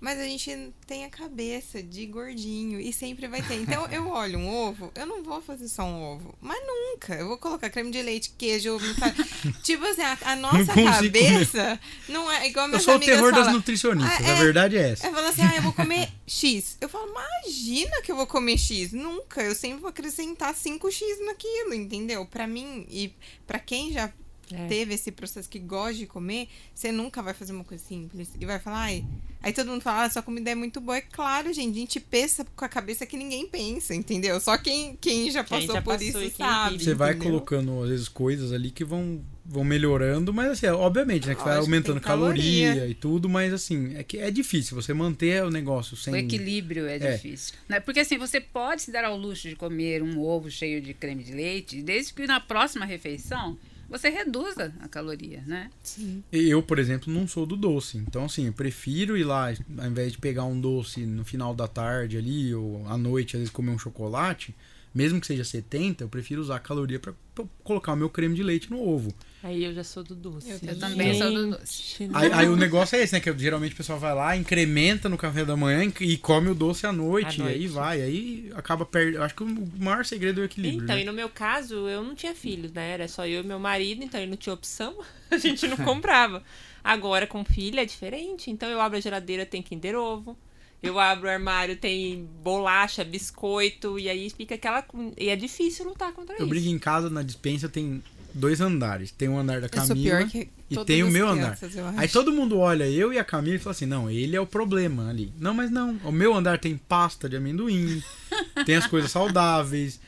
Mas 0.00 0.18
a 0.18 0.22
gente 0.24 0.72
tem 0.86 1.04
a 1.04 1.10
cabeça 1.10 1.82
de 1.82 2.06
gordinho 2.06 2.80
e 2.80 2.92
sempre 2.92 3.26
vai 3.26 3.42
ter. 3.42 3.54
Então 3.56 3.86
eu 3.88 4.08
olho 4.08 4.38
um 4.38 4.48
ovo, 4.48 4.92
eu 4.94 5.06
não 5.06 5.22
vou 5.22 5.42
fazer 5.42 5.68
só 5.68 5.82
um 5.84 6.02
ovo. 6.02 6.34
Mas 6.40 6.58
nunca. 6.64 7.14
Eu 7.14 7.28
vou 7.28 7.38
colocar 7.38 7.68
creme 7.68 7.90
de 7.90 8.00
leite, 8.00 8.32
queijo, 8.38 8.74
ovo. 8.74 8.84
Tipo 9.64 9.84
assim, 9.84 10.02
a, 10.02 10.16
a 10.22 10.36
nossa 10.36 10.72
consigo 10.72 10.84
cabeça 10.84 11.80
não 12.08 12.30
é 12.30 12.46
igual 12.46 12.66
Eu 12.66 12.70
minhas 12.70 12.84
sou 12.84 12.96
o 12.96 13.00
terror 13.00 13.32
das 13.32 13.52
nutricionistas, 13.52 14.24
Ah, 14.26 14.30
a 14.32 14.36
é. 14.36 14.42
verdade 14.42 14.76
é 14.76 14.90
essa. 14.90 15.06
Eu 15.06 15.12
falo 15.12 15.26
assim, 15.26 15.42
ah, 15.42 15.56
eu 15.56 15.62
vou 15.62 15.72
comer 15.72 16.08
X. 16.26 16.76
Eu 16.80 16.88
falo, 16.88 17.10
imagina 17.10 18.00
que 18.02 18.12
eu 18.12 18.16
vou 18.16 18.26
comer 18.26 18.56
X. 18.58 18.92
Nunca. 18.92 19.42
Eu 19.42 19.54
sempre 19.54 19.80
vou 19.80 19.90
acrescentar 19.90 20.54
5X 20.54 21.24
naquilo, 21.26 21.74
entendeu? 21.74 22.24
Pra 22.24 22.46
mim 22.46 22.86
e 22.88 23.12
pra 23.46 23.58
quem 23.58 23.92
já 23.92 24.12
É. 24.52 24.66
teve 24.66 24.94
esse 24.94 25.10
processo 25.12 25.48
que 25.48 25.58
gosta 25.58 25.94
de 25.94 26.06
comer, 26.06 26.48
você 26.74 26.90
nunca 26.92 27.22
vai 27.22 27.34
fazer 27.34 27.52
uma 27.52 27.64
coisa 27.64 27.82
simples. 27.84 28.30
E 28.40 28.46
vai 28.46 28.58
falar, 28.58 28.78
ai. 28.84 29.04
Aí 29.40 29.52
todo 29.52 29.68
mundo 29.70 29.80
fala, 29.82 30.04
ah, 30.04 30.10
sua 30.10 30.22
comida 30.22 30.50
é 30.50 30.54
muito 30.54 30.80
boa. 30.80 30.98
É 30.98 31.00
claro, 31.00 31.52
gente, 31.52 31.76
a 31.76 31.80
gente 31.80 32.00
pensa 32.00 32.44
com 32.56 32.64
a 32.64 32.68
cabeça 32.68 33.06
que 33.06 33.16
ninguém 33.16 33.46
pensa, 33.46 33.94
entendeu? 33.94 34.40
Só 34.40 34.58
quem, 34.58 34.96
quem 35.00 35.30
já 35.30 35.44
Quem 35.44 35.58
passou 35.60 35.74
já 35.76 35.82
por 35.82 35.92
passou 35.94 36.08
isso 36.08 36.18
quem 36.18 36.30
sabe. 36.30 36.72
vive. 36.72 36.84
Você 36.84 36.94
vai 36.94 37.10
entendeu? 37.12 37.32
colocando, 37.32 37.82
às 37.84 37.88
vezes, 37.90 38.08
coisas 38.08 38.52
ali 38.52 38.70
que 38.72 38.84
vão, 38.84 39.20
vão 39.44 39.62
melhorando, 39.62 40.34
mas 40.34 40.50
assim, 40.50 40.66
obviamente, 40.66 41.28
né? 41.28 41.36
Que 41.36 41.44
vai 41.44 41.56
aumentando 41.56 42.00
caloria. 42.00 42.68
caloria 42.68 42.90
e 42.90 42.94
tudo, 42.94 43.28
mas 43.28 43.52
assim, 43.52 43.94
é 43.96 44.02
que 44.02 44.18
é 44.18 44.28
difícil 44.30 44.74
você 44.74 44.92
manter 44.92 45.44
o 45.44 45.50
negócio 45.50 45.96
sem. 45.96 46.12
O 46.12 46.16
equilíbrio 46.16 46.86
é, 46.88 46.96
É. 46.96 47.12
difícil. 47.12 47.54
Né? 47.68 47.78
Porque 47.78 48.00
assim, 48.00 48.18
você 48.18 48.40
pode 48.40 48.82
se 48.82 48.90
dar 48.90 49.04
ao 49.04 49.16
luxo 49.16 49.48
de 49.48 49.54
comer 49.54 50.02
um 50.02 50.18
ovo 50.20 50.50
cheio 50.50 50.80
de 50.80 50.92
creme 50.94 51.22
de 51.22 51.32
leite, 51.32 51.80
desde 51.80 52.12
que 52.12 52.26
na 52.26 52.40
próxima 52.40 52.84
refeição 52.84 53.56
você 53.88 54.08
reduza 54.10 54.72
a 54.80 54.88
caloria, 54.88 55.42
né? 55.46 55.70
Sim. 55.82 56.22
Eu, 56.30 56.62
por 56.62 56.78
exemplo, 56.78 57.12
não 57.12 57.26
sou 57.26 57.46
do 57.46 57.56
doce. 57.56 57.96
Então, 57.98 58.24
assim, 58.24 58.46
eu 58.46 58.52
prefiro 58.52 59.16
ir 59.16 59.24
lá, 59.24 59.52
ao 59.78 59.86
invés 59.86 60.12
de 60.12 60.18
pegar 60.18 60.44
um 60.44 60.60
doce 60.60 61.06
no 61.06 61.24
final 61.24 61.54
da 61.54 61.66
tarde 61.66 62.16
ali, 62.16 62.54
ou 62.54 62.86
à 62.86 62.98
noite, 62.98 63.36
às 63.36 63.40
vezes 63.40 63.52
comer 63.52 63.70
um 63.70 63.78
chocolate, 63.78 64.54
mesmo 64.94 65.20
que 65.20 65.26
seja 65.26 65.44
70, 65.44 66.04
eu 66.04 66.08
prefiro 66.08 66.40
usar 66.40 66.56
a 66.56 66.60
caloria 66.60 66.98
pra, 66.98 67.12
pra 67.34 67.44
colocar 67.62 67.92
o 67.92 67.96
meu 67.96 68.08
creme 68.10 68.34
de 68.34 68.42
leite 68.42 68.70
no 68.70 68.80
ovo. 68.80 69.12
Aí 69.42 69.64
eu 69.64 69.72
já 69.72 69.84
sou 69.84 70.02
do 70.02 70.16
doce. 70.16 70.50
Eu 70.50 70.58
Eu 70.62 70.78
também 70.78 71.16
sou 71.16 71.30
do 71.32 71.50
doce. 71.52 72.08
Aí, 72.12 72.32
aí 72.32 72.48
o 72.48 72.56
negócio 72.56 72.96
é 72.96 73.02
esse, 73.02 73.12
né? 73.12 73.20
Que 73.20 73.36
geralmente 73.38 73.72
o 73.72 73.76
pessoal 73.76 73.98
vai 73.98 74.12
lá, 74.14 74.36
incrementa 74.36 75.08
no 75.08 75.16
café 75.16 75.44
da 75.44 75.56
manhã 75.56 75.84
e 76.00 76.16
come 76.16 76.50
o 76.50 76.54
doce 76.54 76.86
à 76.86 76.92
noite. 76.92 77.40
À 77.40 77.44
E 77.44 77.48
aí 77.48 77.58
noite. 77.60 77.68
vai. 77.68 78.02
Aí 78.02 78.50
acaba 78.56 78.84
perdendo. 78.84 79.22
Acho 79.22 79.34
que 79.36 79.44
o 79.44 79.68
maior 79.78 80.04
segredo 80.04 80.40
é 80.40 80.42
o 80.42 80.46
equilíbrio. 80.46 80.82
Então, 80.82 80.96
né? 80.96 81.02
e 81.02 81.04
no 81.04 81.12
meu 81.12 81.28
caso, 81.28 81.88
eu 81.88 82.02
não 82.02 82.16
tinha 82.16 82.34
filhos, 82.34 82.72
né? 82.72 82.90
Era 82.90 83.06
só 83.06 83.26
eu 83.26 83.42
e 83.42 83.46
meu 83.46 83.60
marido, 83.60 84.02
então 84.02 84.20
ele 84.20 84.30
não 84.30 84.36
tinha 84.36 84.52
opção, 84.52 84.98
a 85.30 85.38
gente 85.38 85.68
não 85.68 85.76
comprava. 85.84 86.42
Agora, 86.82 87.26
com 87.26 87.44
filho, 87.44 87.78
é 87.78 87.84
diferente. 87.84 88.50
Então, 88.50 88.68
eu 88.68 88.80
abro 88.80 88.98
a 88.98 89.00
geladeira, 89.00 89.46
tem 89.46 89.62
Kinder 89.62 89.94
Ovo. 89.94 90.36
Eu 90.82 90.98
abro 90.98 91.26
o 91.26 91.30
armário, 91.30 91.76
tem 91.76 92.28
bolacha, 92.42 93.02
biscoito, 93.04 93.98
e 93.98 94.08
aí 94.08 94.30
fica 94.30 94.54
aquela. 94.54 94.84
E 95.16 95.28
é 95.28 95.36
difícil 95.36 95.86
lutar 95.86 96.12
contra 96.12 96.34
Eu 96.34 96.40
isso. 96.40 96.46
brigo 96.48 96.68
em 96.68 96.78
casa, 96.78 97.10
na 97.10 97.22
dispensa 97.22 97.68
tem 97.68 98.02
dois 98.32 98.60
andares. 98.60 99.10
Tem 99.10 99.28
um 99.28 99.38
andar 99.38 99.60
da 99.60 99.66
Eu 99.66 99.70
Camila 99.70 99.96
pior 99.96 100.28
que 100.28 100.48
e 100.70 100.84
tem 100.84 101.02
o 101.02 101.10
meu 101.10 101.26
andar. 101.26 101.56
crianças, 101.56 101.76
eu 101.76 101.86
acho. 101.86 101.98
Aí 101.98 102.08
todo 102.08 102.32
mundo 102.32 102.58
olha 102.58 102.86
eu 102.88 103.12
e 103.12 103.18
a 103.18 103.24
Camila 103.24 103.56
e 103.56 103.58
fala 103.58 103.72
assim: 103.72 103.86
não, 103.86 104.08
ele 104.10 104.36
é 104.36 104.40
o 104.40 104.46
problema 104.46 105.08
ali. 105.08 105.32
Não, 105.38 105.52
mas 105.52 105.70
não. 105.70 105.98
O 106.04 106.12
meu 106.12 106.32
andar 106.34 106.58
tem 106.58 106.76
pasta 106.76 107.28
de 107.28 107.36
amendoim, 107.36 108.02
tem 108.64 108.76
as 108.76 108.86
coisas 108.86 109.10
saudáveis. 109.10 110.00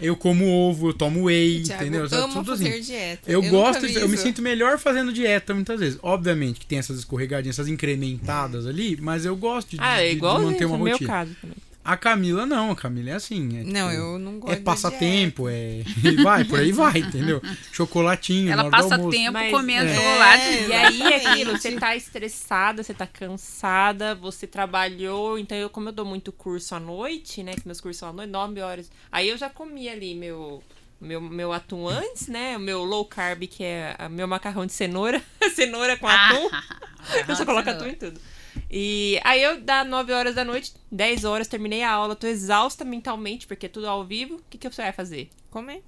Eu 0.00 0.14
como 0.16 0.46
ovo, 0.48 0.90
eu 0.90 0.92
tomo 0.94 1.24
whey, 1.24 1.62
Thiago, 1.62 1.82
entendeu? 1.82 2.06
eu 2.10 2.24
amo 2.24 2.32
tudo 2.34 2.46
fazer 2.52 2.68
assim. 2.68 2.80
dieta. 2.80 3.30
Eu, 3.30 3.42
nunca 3.42 3.50
gosto, 3.56 3.86
de- 3.86 3.94
eu 3.96 4.08
me 4.08 4.16
sinto 4.16 4.40
melhor 4.40 4.78
fazendo 4.78 5.12
dieta 5.12 5.52
muitas 5.52 5.80
vezes. 5.80 5.98
Obviamente 6.02 6.60
que 6.60 6.66
tem 6.66 6.78
essas 6.78 6.98
escorregadinhas, 6.98 7.56
essas 7.56 7.68
incrementadas 7.68 8.66
ali, 8.66 8.96
mas 9.00 9.24
eu 9.24 9.36
gosto 9.36 9.70
de, 9.70 9.78
Ah, 9.80 9.96
de- 9.96 10.02
é 10.02 10.08
de 10.10 10.16
igual 10.16 10.40
manter 10.40 10.64
uma 10.66 10.78
meu 10.78 10.92
rotina. 10.92 11.08
caso 11.10 11.36
também. 11.40 11.56
A 11.90 11.96
Camila 11.96 12.44
não, 12.44 12.70
a 12.70 12.76
Camila 12.76 13.10
é 13.10 13.12
assim. 13.14 13.60
É, 13.60 13.64
Não, 13.64 13.88
tipo, 13.88 14.00
eu 14.02 14.18
não 14.18 14.38
gosto 14.38 14.52
É 14.52 14.56
de 14.56 14.62
passatempo, 14.62 15.48
é. 15.48 15.82
E 16.04 16.22
vai, 16.22 16.44
por 16.44 16.58
aí 16.58 16.70
vai, 16.70 16.98
entendeu? 16.98 17.40
Chocolatinho, 17.72 18.52
Ela 18.52 18.68
passa 18.68 18.98
tempo 19.10 19.32
Mas- 19.32 19.50
comendo 19.50 19.88
É. 19.88 19.94
chocolate. 19.94 20.42
É. 20.44 20.68
E 20.68 20.72
aí, 20.74 21.02
é 21.02 21.26
aquilo, 21.30 21.52
você 21.56 21.72
tá 21.76 21.96
estressada, 21.96 22.82
você 22.82 22.92
tá 22.92 23.06
cansada, 23.06 24.14
você 24.14 24.46
trabalhou, 24.46 25.38
então 25.38 25.56
eu, 25.56 25.70
como 25.70 25.88
eu 25.88 25.92
dou 25.92 26.04
muito 26.04 26.30
curso 26.30 26.74
à 26.74 26.80
noite, 26.80 27.42
né, 27.42 27.54
que 27.54 27.66
meus 27.66 27.80
cursos 27.80 27.98
são 27.98 28.10
à 28.10 28.12
noite, 28.12 28.30
9 28.30 28.60
horas, 28.60 28.90
aí 29.10 29.28
eu 29.28 29.38
já 29.38 29.48
comi 29.48 29.88
ali 29.88 30.14
meu, 30.14 30.62
meu, 31.00 31.20
meu 31.20 31.52
atum 31.52 31.88
antes, 31.88 32.28
né, 32.28 32.56
o 32.56 32.60
meu 32.60 32.84
low 32.84 33.04
carb, 33.06 33.44
que 33.46 33.64
é 33.64 33.94
a- 33.98 34.08
meu 34.08 34.28
macarrão 34.28 34.66
de 34.66 34.72
cenoura, 34.72 35.22
cenoura 35.54 35.96
com 35.96 36.06
atum, 36.06 36.50
eu 37.26 37.34
só 37.36 37.46
coloco 37.46 37.70
atum 37.70 37.86
em 37.86 37.94
tudo. 37.94 38.20
E 38.70 39.20
aí 39.24 39.42
eu, 39.42 39.60
dá 39.60 39.84
9 39.84 40.12
horas 40.12 40.34
da 40.34 40.44
noite, 40.44 40.72
10 40.90 41.24
horas, 41.24 41.46
terminei 41.48 41.82
a 41.82 41.90
aula, 41.92 42.14
tô 42.16 42.26
exausta 42.26 42.84
mentalmente, 42.84 43.46
porque 43.46 43.66
é 43.66 43.68
tudo 43.68 43.86
ao 43.88 44.04
vivo, 44.04 44.36
o 44.36 44.42
que, 44.50 44.58
que 44.58 44.68
você 44.70 44.82
vai 44.82 44.92
fazer? 44.92 45.28
Comer. 45.50 45.82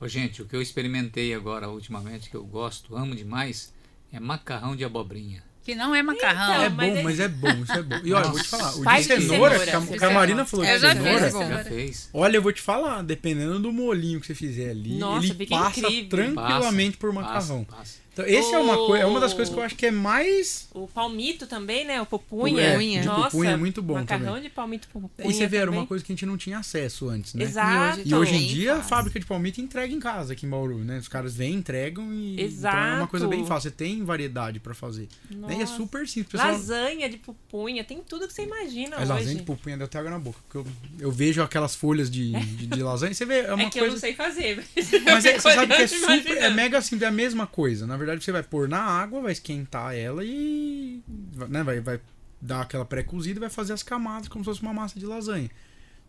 Ô, 0.00 0.08
gente, 0.08 0.40
o 0.42 0.46
que 0.46 0.56
eu 0.56 0.62
experimentei 0.62 1.34
agora 1.34 1.68
ultimamente, 1.68 2.30
que 2.30 2.36
eu 2.36 2.44
gosto, 2.44 2.96
amo 2.96 3.14
demais, 3.14 3.72
é 4.12 4.18
macarrão 4.18 4.74
de 4.74 4.84
abobrinha. 4.84 5.42
Que 5.62 5.74
não 5.74 5.94
é 5.94 6.02
macarrão. 6.02 6.54
Então, 6.54 6.64
É 6.64 6.68
mas 6.70 6.90
bom, 6.92 6.96
é- 6.98 7.02
mas 7.02 7.20
é 7.20 7.28
bom, 7.28 7.62
isso 7.62 7.72
é 7.72 7.82
bom. 7.82 8.00
E 8.02 8.12
olha, 8.14 8.24
eu 8.24 8.30
vou 8.30 8.40
te 8.40 8.48
falar, 8.48 8.70
o 8.76 8.84
de 8.84 8.96
de 8.96 9.02
cenoura, 9.02 9.58
cenoura, 9.58 9.98
que 9.98 10.04
a, 10.04 10.10
Marina 10.10 10.46
falou 10.46 10.64
Eu 10.64 10.76
de 10.76 10.80
já 10.80 10.92
cenoura, 10.94 11.18
Já 11.20 11.30
Cenoura. 11.30 11.64
fez? 11.64 12.08
olha, 12.14 12.36
eu 12.38 12.42
vou 12.42 12.50
te 12.52 12.62
falar, 12.62 13.02
dependendo 13.02 13.58
do 13.60 13.70
molinho 13.70 14.18
que 14.20 14.26
você 14.26 14.34
fizer 14.34 14.70
ali, 14.70 14.94
Nossa, 14.98 15.26
ele 15.26 15.34
fica 15.34 15.54
passa 15.58 15.80
incrível. 15.80 16.08
tranquilamente 16.08 16.96
por 16.96 17.12
Passa, 17.14 17.28
macarrão. 17.28 17.64
passa. 17.64 17.98
Então, 18.12 18.24
esse 18.26 18.52
é, 18.54 18.58
uma 18.58 18.76
O- 18.76 18.96
é 18.96 19.06
uma 19.06 19.20
das 19.20 19.32
coisas 19.32 19.52
que 19.52 19.58
eu 19.58 19.64
acho 19.64 19.76
que 19.76 19.86
é 19.86 19.90
mais... 19.90 20.68
O 20.74 20.86
palmito 20.88 21.46
também, 21.46 21.84
né, 21.84 22.00
o 22.02 22.06
pupunha. 22.06 22.60
É, 22.60 22.76
de 22.78 23.06
Nossa, 23.06 23.30
pupunha 23.30 23.50
é 23.52 23.56
muito 23.56 23.80
bom 23.80 23.94
macarrão 23.94 24.26
também. 24.26 24.42
de 24.42 24.50
palmito 24.50 24.88
pupunha 24.88 25.28
E 25.28 25.32
você 25.32 25.46
vê, 25.46 25.58
era 25.58 25.70
uma 25.70 25.86
coisa 25.86 26.04
que 26.04 26.12
a 26.12 26.14
gente 26.14 26.26
não 26.26 26.36
tinha 26.36 26.58
acesso 26.58 27.08
antes, 27.08 27.34
né? 27.34 27.44
Exato. 27.44 28.02
E 28.04 28.14
hoje 28.14 28.34
em 28.34 28.38
Bem 28.38 28.48
dia 28.48 28.74
a 28.76 28.82
fábrica 28.82 29.18
de 29.20 29.26
palmito 29.26 29.60
entrega 29.60 29.92
em 29.94 30.00
casa 30.00 30.32
aqui 30.32 30.44
em 30.46 30.48
Bauru, 30.50 30.78
né? 30.78 30.98
Os 30.98 31.08
caras 31.08 31.34
vêm, 31.36 31.54
entregam 31.54 32.12
e. 32.12 32.32
Então 32.34 32.44
é 32.44 32.46
Exato. 32.48 32.96
uma 32.98 33.06
coisa 33.06 33.28
bem 33.28 33.46
fácil. 33.46 33.70
Você 33.70 33.76
tem 33.76 34.04
variedade 34.04 34.58
pra 34.60 34.74
fazer. 34.74 35.08
Né? 35.30 35.58
E 35.58 35.62
é 35.62 35.66
super 35.66 36.06
simples. 36.08 36.32
Pessoal, 36.32 36.52
Lasanha 36.52 37.08
de 37.08 37.16
pupunha, 37.16 37.84
tem 37.84 38.02
tudo 38.06 38.26
que 38.26 38.32
você 38.34 38.42
imagina 38.42 38.96
a 38.96 39.00
hoje. 39.00 39.08
lasanha 39.08 39.36
de 39.36 39.42
pupunha 39.42 39.76
deu 39.76 39.84
até 39.86 39.98
água 39.98 40.10
na 40.10 40.18
boca. 40.18 40.38
Porque 40.48 40.58
eu, 40.58 40.66
eu 40.98 41.10
vejo 41.12 41.42
aquelas 41.42 41.74
folhas 41.74 42.10
de, 42.10 42.32
de, 42.32 42.66
de 42.66 42.82
lasanha. 42.82 43.14
Você 43.14 43.24
vê, 43.24 43.40
é 43.40 43.52
uma 43.54 43.64
é 43.64 43.70
que 43.70 43.78
eu 43.78 43.82
coisa. 43.82 43.94
não 43.94 44.00
sei 44.00 44.14
fazer. 44.14 44.64
Mas 45.04 45.24
é, 45.24 45.38
você 45.38 45.52
sabe 45.54 45.74
que 45.74 45.82
é 45.82 45.86
super. 45.86 46.36
É 46.36 46.50
mega 46.50 46.80
simples, 46.82 47.02
é 47.02 47.06
a 47.06 47.12
mesma 47.12 47.46
coisa. 47.46 47.86
Na 47.86 47.96
verdade, 48.00 48.24
você 48.24 48.32
vai 48.32 48.42
pôr 48.42 48.68
na 48.68 48.80
água, 48.82 49.20
vai 49.22 49.32
esquentar 49.32 49.94
ela 49.94 50.24
e. 50.24 51.00
Né, 51.48 51.62
vai, 51.62 51.80
vai 51.80 52.00
dar 52.40 52.62
aquela 52.62 52.84
pré-cozida 52.84 53.38
e 53.38 53.40
vai 53.40 53.50
fazer 53.50 53.72
as 53.72 53.82
camadas 53.82 54.26
como 54.28 54.42
se 54.44 54.50
fosse 54.50 54.62
uma 54.62 54.72
massa 54.74 54.98
de 54.98 55.06
lasanha. 55.06 55.50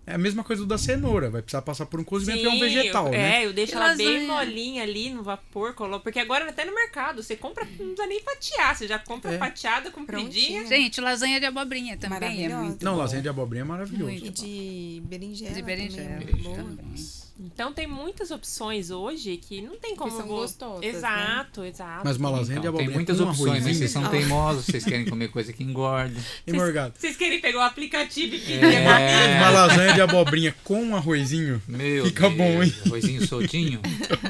É 0.04 0.16
a 0.16 0.18
mesma 0.18 0.44
coisa 0.44 0.64
do 0.64 0.68
da 0.68 0.80
cenoura, 0.80 1.30
vai 1.30 1.44
precisar 1.44 1.62
passar 1.62 1.86
por 1.86 2.00
um 2.00 2.04
cozimento, 2.04 2.40
porque 2.42 2.48
é 2.48 2.50
um 2.50 2.60
Sim, 2.70 2.76
vegetal, 2.76 3.06
eu, 3.06 3.12
né? 3.12 3.44
É, 3.44 3.46
eu 3.46 3.54
deixo 3.54 3.74
E 3.74 3.76
ela 3.76 3.96
bem 3.96 4.08
lasanha? 4.08 4.28
molinha 4.34 4.82
ali 4.84 5.12
no 5.12 5.22
vapor, 5.22 5.76
coloco, 5.76 6.04
porque 6.04 6.18
agora 6.20 6.50
até 6.50 6.66
no 6.66 6.74
mercado, 6.74 7.22
você 7.22 7.36
compra, 7.36 7.66
não 7.66 7.72
precisa 7.76 8.08
nem 8.08 8.20
fatiar, 8.20 8.76
você 8.76 8.88
já 8.88 8.98
compra 8.98 9.34
É. 9.34 9.38
fatiada, 9.38 9.92
compridinha. 9.92 10.66
Gente, 10.66 11.00
lasanha 11.00 11.40
de 11.40 11.46
abobrinha 11.46 11.98
também 11.98 12.46
é 12.46 12.50
muito 12.56 12.84
Não, 12.84 12.94
bom. 12.94 12.98
lasanha 12.98 13.22
de 13.22 13.30
abobrinha 13.30 13.62
é 13.62 13.66
maravilhoso. 13.66 14.12
Muito. 14.12 14.26
E 14.26 14.30
de 14.32 15.04
berinjela. 15.06 15.54
De 15.54 15.62
berinjela. 15.62 16.10
Também, 16.10 16.28
é 16.28 16.32
muito 16.32 16.44
boa. 16.44 16.56
também. 16.58 17.06
Então 17.44 17.74
tem 17.74 17.88
muitas 17.88 18.30
opções 18.30 18.92
hoje 18.92 19.36
que 19.38 19.62
não 19.62 19.76
tem 19.78 19.96
como... 19.96 20.12
são 20.12 20.28
vo- 20.28 20.36
gostosas, 20.38 20.82
né? 20.82 20.88
Exato, 20.88 21.64
exato. 21.64 22.02
Mas 22.06 22.18
uma 22.18 22.30
lasanha 22.30 22.60
de 22.60 22.68
Então, 22.68 22.78
tem 22.78 22.86
abobrinha 22.88 22.96
muitas 22.96 23.18
com 23.18 23.24
um 23.24 23.30
opções, 23.30 23.48
mas 23.48 23.56
arrozinho. 23.58 23.76
vocês 23.78 23.92
são 23.92 24.08
teimosos, 24.10 24.66
vocês 24.66 24.84
querem 24.86 25.06
comer 25.06 25.28
coisa 25.30 25.52
que 25.52 25.64
engorda. 25.64 26.20
E 26.46 26.54
morgado. 26.54 26.94
Vocês 26.98 27.18
querem 27.18 27.42
pegar 27.42 27.58
o 27.60 27.62
aplicativo 27.62 28.36
e 28.36 28.40
pedir 28.40 28.64
É. 28.64 29.38
Uma 29.40 29.50
lasanha 29.50 29.94
de 29.94 30.02
abobrinha 30.02 30.56
com 30.64 30.84
um 30.84 30.96
arrozinho. 30.96 31.62
Meu 31.68 32.06
Fica 32.06 32.30
Deus, 32.30 32.36
bom, 32.38 32.64
hein? 32.64 32.74
Arrozinho 32.86 33.28
soltinho. 33.28 33.82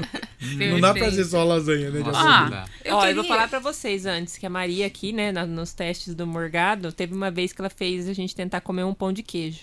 Não 0.72 0.80
dá 0.80 0.94
pra 0.94 1.06
fazer 1.06 1.24
só 1.26 1.44
lasanha, 1.44 1.90
né? 1.92 2.00
de 2.00 2.06
Nossa. 2.06 2.20
Ah, 2.20 2.42
não 2.44 2.50
dá. 2.50 2.66
eu 2.84 2.96
Ó, 2.96 3.00
queria... 3.00 3.12
eu 3.12 3.16
vou 3.18 3.26
falar 3.26 3.48
pra 3.48 3.60
vocês 3.60 4.06
antes, 4.08 4.38
que 4.38 4.46
a 4.46 4.50
Maria 4.50 4.88
aqui, 4.88 5.12
né, 5.14 5.32
na- 5.32 5.46
nos 5.46 5.72
testes 5.74 6.16
do 6.16 6.26
Morgado, 6.26 6.92
teve 6.92 7.14
uma 7.14 7.30
vez 7.30 7.54
que 7.54 7.62
ela 7.62 7.70
fez 7.70 8.10
a 8.10 8.14
gente 8.14 8.36
tentar 8.36 8.60
comer 8.62 8.84
um 8.84 8.94
pão 8.94 9.14
de 9.14 9.22
queijo. 9.22 9.60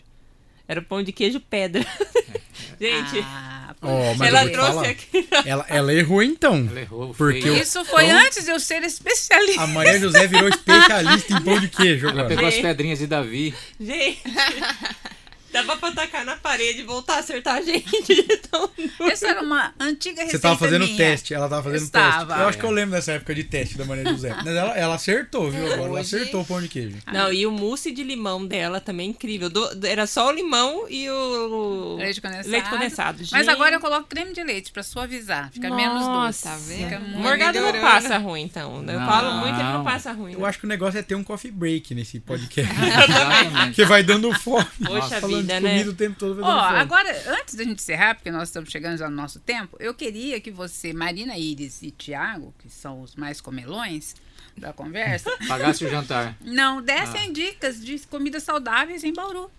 Era 0.68 0.80
o 0.80 0.82
pão 0.84 1.02
de 1.02 1.10
queijo 1.12 1.40
pedra. 1.40 1.82
gente, 2.80 3.20
Ah, 3.24 3.74
mas 4.18 4.28
ela 4.28 4.48
trouxe 4.50 4.70
falar. 4.72 4.88
aqui. 4.88 5.28
Ela, 5.46 5.66
ela 5.68 5.94
errou 5.94 6.22
então. 6.22 6.66
Ela 6.70 6.80
errou. 6.80 7.14
Porque 7.14 7.48
eu- 7.48 7.56
Isso 7.56 7.84
foi 7.86 8.06
Pão- 8.06 8.18
antes 8.18 8.44
de 8.44 8.50
eu 8.50 8.60
ser 8.60 8.82
especialista. 8.82 9.62
A 9.62 9.66
Maria 9.66 9.98
José 9.98 10.26
virou 10.26 10.48
especialista 10.48 11.32
em 11.32 11.40
pão 11.42 11.58
de 11.58 11.68
queijo 11.68 12.06
Ela 12.06 12.12
agora. 12.22 12.28
pegou 12.28 12.46
as 12.48 12.56
pedrinhas 12.56 12.98
de 12.98 13.06
Davi. 13.06 13.54
Gente, 13.80 14.20
dava 15.52 15.76
pra 15.76 15.92
tacar 15.92 16.24
na 16.24 16.36
parede 16.36 16.80
e 16.80 16.84
voltar 16.84 17.16
a 17.16 17.18
acertar 17.18 17.56
a 17.56 17.62
gente. 17.62 17.90
de 18.04 18.22
tão 18.38 18.68
duro. 18.76 19.10
Essa 19.10 19.28
era 19.28 19.42
uma 19.42 19.72
antiga 19.80 20.22
receita 20.22 20.30
Você 20.38 20.38
tava 20.42 20.58
fazendo 20.58 20.84
minha. 20.84 20.96
teste, 20.96 21.34
ela 21.34 21.48
tava 21.48 21.62
fazendo 21.62 21.82
Estava. 21.84 22.26
teste. 22.26 22.40
Eu 22.42 22.48
acho 22.48 22.58
que 22.58 22.64
eu 22.64 22.70
lembro 22.70 22.94
dessa 22.96 23.12
época 23.12 23.34
de 23.34 23.44
teste 23.44 23.76
da 23.78 23.84
Maria 23.84 24.04
José. 24.10 24.34
Mas 24.44 24.46
ela, 24.54 24.76
ela 24.78 24.94
acertou, 24.94 25.50
viu? 25.50 25.72
Agora 25.72 25.90
ela 25.90 26.00
acertou 26.00 26.42
o 26.42 26.44
pão 26.44 26.60
de 26.60 26.68
queijo. 26.68 26.96
Não, 27.12 27.32
e 27.32 27.46
o 27.46 27.50
mousse 27.50 27.90
de 27.92 28.02
limão 28.04 28.46
dela 28.46 28.80
também 28.80 29.06
é 29.06 29.10
incrível. 29.10 29.48
Do- 29.50 29.86
era 29.86 30.06
só 30.06 30.28
o 30.28 30.32
limão 30.32 30.86
e 30.88 31.08
o 31.10 31.96
Leite 31.98 32.20
condensado. 32.20 32.48
leite 32.50 32.70
condensado. 32.70 33.18
Mas 33.18 33.28
Gente, 33.28 33.50
agora 33.50 33.74
eu 33.76 33.80
coloco 33.80 34.06
creme 34.08 34.32
de 34.32 34.42
leite 34.42 34.70
pra 34.72 34.82
suavizar. 34.82 35.50
Fica 35.52 35.70
menos 35.74 35.98
doce. 36.00 36.08
Nossa, 36.08 36.48
tá 36.50 36.56
vendo? 36.56 36.84
Fica 36.84 36.98
O 36.98 37.00
muito... 37.02 37.18
Morgado 37.20 37.60
não 37.60 37.72
passa 37.80 38.18
ruim, 38.18 38.42
então. 38.42 38.76
Eu 38.86 38.98
Não. 39.00 39.06
falo 39.06 39.32
muito, 39.40 39.54
ele 39.54 39.72
não 39.72 39.84
passa 39.84 40.12
ruim. 40.12 40.32
Eu 40.34 40.44
acho 40.46 40.58
que 40.58 40.64
o 40.64 40.68
negócio 40.68 40.98
é 40.98 41.02
ter 41.02 41.14
um 41.14 41.24
coffee 41.24 41.50
break 41.50 41.94
nesse 41.94 42.20
podcast. 42.20 42.72
Porque 43.66 43.84
vai 43.84 44.02
dando 44.02 44.32
fome. 44.34 44.66
Poxa 44.84 45.20
Falando 45.20 45.37
de 45.42 45.60
né? 45.60 45.60
comida 45.60 45.90
o 45.90 45.94
tempo 45.94 46.18
todo 46.18 46.40
Ó, 46.42 46.64
fome. 46.68 46.78
agora, 46.78 47.22
antes 47.40 47.54
da 47.54 47.64
gente 47.64 47.80
encerrar, 47.80 48.14
porque 48.14 48.30
nós 48.30 48.48
estamos 48.48 48.70
chegando 48.70 48.96
já 48.98 49.08
no 49.08 49.16
nosso 49.16 49.40
tempo, 49.40 49.76
eu 49.80 49.94
queria 49.94 50.40
que 50.40 50.50
você, 50.50 50.92
Marina 50.92 51.36
Iris 51.36 51.82
e 51.82 51.90
Tiago, 51.90 52.54
que 52.58 52.68
são 52.70 53.02
os 53.02 53.14
mais 53.16 53.40
comelões 53.40 54.14
da 54.56 54.72
conversa, 54.72 55.30
Pagasse 55.46 55.84
o 55.84 55.90
jantar. 55.90 56.36
não 56.40 56.82
dessem 56.82 57.32
dicas 57.32 57.80
de 57.84 57.98
comidas 58.06 58.42
saudáveis 58.42 59.04
em 59.04 59.12
Bauru. 59.12 59.50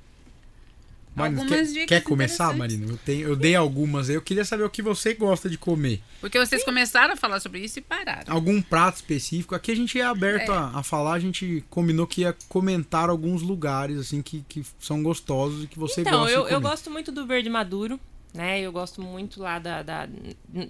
Marina, 1.19 1.41
algumas 1.41 1.59
quer, 1.67 1.73
dicas 1.73 1.87
quer 1.87 2.01
começar. 2.03 2.53
Marina? 2.55 2.85
Eu, 2.89 2.97
tenho, 2.97 3.27
eu 3.29 3.35
dei 3.35 3.55
algumas 3.55 4.09
aí. 4.09 4.15
Eu 4.15 4.21
queria 4.21 4.43
saber 4.45 4.63
o 4.63 4.69
que 4.69 4.81
você 4.81 5.13
gosta 5.13 5.49
de 5.49 5.57
comer. 5.57 6.01
Porque 6.21 6.37
vocês 6.39 6.63
começaram 6.63 7.13
a 7.13 7.17
falar 7.17 7.39
sobre 7.39 7.59
isso 7.59 7.79
e 7.79 7.81
pararam. 7.81 8.33
Algum 8.33 8.61
prato 8.61 8.95
específico. 8.97 9.53
Aqui 9.55 9.71
a 9.71 9.75
gente 9.75 9.99
é 9.99 10.03
aberto 10.03 10.51
É. 10.51 10.55
a, 10.55 10.71
a 10.79 10.83
falar. 10.83 11.13
A 11.13 11.19
gente 11.19 11.63
combinou 11.69 12.05
que 12.07 12.21
ia 12.21 12.35
comentar 12.47 13.09
alguns 13.09 13.41
lugares, 13.41 13.97
assim, 13.99 14.21
que, 14.21 14.43
que 14.49 14.63
são 14.79 15.01
gostosos 15.03 15.63
e 15.63 15.67
que 15.67 15.77
você 15.77 16.01
Então, 16.01 16.19
gosta 16.21 16.31
eu, 16.35 16.45
de 16.45 16.51
eu 16.51 16.55
comer. 16.61 16.69
gosto 16.69 16.89
muito 16.91 17.11
do 17.11 17.25
verde 17.25 17.49
maduro, 17.49 17.99
né? 18.33 18.59
Eu 18.61 18.71
gosto 18.71 19.01
muito 19.01 19.41
lá 19.41 19.57
da, 19.59 19.81
da- 19.81 20.07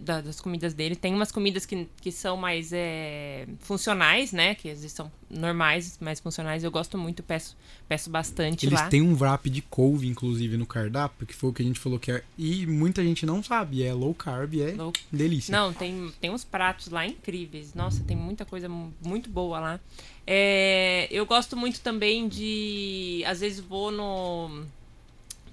da- 0.01 0.21
das 0.21 0.39
comidas 0.39 0.73
dele. 0.73 0.95
Tem 0.95 1.13
umas 1.13 1.31
comidas 1.31 1.65
que, 1.65 1.87
que 2.01 2.11
são 2.11 2.37
mais 2.37 2.71
é, 2.71 3.45
funcionais, 3.59 4.31
né? 4.31 4.55
Que 4.55 4.69
às 4.69 4.77
vezes 4.81 4.93
são 4.93 5.11
normais, 5.29 5.97
mais 6.01 6.19
funcionais. 6.19 6.63
Eu 6.63 6.71
gosto 6.71 6.97
muito, 6.97 7.21
peço, 7.21 7.55
peço 7.87 8.09
bastante 8.09 8.65
Eles 8.65 8.79
lá. 8.79 8.87
têm 8.87 9.01
um 9.01 9.13
wrap 9.13 9.49
de 9.49 9.61
couve, 9.61 10.07
inclusive, 10.07 10.55
no 10.57 10.65
cardápio, 10.65 11.27
que 11.27 11.35
foi 11.35 11.49
o 11.49 11.53
que 11.53 11.61
a 11.61 11.65
gente 11.65 11.79
falou 11.79 11.99
que 11.99 12.11
é. 12.11 12.23
E 12.37 12.65
muita 12.65 13.03
gente 13.03 13.25
não 13.25 13.43
sabe. 13.43 13.83
É 13.83 13.93
low 13.93 14.13
carb, 14.13 14.55
é 14.59 14.71
Low- 14.71 14.93
delícia. 15.11 15.51
Não, 15.51 15.73
tem, 15.73 16.11
tem 16.21 16.29
uns 16.31 16.43
pratos 16.45 16.87
lá 16.87 17.05
incríveis. 17.05 17.73
Nossa, 17.73 18.03
tem 18.03 18.15
muita 18.15 18.45
coisa 18.45 18.69
mu- 18.69 18.93
muito 19.05 19.29
boa 19.29 19.59
lá. 19.59 19.79
É, 20.25 21.07
eu 21.11 21.25
gosto 21.25 21.57
muito 21.57 21.81
também 21.81 22.27
de. 22.27 23.23
Às 23.25 23.39
vezes 23.41 23.59
vou 23.59 23.91
no. 23.91 24.63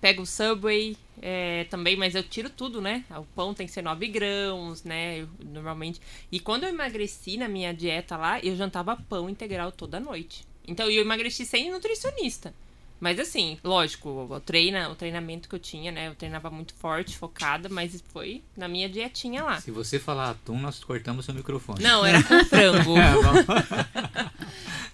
Pego 0.00 0.22
o 0.22 0.26
Subway 0.26 0.96
é, 1.20 1.64
também, 1.64 1.96
mas 1.96 2.14
eu 2.14 2.22
tiro 2.22 2.50
tudo, 2.50 2.80
né? 2.80 3.04
O 3.10 3.24
pão 3.24 3.54
tem 3.54 3.66
que 3.66 3.72
ser 3.72 3.82
9 3.82 4.06
grãos, 4.08 4.84
né? 4.84 5.20
Eu, 5.20 5.28
normalmente. 5.44 6.00
E 6.30 6.38
quando 6.38 6.64
eu 6.64 6.70
emagreci 6.70 7.36
na 7.36 7.48
minha 7.48 7.72
dieta 7.72 8.16
lá, 8.16 8.40
eu 8.40 8.56
jantava 8.56 8.96
pão 8.96 9.28
integral 9.28 9.72
toda 9.72 9.98
noite. 9.98 10.44
Então 10.66 10.90
eu 10.90 11.02
emagreci 11.02 11.44
sem 11.44 11.70
nutricionista. 11.70 12.52
Mas 12.98 13.20
assim, 13.20 13.58
lógico, 13.62 14.08
o, 14.30 14.40
treina, 14.40 14.88
o 14.88 14.94
treinamento 14.94 15.48
que 15.48 15.54
eu 15.54 15.58
tinha, 15.58 15.92
né? 15.92 16.08
Eu 16.08 16.14
treinava 16.14 16.50
muito 16.50 16.72
forte, 16.74 17.16
focada, 17.16 17.68
mas 17.68 18.02
foi 18.08 18.42
na 18.56 18.66
minha 18.68 18.88
dietinha 18.88 19.42
lá. 19.44 19.60
Se 19.60 19.70
você 19.70 19.98
falar 19.98 20.30
atum, 20.30 20.58
nós 20.58 20.82
cortamos 20.82 21.26
seu 21.26 21.34
microfone. 21.34 21.82
Não, 21.82 22.04
era 22.04 22.22
com 22.22 22.44
frango. 22.44 22.94
É, 23.06 24.26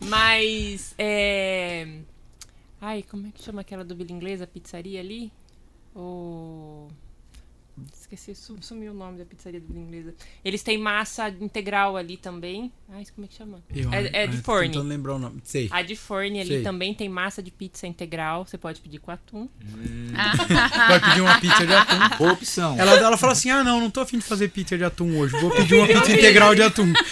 Mas, 0.08 0.94
é... 0.98 1.86
Ai, 2.84 3.04
como 3.08 3.28
é 3.28 3.30
que 3.30 3.40
chama 3.42 3.60
aquela 3.60 3.84
do 3.84 3.94
Vila 3.94 4.10
Inglesa, 4.10 4.42
a 4.42 4.46
pizzaria 4.46 4.98
ali? 5.00 5.30
O... 5.94 6.88
Esqueci, 7.98 8.34
su- 8.34 8.58
sumiu 8.60 8.92
o 8.92 8.94
nome 8.94 9.18
da 9.18 9.24
pizzaria 9.24 9.58
do 9.60 9.66
Vila 9.68 9.78
Inglesa. 9.80 10.14
Eles 10.44 10.62
têm 10.64 10.76
massa 10.76 11.28
integral 11.28 11.96
ali 11.96 12.16
também. 12.16 12.70
Ai, 12.90 13.04
como 13.14 13.24
é 13.24 13.28
que 13.28 13.34
chama? 13.34 13.62
Eu- 13.74 13.90
É, 13.92 14.24
é 14.24 14.26
de 14.26 14.36
forne. 14.38 14.68
tentando 14.70 14.88
lembrar 14.88 15.14
o 15.14 15.18
nome. 15.18 15.40
Sei. 15.44 15.68
A 15.70 15.80
de 15.80 15.94
forne 15.96 16.40
ali 16.40 16.48
Sei. 16.48 16.62
também 16.62 16.92
tem 16.92 17.08
massa 17.08 17.40
de 17.42 17.50
pizza 17.52 17.86
integral. 17.86 18.44
Você 18.44 18.58
pode 18.58 18.80
pedir 18.80 18.98
com 18.98 19.10
atum. 19.12 19.48
Vai 20.88 21.00
pedir 21.00 21.20
uma 21.22 21.40
pizza 21.40 21.64
de 21.66 21.72
atum. 21.72 22.16
Boa 22.18 22.32
opção. 22.32 22.78
Ela, 22.78 22.92
ela 22.96 23.16
fala 23.16 23.32
assim: 23.32 23.48
ah, 23.50 23.62
não, 23.64 23.80
não 23.80 23.90
tô 23.90 24.00
afim 24.00 24.18
de 24.18 24.24
fazer 24.24 24.48
pizza 24.48 24.76
de 24.76 24.84
atum 24.84 25.16
hoje. 25.18 25.38
Vou 25.40 25.50
pedir 25.52 25.76
uma 25.76 25.86
pizza 25.88 26.12
integral 26.12 26.54
de 26.54 26.62
atum. 26.62 26.92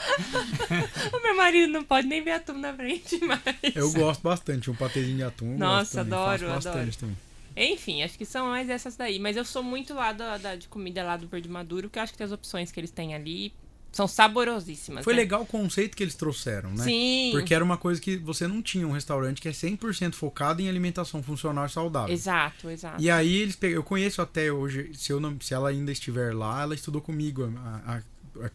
O 1.12 1.20
meu 1.22 1.36
marido 1.36 1.72
não 1.72 1.84
pode 1.84 2.06
nem 2.06 2.22
ver 2.22 2.32
atum 2.32 2.54
na 2.58 2.72
frente, 2.74 3.20
mas... 3.24 3.40
Eu 3.74 3.92
gosto 3.92 4.22
bastante. 4.22 4.70
Um 4.70 4.74
patezinho 4.74 5.16
de 5.16 5.22
atum. 5.22 5.56
Nossa, 5.56 6.00
adoro, 6.00 6.48
faço 6.48 6.68
adoro. 6.68 6.90
também. 6.96 7.16
Enfim, 7.56 8.02
acho 8.02 8.16
que 8.16 8.24
são 8.24 8.46
mais 8.48 8.68
essas 8.70 8.96
daí. 8.96 9.18
Mas 9.18 9.36
eu 9.36 9.44
sou 9.44 9.62
muito 9.62 9.92
lá 9.94 10.12
da, 10.12 10.38
da- 10.38 10.56
de 10.56 10.68
comida 10.68 11.02
lá 11.02 11.16
do 11.16 11.26
Verde 11.26 11.48
Maduro, 11.48 11.88
porque 11.88 11.98
eu 11.98 12.02
acho 12.02 12.14
que 12.14 12.22
as 12.22 12.32
opções 12.32 12.70
que 12.72 12.78
eles 12.80 12.90
têm 12.90 13.14
ali 13.14 13.52
são 13.92 14.06
saborosíssimas. 14.06 15.02
Foi 15.04 15.12
né? 15.14 15.20
legal 15.20 15.42
o 15.42 15.46
conceito 15.46 15.96
que 15.96 16.02
eles 16.04 16.14
trouxeram, 16.14 16.70
né? 16.70 16.84
Sim. 16.84 17.30
Porque 17.32 17.52
era 17.52 17.62
uma 17.64 17.76
coisa 17.76 18.00
que 18.00 18.16
você 18.16 18.46
não 18.46 18.62
tinha 18.62 18.86
um 18.86 18.92
restaurante 18.92 19.40
que 19.40 19.48
é 19.48 19.52
100% 19.52 20.14
focado 20.14 20.62
em 20.62 20.68
alimentação 20.68 21.22
funcional 21.24 21.66
e 21.66 21.68
saudável. 21.68 22.14
Exato, 22.14 22.70
exato. 22.70 23.02
E 23.02 23.10
aí 23.10 23.34
eles 23.36 23.56
pegam, 23.56 23.74
eu 23.76 23.82
conheço 23.82 24.22
até 24.22 24.52
hoje, 24.52 24.92
se, 24.94 25.12
eu 25.12 25.18
não, 25.18 25.36
se 25.40 25.52
ela 25.52 25.70
ainda 25.70 25.90
estiver 25.90 26.32
lá, 26.32 26.62
ela 26.62 26.74
estudou 26.74 27.00
comigo, 27.02 27.52
a- 27.56 27.96
a- 27.96 28.02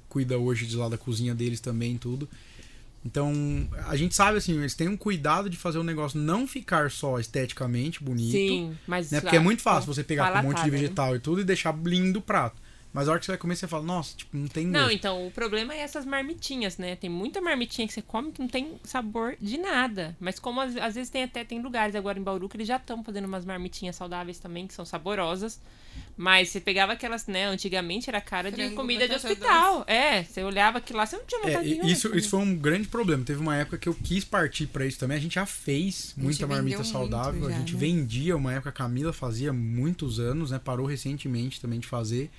cuida 0.09 0.37
hoje 0.37 0.65
de 0.65 0.75
lá 0.75 0.89
da 0.89 0.97
cozinha 0.97 1.33
deles 1.33 1.59
também, 1.59 1.97
tudo. 1.97 2.27
Então, 3.05 3.31
a 3.87 3.95
gente 3.95 4.15
sabe 4.15 4.39
assim, 4.39 4.57
eles 4.57 4.73
têm 4.73 4.87
um 4.87 4.97
cuidado 4.97 5.47
de 5.47 5.57
fazer 5.57 5.77
o 5.77 5.83
negócio 5.83 6.19
não 6.19 6.47
ficar 6.47 6.89
só 6.89 7.19
esteticamente 7.19 8.03
bonito, 8.03 8.31
Sim, 8.31 8.75
mas. 8.87 9.11
né? 9.11 9.21
Porque 9.21 9.35
é 9.35 9.39
muito 9.39 9.61
fácil 9.61 9.93
você 9.93 10.03
pegar 10.03 10.31
com 10.31 10.39
um 10.39 10.43
monte 10.49 10.63
de 10.63 10.71
né? 10.71 10.77
vegetal 10.77 11.15
e 11.15 11.19
tudo 11.19 11.41
e 11.41 11.43
deixar 11.43 11.77
lindo 11.83 12.17
o 12.17 12.21
prato. 12.21 12.59
Mas 12.95 13.09
a 13.09 13.11
hora 13.11 13.19
que 13.19 13.25
você 13.25 13.33
vai 13.33 13.37
comer, 13.37 13.57
você 13.57 13.67
fala, 13.67 13.83
nossa, 13.83 14.15
tipo, 14.15 14.37
não 14.37 14.47
tem 14.47 14.65
Não, 14.65 14.83
gosto. 14.83 14.95
então, 14.95 15.27
o 15.27 15.31
problema 15.31 15.73
é 15.73 15.79
essas 15.79 16.05
marmitinhas, 16.05 16.77
né? 16.77 16.95
Tem 16.95 17.09
muita 17.09 17.41
marmitinha 17.41 17.85
que 17.85 17.93
você 17.93 18.01
come 18.01 18.31
que 18.31 18.39
não 18.39 18.47
tem 18.47 18.79
sabor 18.85 19.35
de 19.41 19.57
nada. 19.57 20.15
Mas 20.17 20.39
como 20.39 20.61
às, 20.61 20.77
às 20.77 20.95
vezes 20.95 21.09
tem 21.09 21.23
até 21.23 21.43
tem 21.43 21.61
lugares 21.61 21.93
agora 21.93 22.17
em 22.17 22.23
Bauru 22.23 22.47
que 22.47 22.55
eles 22.55 22.67
já 22.69 22.77
estão 22.77 23.03
fazendo 23.03 23.25
umas 23.25 23.43
marmitinhas 23.43 23.97
saudáveis 23.97 24.39
também, 24.39 24.65
que 24.65 24.73
são 24.73 24.85
saborosas. 24.85 25.59
Mas 26.15 26.49
você 26.49 26.61
pegava 26.61 26.93
aquelas, 26.93 27.27
né? 27.27 27.45
Antigamente 27.47 28.09
era 28.09 28.21
cara 28.21 28.49
de 28.49 28.57
Frango, 28.61 28.75
comida 28.75 29.07
de 29.07 29.15
hospital. 29.15 29.83
É, 29.87 30.23
você 30.23 30.41
olhava 30.43 30.77
aquilo 30.77 30.97
lá, 30.99 31.05
você 31.05 31.17
não 31.17 31.25
tinha 31.25 31.41
É, 31.41 31.47
vontade 31.47 31.65
nenhuma 31.69 31.85
de 31.85 31.91
isso, 31.91 32.15
isso 32.17 32.29
foi 32.29 32.39
um 32.39 32.55
grande 32.55 32.87
problema. 32.87 33.23
Teve 33.25 33.41
uma 33.41 33.57
época 33.57 33.77
que 33.77 33.89
eu 33.89 33.93
quis 33.93 34.23
partir 34.23 34.67
pra 34.67 34.85
isso 34.85 34.97
também. 34.99 35.17
A 35.17 35.19
gente 35.19 35.35
já 35.35 35.45
fez 35.45 36.13
muita 36.15 36.47
marmita 36.47 36.83
saudável. 36.85 37.33
muito 37.41 37.47
a 37.47 37.51
já, 37.51 37.57
gente 37.59 37.73
né? 37.73 37.79
vendia, 37.79 38.37
uma 38.37 38.53
época 38.53 38.69
a 38.69 38.73
Camila 38.73 39.11
fazia 39.11 39.51
muitos 39.51 40.17
anos, 40.19 40.51
né? 40.51 40.59
Parou 40.63 40.85
recentemente 40.85 41.59
também 41.59 41.79
de 41.79 41.87
fazer. 41.87 42.31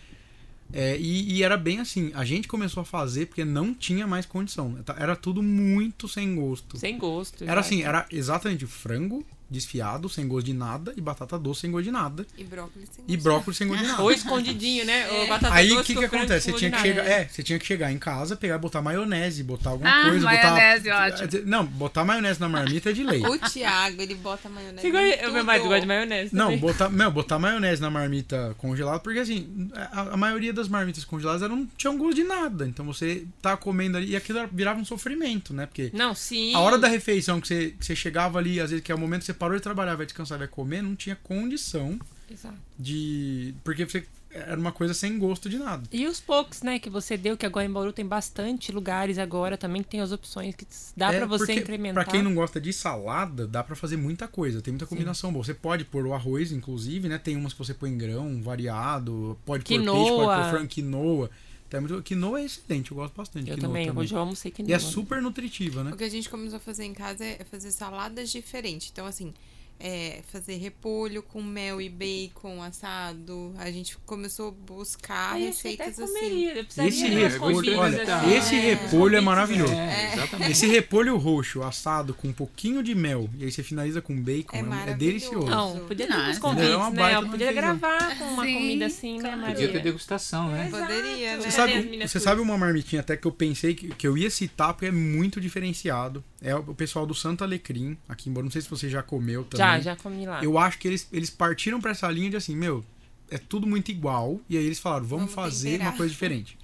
É, 0.73 0.97
e, 0.99 1.35
e 1.35 1.43
era 1.43 1.57
bem 1.57 1.79
assim, 1.81 2.11
a 2.15 2.25
gente 2.25 2.49
começou 2.49 2.81
a 2.81 2.85
fazer 2.85 3.27
porque 3.27 3.45
não 3.45 3.73
tinha 3.73 4.07
mais 4.07 4.27
condição. 4.27 4.75
Tá- 4.85 4.97
Era 4.99 5.15
tudo 5.15 5.43
muito 5.43 6.09
sem 6.09 6.35
gosto. 6.35 6.77
Sem 6.79 6.99
gosto. 6.99 7.43
Era 7.45 7.53
exato. 7.53 7.61
assim, 7.61 7.83
era 7.83 8.07
exatamente 8.11 8.67
frango 8.67 9.25
desfiado, 9.49 10.09
sem 10.09 10.27
gosto 10.27 10.47
de 10.47 10.53
nada, 10.53 10.93
e 10.97 11.01
batata 11.01 11.39
doce 11.39 11.63
sem 11.63 11.71
gosto 11.71 11.85
de 11.85 11.91
nada, 11.91 12.27
E 12.37 12.45
brócolis 12.45 12.89
sem 12.95 13.05
e 13.07 13.13
gosto. 13.17 13.23
brócolis 13.25 13.57
sem 13.59 13.69
gosto 13.69 13.81
de 13.83 13.87
nada. 13.89 14.03
Ou 14.03 14.11
escondidinho, 14.13 14.85
né? 14.85 15.09
Ou 15.11 15.27
batata 15.29 15.55
Aí 15.55 15.73
o 15.73 15.83
que, 15.85 15.95
que 15.95 16.05
acontece? 16.05 16.51
Você 16.51 16.59
tinha 16.59 16.71
que 16.71 16.81
chegar, 16.81 17.07
é, 17.07 17.29
você 17.29 17.43
tinha 17.43 17.59
que 17.59 17.65
chegar 17.67 17.93
em 17.93 17.99
casa, 17.99 18.37
pegar, 18.37 18.59
botar 18.59 18.83
maionese, 18.83 19.43
botar 19.43 19.71
alguma 19.71 19.89
Ah, 19.91 20.09
coisa, 20.11 20.25
maionese, 20.25 20.85
botar 20.89 21.07
ótimo. 21.07 21.43
Não, 21.47 21.65
botar 21.65 22.05
maionese 22.05 22.41
na 22.41 22.49
marmita 22.49 22.91
é 22.91 22.93
de 22.93 23.03
lei. 23.05 23.21
O 23.25 23.39
Thiago, 23.39 24.03
ele 24.03 24.15
bota 24.17 24.49
maionese. 24.49 24.83
Você 24.83 24.91
gosta- 24.91 25.31
meu 25.33 25.45
marido 25.45 25.65
gosta 25.69 25.81
de 25.81 25.87
maionese. 25.87 26.35
Não, 26.35 26.47
também. 26.47 26.59
botar, 26.61 26.89
meu, 26.89 27.11
botar 27.11 27.39
maionese 27.39 27.81
na 27.81 27.91
marmita 27.91 28.55
congelada, 28.59 28.99
porque 29.01 29.19
assim, 29.21 29.71
a, 29.75 30.13
a 30.13 30.17
maioria 30.17 30.53
das 30.53 30.69
marmitas 30.69 31.05
congeladas 31.05 31.43
eram, 31.43 31.57
não 31.57 31.67
tinham 31.77 31.97
gosto 31.97 32.15
de 32.17 32.25
nada. 32.25 32.67
Então 32.67 32.85
você 32.85 33.25
tá 33.41 33.57
comendo 33.57 33.97
ali 33.97 34.11
e 34.11 34.17
aquilo 34.17 34.41
virava 34.53 34.81
um 34.81 34.85
sofrimento, 34.85 35.55
né? 35.55 35.67
Porque 35.67 35.91
Não, 35.93 36.15
sim. 36.15 36.55
a 36.55 36.59
hora 36.61 36.79
da 36.79 36.89
refeição 36.89 37.41
que 37.41 37.47
você, 37.49 37.75
que 37.79 37.85
você 37.85 37.95
chegava 37.97 38.39
ali, 38.39 38.61
às 38.61 38.71
vezes 38.71 38.85
que 38.85 38.91
é 38.91 38.95
o 38.95 38.99
momento 38.99 39.21
que 39.21 39.27
você 39.27 39.35
parou 39.37 39.57
de 39.57 39.63
trabalhar, 39.63 39.95
vai 39.95 40.07
descansar, 40.07 40.39
vai 40.39 40.49
comer, 40.49 40.83
não 40.83 40.97
tinha 40.97 41.17
condição 41.17 41.99
Exato. 42.31 42.57
de. 42.79 43.55
Porque 43.63 43.85
você 43.85 44.05
era 44.31 44.59
uma 44.59 44.73
coisa 44.73 44.93
sem 44.93 45.19
gosto 45.19 45.49
de 45.49 45.59
nada. 45.59 45.85
E 45.91 46.07
os 46.07 46.21
poucos, 46.21 46.61
né, 46.61 46.79
que 46.79 46.91
você 46.91 47.17
deu, 47.17 47.37
que 47.39 47.47
agora 47.47 47.65
em 47.65 47.71
Bauru 47.71 47.91
tem 47.93 48.05
bastante 48.07 48.71
lugares 48.71 49.17
agora 49.17 49.57
também 49.57 49.83
que 49.83 49.89
tem 49.89 50.01
as 50.01 50.13
opções 50.13 50.55
que 50.55 50.67
dá 50.95 51.11
É, 51.13 51.17
pra 51.19 51.27
você 51.27 51.47
porque, 51.47 51.61
incrementar. 51.61 52.05
Pra 52.05 52.13
quem 52.13 52.23
não 52.23 52.35
gosta 52.35 52.61
de 52.61 52.71
salada, 52.73 53.47
dá 53.47 53.65
pra 53.65 53.75
fazer 53.75 53.97
muita 53.97 54.29
coisa. 54.29 54.61
Tem 54.61 54.73
muita 54.73 54.87
combinação 54.87 55.33
boa. 55.33 55.43
Você 55.45 55.55
pode 55.55 55.85
pôr 55.87 56.05
o 56.07 56.13
arroz, 56.13 56.53
inclusive, 56.53 57.09
né? 57.09 57.17
Tem 57.19 57.35
umas 57.35 57.53
que 57.55 57.59
você 57.59 57.73
põe 57.73 57.97
grão, 57.97 58.43
variado. 58.43 59.39
Pode 59.47 59.65
pôr 59.65 59.69
peixe, 59.69 59.85
pode 59.87 59.97
Quinoa. 60.05 60.37
pôr 60.43 60.51
frango, 60.51 61.31
quinoa. 61.67 61.71
Tem 61.71 61.81
muito... 61.81 62.03
Quinoa 62.03 62.41
é 62.41 62.45
excelente, 62.45 62.91
eu 62.91 62.97
gosto 62.97 63.15
bastante. 63.15 63.51
Eu 63.51 63.57
quinoa 63.57 63.69
também, 63.69 63.91
hoje 63.91 64.15
eu 64.15 64.19
almocei 64.19 64.51
que 64.51 64.63
E 64.63 64.73
é 64.73 64.79
super 64.79 65.21
nutritiva, 65.21 65.85
né? 65.85 65.93
O 65.93 65.97
que 65.97 66.05
a 66.05 66.09
gente 66.09 66.29
começou 66.29 66.57
a 66.57 66.61
fazer 66.61 66.85
em 66.85 66.95
casa 66.95 67.25
é 67.25 67.45
fazer 67.51 67.71
saladas 67.71 68.31
diferentes. 68.31 68.91
Então, 68.93 69.07
assim, 69.07 69.35
é 69.79 70.21
fazer 70.33 70.57
repolho 70.57 71.23
com 71.23 71.43
mel 71.43 71.81
e 71.81 71.89
bacon 71.89 72.63
assado. 72.63 73.55
A 73.59 73.71
gente 73.71 73.97
começou 74.07 74.49
a 74.49 74.51
buscar 74.51 75.35
Ai, 75.35 75.47
receitas 75.47 75.99
assim. 75.99 76.07
comeria, 76.13 76.55
eu 76.55 76.65
precisaria 76.65 76.89
Esse 76.89 77.07
repolho, 77.07 77.79
olha, 77.79 78.03
assim. 78.03 78.35
esse 78.35 78.55
É. 78.55 78.61
repolho 78.61 79.17
é 79.17 79.21
maravilhoso. 79.21 79.73
É, 79.73 80.13
exatamente. 80.15 80.53
Esse 80.53 80.67
repolho 80.67 81.17
roxo 81.17 81.63
assado 81.63 82.15
com 82.15 82.29
um 82.29 82.33
pouquinho 82.33 82.83
de 82.83 82.95
mel 82.95 83.29
e 83.39 83.45
aí 83.45 83.53
você 83.53 83.63
finaliza 83.63 84.01
com 84.01 84.17
bacon, 84.21 84.57
É 84.57 84.89
é, 84.89 84.91
é 84.93 84.95
delicioso. 84.95 85.47
Não, 85.47 85.81
podia 85.81 86.07
Não, 86.07 86.31
uns 86.31 86.37
é 86.37 86.41
convites, 86.41 86.75
uma 86.75 86.91
né? 86.91 86.97
baita 86.97 87.21
Eu 87.21 87.29
podia 87.29 87.53
gravar 87.53 88.19
com 88.19 88.25
uma 88.25 88.45
Sim, 88.45 88.55
comida 88.55 88.87
assim, 88.87 89.19
né. 89.21 89.37
Maria? 89.37 89.55
Podia 89.55 89.73
ter 89.73 89.83
degustação, 89.83 90.49
né? 90.51 90.69
Poderia, 90.71 91.37
né? 91.37 91.43
Você 91.43 91.51
sabe, 91.51 91.75
meninas 91.75 92.11
você 92.11 92.21
sabe 92.21 92.41
uma 92.41 92.57
marmitinha 92.57 93.01
até 93.01 93.17
que 93.17 93.27
eu 93.27 93.33
pensei 93.33 93.75
que, 93.75 93.89
que 93.89 94.07
eu 94.07 94.17
ia 94.17 94.31
citar 94.31 94.73
porque 94.73 94.87
é 94.87 94.91
muito 94.93 95.41
diferenciado. 95.41 96.25
É 96.49 96.55
o 96.55 96.63
pessoal 96.75 97.05
do 97.05 97.15
Santo 97.15 97.43
Alecrim, 97.43 97.99
aqui 98.09 98.31
embora 98.31 98.45
não 98.45 98.51
sei 98.53 98.63
se 98.63 98.71
você 98.71 98.89
já 98.89 99.03
comeu 99.03 99.43
também. 99.45 99.67
Já, 99.67 99.81
já 99.81 99.97
comi 99.97 100.25
lá. 100.27 100.43
Eu 100.45 100.57
acho 100.59 100.79
que 100.79 100.87
eles, 100.87 101.09
eles 101.13 101.29
partiram 101.29 101.81
pra 101.81 101.91
essa 101.91 102.09
linha 102.09 102.31
de 102.31 102.37
assim, 102.37 102.55
meu, 102.55 102.85
é 103.29 103.37
tudo 103.37 103.67
muito 103.67 103.91
igual. 103.91 104.41
E 104.49 104.57
aí 104.57 104.65
eles 104.65 104.79
falaram, 104.79 105.05
vamos, 105.05 105.25
Vamos 105.25 105.35
fazer 105.35 105.71
temperar. 105.73 105.93
uma 105.93 105.97
coisa 105.97 106.13
diferente. 106.13 106.57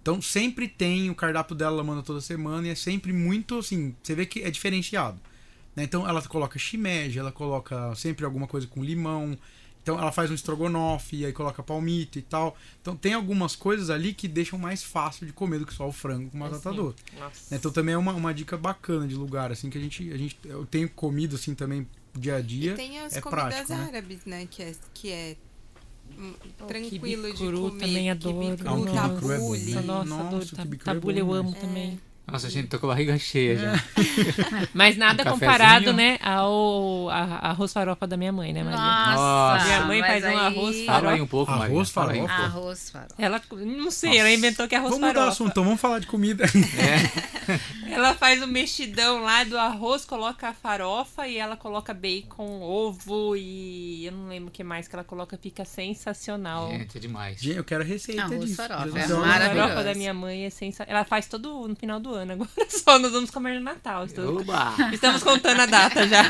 Então 0.00 0.22
sempre 0.22 0.66
tem 0.66 1.10
o 1.10 1.14
cardápio 1.14 1.54
dela, 1.54 1.74
ela 1.74 1.84
manda 1.84 2.02
toda 2.02 2.20
semana 2.22 2.68
e 2.68 2.70
é 2.70 2.74
sempre 2.74 3.12
muito 3.12 3.58
assim, 3.58 3.94
você 4.02 4.14
vê 4.14 4.24
que 4.24 4.40
é 4.42 4.50
diferenciado. 4.50 5.20
né? 5.76 5.82
Então 5.84 6.08
ela 6.08 6.22
coloca 6.22 6.58
shimeji, 6.58 7.18
ela 7.18 7.30
coloca 7.30 7.94
sempre 7.94 8.24
alguma 8.24 8.46
coisa 8.46 8.66
com 8.66 8.82
limão. 8.82 9.36
Então 9.88 9.98
ela 9.98 10.12
faz 10.12 10.30
um 10.30 10.34
estrogonofe 10.34 11.16
e 11.16 11.24
aí 11.24 11.32
coloca 11.32 11.62
palmito 11.62 12.18
e 12.18 12.22
tal. 12.22 12.54
Então 12.82 12.94
tem 12.94 13.14
algumas 13.14 13.56
coisas 13.56 13.88
ali 13.88 14.12
que 14.12 14.28
deixam 14.28 14.58
mais 14.58 14.82
fácil 14.82 15.26
de 15.26 15.32
comer 15.32 15.60
do 15.60 15.64
que 15.66 15.72
só 15.72 15.88
o 15.88 15.92
frango 15.92 16.28
com 16.30 16.38
batata 16.38 16.68
Assim. 16.68 16.76
doce. 16.76 16.96
Né? 17.50 17.56
Então 17.56 17.70
também 17.72 17.94
é 17.94 17.98
uma, 17.98 18.12
uma 18.12 18.34
dica 18.34 18.58
bacana 18.58 19.08
de 19.08 19.14
lugar, 19.14 19.50
assim, 19.50 19.70
que 19.70 19.78
a 19.78 19.80
gente, 19.80 20.12
a 20.12 20.16
gente. 20.18 20.36
Eu 20.44 20.66
tenho 20.66 20.90
comido 20.90 21.36
assim 21.36 21.54
também 21.54 21.88
dia 22.14 22.36
a 22.36 22.40
dia. 22.42 22.72
E 22.72 22.76
tem 22.76 22.98
as 23.00 23.16
é 23.16 23.20
comidas 23.22 23.48
prático, 23.48 23.72
né? 23.72 23.84
árabes, 23.86 24.24
né? 24.26 24.46
Que 24.50 24.62
é, 24.62 24.74
que 24.92 25.10
é 25.10 25.36
Oh, 26.60 26.64
tranquilo 26.66 27.28
de 27.32 27.34
quibe 27.38 27.52
comer. 27.56 27.78
também 27.80 28.10
adoro. 28.10 28.56
Quibe 28.56 28.68
Ah, 28.68 28.72
um 28.74 28.84
quibe 28.84 29.18
cru 29.20 29.32
é 29.32 29.38
bom, 29.38 29.44
tabule. 29.52 29.74
né? 29.74 29.80
Nossa, 29.82 30.04
Nossa, 30.04 30.26
adoro. 30.26 30.44
o 30.44 30.48
Tab- 30.48 30.62
quibe 30.64 30.76
cru 30.78 30.90
é 30.90 30.94
Tabule 30.94 31.22
bom 31.22 31.28
eu 31.28 31.32
amo 31.34 31.50
É. 31.50 31.60
também. 31.60 32.00
Nossa, 32.30 32.46
a 32.46 32.50
gente 32.50 32.68
tô 32.68 32.78
com 32.78 32.86
a 32.86 32.90
barriga 32.90 33.18
cheia 33.18 33.56
já. 33.56 33.72
Mas 34.74 34.96
nada 34.98 35.22
Um 35.22 35.32
comparado, 35.32 35.92
né, 35.94 36.18
ao 36.22 37.08
a- 37.08 37.48
arroz 37.50 37.72
farofa 37.72 38.06
da 38.06 38.16
minha 38.18 38.30
mãe, 38.32 38.52
né, 38.52 38.62
Maria? 38.62 38.78
Nossa, 38.78 39.16
Nossa. 39.22 39.64
Minha 39.64 39.84
mãe 39.86 40.00
faz 40.02 40.24
um 40.24 40.26
aí- 40.28 40.36
arroz 40.36 40.84
Fala 40.84 41.10
aí 41.12 41.20
um 41.22 41.26
pouco, 41.26 41.50
Arroz, 41.50 41.62
Maria. 41.70 41.80
Um 41.80 41.84
farofa. 41.86 42.18
pouco. 42.18 42.32
Arroz 42.58 42.90
farofa. 42.90 43.14
Ela, 43.18 43.40
não 43.50 43.90
sei, 43.90 44.18
ela 44.18 44.30
inventou 44.30 44.68
que 44.68 44.74
é 44.74 44.78
arroz 44.78 44.90
Vamos 44.92 45.06
mudar 45.08 45.12
o 45.12 45.22
farofa. 45.22 45.32
assunto, 45.32 45.50
então 45.52 45.64
vamos 45.64 45.80
falar 45.80 45.98
de 46.00 46.06
comida. 46.06 46.44
Ela 47.90 48.14
faz 48.14 48.42
o 48.42 48.46
mexidão 48.46 49.22
lá 49.22 49.42
do 49.44 49.56
arroz, 49.56 50.04
coloca 50.04 50.48
a 50.48 50.52
farofa 50.52 51.26
e 51.26 51.38
ela 51.38 51.56
coloca 51.56 51.94
bacon, 51.94 52.60
ovo 52.60 53.34
e 53.34 54.04
eu 54.04 54.12
não 54.12 54.28
lembro 54.28 54.48
o 54.48 54.52
que 54.52 54.62
mais 54.62 54.86
que 54.86 54.94
ela 54.94 55.02
coloca, 55.04 55.36
fica 55.38 55.64
sensacional. 55.64 56.68
Gente, 56.70 56.98
é 56.98 57.00
demais. 57.00 57.40
Gente, 57.40 57.56
eu 57.56 57.64
quero 57.64 57.82
a 57.82 57.86
receita 57.86 58.22
Arroz 58.24 58.40
disso. 58.44 58.56
farofa, 58.56 58.98
é 58.98 59.06
Deus. 59.06 59.10
A 59.22 59.26
maravilhoso. 59.26 59.68
farofa 59.68 59.84
da 59.84 59.94
minha 59.94 60.12
mãe 60.12 60.44
é 60.44 60.50
sensacional. 60.50 60.94
Ela 60.98 61.04
faz 61.06 61.26
todo 61.26 61.66
no 61.66 61.74
final 61.74 61.98
do 61.98 62.12
ano 62.12 62.17
agora. 62.22 62.50
Só 62.68 62.98
nós 62.98 63.12
vamos 63.12 63.30
comer 63.30 63.54
no 63.54 63.60
Natal. 63.60 64.04
Estou- 64.06 64.40
Oba! 64.40 64.74
Estamos 64.92 65.22
contando 65.22 65.60
a 65.60 65.66
data 65.66 66.06
já. 66.06 66.22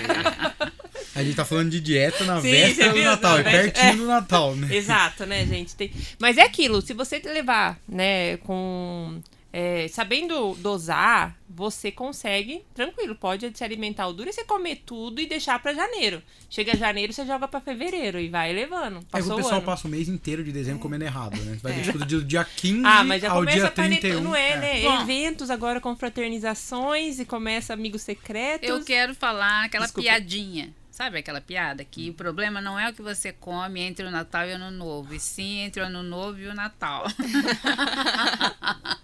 A 1.14 1.22
gente 1.22 1.34
tá 1.36 1.45
falando 1.45 1.70
de 1.70 1.80
dieta 1.80 2.24
na 2.24 2.41
Sim, 2.41 2.51
véspera 2.51 2.93
do? 2.93 3.03
Natal, 3.03 3.32
Na 3.34 3.41
é 3.41 3.43
pertinho 3.45 3.89
é. 3.93 3.97
do 3.97 4.07
Natal, 4.07 4.55
né? 4.57 4.74
Exato, 4.76 5.26
né, 5.26 5.45
gente? 5.47 5.74
Tem- 5.74 5.93
Mas 6.18 6.36
é 6.36 6.43
aquilo, 6.43 6.80
se 6.80 6.93
você 6.95 7.20
levar, 7.24 7.78
né, 7.89 8.36
com. 8.39 9.20
É, 9.51 9.88
sabendo 9.88 10.55
dosar, 10.59 11.34
você 11.49 11.90
consegue, 11.90 12.64
tranquilo, 12.74 13.14
pode 13.14 13.51
se 13.57 13.64
alimentar 13.64 14.07
o 14.07 14.12
duro 14.12 14.28
e 14.28 14.32
você 14.32 14.44
comer 14.44 14.82
tudo 14.84 15.20
e 15.20 15.26
deixar 15.26 15.59
pra 15.61 15.72
janeiro. 15.72 16.22
Chega 16.51 16.76
janeiro, 16.76 17.12
você 17.12 17.24
joga 17.24 17.49
pra 17.49 17.61
fevereiro 17.61 18.20
e 18.20 18.28
vai 18.28 18.53
levando. 18.53 18.99
É 18.99 19.01
que 19.01 19.07
Passou 19.07 19.30
o 19.30 19.34
o 19.34 19.36
pessoal 19.38 19.57
ano. 19.59 19.66
passa 19.66 19.88
o 19.88 19.90
mês 19.90 20.07
inteiro 20.09 20.44
de 20.44 20.53
dezembro 20.53 20.80
comendo 20.80 21.05
errado, 21.05 21.36
né? 21.40 21.55
Você 21.55 21.61
vai 21.62 21.72
deixar 21.72 21.92
do 21.96 22.24
dia 22.24 22.44
15 22.44 22.82
Ah, 22.84 23.03
mas 23.05 23.22
já 23.22 23.30
ao 23.30 23.38
começa 23.38 23.57
dia 23.59 23.66
a 23.68 23.70
panetone, 23.70 24.01
31. 24.01 24.20
não 24.22 24.36
é, 24.36 24.57
né? 24.59 24.82
Bom. 24.82 25.01
Eventos 25.03 25.51
agora 25.51 25.80
com 25.80 25.96
fraternizações 25.96 27.18
e 27.18 27.24
começa 27.24 27.72
amigos 27.72 28.03
secretos. 28.03 28.68
Eu 28.68 28.84
quero 28.84 29.14
falar 29.14 29.64
aquela 29.64 29.86
Desculpa. 29.86 30.09
piadinha. 30.09 30.74
Sabe 30.90 31.18
aquela 31.18 31.40
piada? 31.40 31.84
Que 31.84 32.11
o 32.11 32.14
problema 32.14 32.61
não 32.61 32.76
é 32.78 32.90
o 32.90 32.92
que 32.92 33.01
você 33.01 33.32
come 33.32 33.80
entre 33.80 34.05
o 34.05 34.11
Natal 34.11 34.46
e 34.49 34.53
o 34.53 34.57
Ano 34.57 34.70
Novo, 34.72 35.14
e 35.14 35.20
sim 35.20 35.61
entre 35.61 35.80
o 35.80 35.84
Ano 35.86 36.03
Novo 36.03 36.40
e 36.40 36.49
o 36.49 36.55
Natal. 36.55 37.07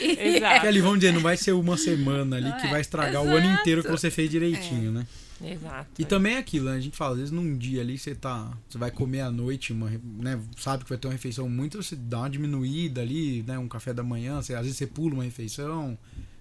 Exato. 0.00 0.60
Que 0.60 0.66
ali, 0.66 0.80
vamos 0.80 0.98
dizer, 1.00 1.12
não 1.12 1.20
vai 1.20 1.36
ser 1.36 1.52
uma 1.52 1.76
semana 1.76 2.36
ali 2.36 2.52
que 2.60 2.66
É, 2.66 2.70
vai 2.70 2.80
estragar 2.80 3.22
o 3.22 3.28
ano 3.28 3.46
exato. 3.46 3.60
inteiro 3.60 3.82
que 3.82 3.90
você 3.90 4.10
fez 4.10 4.30
direitinho, 4.30 4.90
né? 4.92 5.06
Exato. 5.40 5.88
E 5.98 6.04
também 6.04 6.34
é 6.34 6.38
aquilo, 6.38 6.68
né? 6.68 6.76
A 6.76 6.80
gente 6.80 6.96
fala, 6.96 7.12
às 7.12 7.18
vezes 7.18 7.30
num 7.32 7.56
dia 7.56 7.80
ali 7.80 7.96
você 7.96 8.14
tá. 8.14 8.50
Você 8.68 8.76
vai 8.76 8.90
comer 8.90 9.20
à 9.20 9.30
noite, 9.30 9.72
uma, 9.72 9.88
né? 10.18 10.40
Sabe 10.56 10.82
que 10.82 10.88
vai 10.90 10.98
ter 10.98 11.06
uma 11.06 11.12
refeição 11.12 11.48
muito, 11.48 11.80
você 11.80 11.94
dá 11.94 12.18
uma 12.20 12.30
diminuída 12.30 13.00
ali, 13.02 13.44
né? 13.46 13.58
Um 13.58 13.68
café 13.68 13.94
da 13.94 14.02
manhã, 14.02 14.42
você, 14.42 14.54
às 14.54 14.62
vezes 14.62 14.76
você 14.76 14.86
pula 14.86 15.14
uma 15.14 15.24
refeição. 15.24 15.96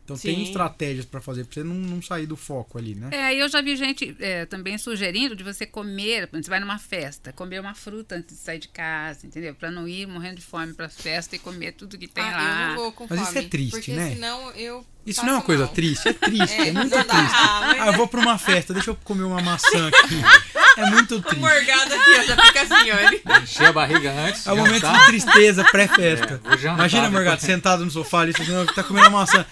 Então 0.07 0.17
tem 0.17 0.35
Sim. 0.37 0.43
estratégias 0.43 1.05
pra 1.05 1.19
fazer, 1.19 1.43
pra 1.43 1.53
você 1.55 1.63
não, 1.65 1.75
não 1.75 2.01
sair 2.01 2.25
do 2.25 2.37
foco 2.37 2.77
ali, 2.77 2.95
né? 2.95 3.09
É, 3.11 3.35
e 3.35 3.39
eu 3.41 3.49
já 3.49 3.61
vi 3.61 3.75
gente 3.75 4.15
é, 4.21 4.45
também 4.45 4.77
sugerindo 4.77 5.35
de 5.35 5.43
você 5.43 5.65
comer, 5.65 6.27
quando 6.27 6.45
você 6.45 6.49
vai 6.49 6.61
numa 6.61 6.79
festa, 6.79 7.33
comer 7.33 7.59
uma 7.59 7.73
fruta 7.75 8.15
antes 8.15 8.33
de 8.37 8.41
sair 8.41 8.57
de 8.59 8.69
casa, 8.69 9.27
entendeu? 9.27 9.53
Pra 9.53 9.69
não 9.69 9.85
ir 9.85 10.07
morrendo 10.07 10.37
de 10.37 10.43
fome 10.43 10.73
pra 10.73 10.87
festa 10.87 11.35
e 11.35 11.39
comer 11.39 11.73
tudo 11.73 11.97
que 11.97 12.07
tem 12.07 12.23
ah, 12.23 12.31
lá. 12.31 12.61
eu 12.61 12.67
não 12.69 12.75
vou 12.77 12.91
com 12.93 13.05
Mas 13.09 13.19
fome. 13.19 13.29
isso 13.31 13.37
é 13.39 13.49
triste, 13.49 13.71
porque 13.71 13.91
né? 13.91 14.13
senão 14.13 14.49
eu 14.51 14.85
Isso 15.05 15.25
não 15.25 15.31
é 15.31 15.33
uma 15.33 15.41
coisa 15.41 15.65
mal. 15.65 15.73
triste, 15.73 16.07
é 16.07 16.13
triste, 16.13 16.53
é, 16.55 16.67
É, 16.69 16.71
muito 16.71 16.89
dá. 16.89 17.03
triste. 17.03 17.35
Ah, 17.35 17.59
mas 17.67 17.81
Ah, 17.81 17.87
eu 17.87 17.93
vou 17.93 18.07
pra 18.07 18.21
uma 18.21 18.37
festa, 18.37 18.73
deixa 18.73 18.91
eu 18.91 18.95
comer 19.03 19.23
uma 19.23 19.41
maçã 19.41 19.89
aqui. 19.89 20.15
É 20.77 20.85
muito 20.91 21.19
triste. 21.23 21.39
morgado 21.39 21.91
aqui, 21.91 22.11
ó, 22.19 22.23
já 22.23 22.37
fica 22.45 22.61
assim. 22.61 22.87
Ele... 22.91 23.21
Encher 23.43 23.65
a 23.65 23.71
barriga 23.73 24.11
antes. 24.11 24.45
É 24.45 24.53
o 24.53 24.57
momento 24.57 24.85
de 24.87 25.05
tristeza 25.07 25.63
pré-festa. 25.63 26.39
É, 26.45 26.53
Imagina, 26.67 26.77
depois. 27.05 27.11
Morgado, 27.13 27.41
sentado 27.41 27.83
no 27.83 27.89
sofá 27.89 28.19
ali, 28.19 28.31
assim, 28.39 28.51
"Não, 28.51 28.63
tá 28.63 28.83
comendo 28.83 29.07
uma 29.09 29.21
maçã. 29.21 29.43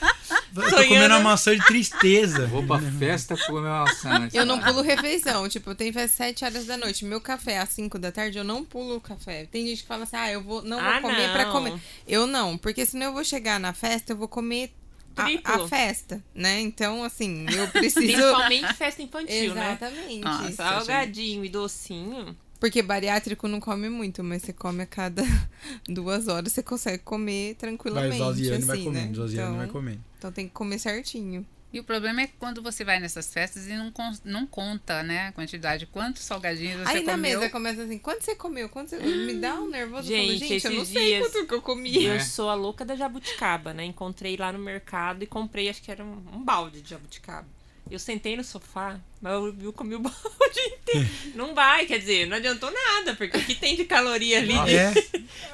Eu 0.56 0.70
tô 0.70 0.78
comendo 0.88 1.14
uma 1.16 1.20
maçã 1.20 1.56
de 1.56 1.66
tristeza. 1.66 2.48
Vou 2.48 2.64
pra 2.66 2.80
festa 2.80 3.36
comer 3.46 3.68
uma 3.68 3.86
maçã 3.86 4.10
antes. 4.12 4.36
Eu 4.36 4.46
não 4.46 4.60
pulo 4.60 4.82
refeição. 4.82 5.48
Tipo, 5.50 5.72
eu 5.72 5.76
tenho 5.76 5.94
festa 5.94 6.16
7 6.18 6.46
horas 6.46 6.66
da 6.66 6.78
noite. 6.78 7.06
Meu 7.06 7.20
café 7.22 7.60
às 7.60 7.70
5 7.70 7.98
da 8.00 8.12
tarde, 8.12 8.38
eu 8.38 8.44
não 8.44 8.64
pulo 8.64 8.96
o 8.96 9.02
café. 9.02 9.46
Tem 9.52 9.66
gente 9.68 9.82
que 9.82 9.88
fala 9.88 10.04
assim, 10.04 10.16
ah, 10.16 10.32
eu 10.32 10.42
vou, 10.42 10.62
não 10.62 10.80
Ah, 10.80 11.00
vou 11.00 11.10
comer 11.10 11.32
pra 11.32 11.46
não. 11.46 11.52
comer. 11.52 11.80
Eu 12.08 12.26
não, 12.28 12.58
porque 12.58 12.86
senão 12.86 13.08
eu 13.08 13.14
vou 13.14 13.24
chegar 13.24 13.60
na 13.60 13.74
festa, 13.74 14.14
eu 14.14 14.18
vou 14.18 14.28
comer 14.28 14.72
a, 15.18 15.54
a 15.56 15.68
festa, 15.68 16.24
né? 16.34 16.60
Então, 16.62 17.04
assim, 17.04 17.46
eu 17.52 17.68
preciso... 17.72 18.02
Principalmente 18.06 18.74
festa 18.74 19.02
infantil, 19.02 19.56
né? 19.56 19.78
Exatamente. 19.80 20.20
Nossa, 20.24 20.52
Salgadinho 20.52 21.46
e 21.46 21.50
docinho. 21.50 22.36
Porque 22.66 22.82
bariátrico 22.82 23.48
não 23.48 23.60
come 23.60 23.90
muito, 23.90 24.24
mas 24.24 24.42
você 24.42 24.52
come 24.52 24.82
a 24.82 24.86
cada 24.88 25.22
duas 25.88 26.28
horas, 26.28 26.52
você 26.52 26.64
consegue 26.64 27.04
comer 27.04 27.56
tranquilamente. 27.56 28.18
e 28.42 28.52
assim, 28.52 28.66
vai 28.66 28.84
comendo, 28.84 29.26
né? 29.26 29.32
então, 29.34 29.56
vai 29.58 29.68
comendo. 29.68 30.04
então 30.18 30.32
tem 30.32 30.48
que 30.48 30.54
comer 30.54 30.80
certinho. 30.80 31.46
E 31.74 31.80
o 31.80 31.84
problema 31.84 32.22
é 32.22 32.28
quando 32.40 32.62
você 32.62 32.86
vai 32.86 33.02
nessas 33.02 33.32
festas 33.34 33.68
e 33.68 33.74
não, 33.76 33.92
não 34.24 34.48
conta, 34.48 35.04
né, 35.04 35.28
a 35.28 35.32
quantidade, 35.34 35.86
quantos 35.86 36.22
salgadinhos 36.24 36.78
você 36.82 36.98
Aí 37.00 37.04
na 37.04 37.14
comeu. 37.14 37.38
mesa 37.40 37.50
começa 37.52 37.84
assim, 37.84 37.98
quanto 38.00 38.24
você 38.24 38.34
comeu? 38.34 38.70
Quanto 38.70 38.92
você... 38.92 38.98
Me 38.98 39.34
dá 39.34 39.56
um 39.56 39.70
nervoso. 39.70 40.10
eu 40.10 40.18
falo, 40.18 40.30
Gente, 40.30 40.48
gente, 40.48 40.66
eu 40.66 40.72
não 40.72 40.82
esses 40.84 40.94
sei 40.94 41.06
dias- 41.18 41.28
quanto 41.32 41.48
que 41.48 41.54
eu 41.54 41.62
comi. 41.62 41.92
E 41.92 42.08
É. 42.08 42.16
eu 42.16 42.20
sou 42.22 42.50
a 42.50 42.54
louca 42.56 42.86
da 42.86 42.96
jabuticaba, 42.96 43.74
né? 43.74 43.84
Encontrei 43.84 44.38
lá 44.38 44.54
no 44.54 44.60
mercado 44.60 45.24
e 45.24 45.28
comprei, 45.28 45.68
acho 45.68 45.82
que 45.82 45.92
era 45.92 46.02
um, 46.04 46.24
um 46.34 46.42
balde 46.44 46.82
de 46.82 46.90
jabuticaba. 46.90 47.46
Eu 47.90 48.00
sentei 48.00 48.36
no 48.36 48.44
sofá, 48.44 49.00
mas 49.22 49.34
eu, 49.34 49.56
eu 49.62 49.72
comi 49.74 49.94
o 49.96 50.00
balde 50.02 50.60
inteiro. 50.60 51.08
Não 51.36 51.54
vai, 51.54 51.86
quer 51.86 52.00
dizer, 52.00 52.26
não 52.28 52.38
adiantou 52.38 52.72
nada, 52.72 53.14
porque 53.16 53.38
o 53.38 53.42
que 53.46 53.54
tem 53.56 53.76
de 53.76 53.86
caloria 53.86 54.40
ali? 54.40 54.56
É, 54.74 54.88
a- 54.88 54.94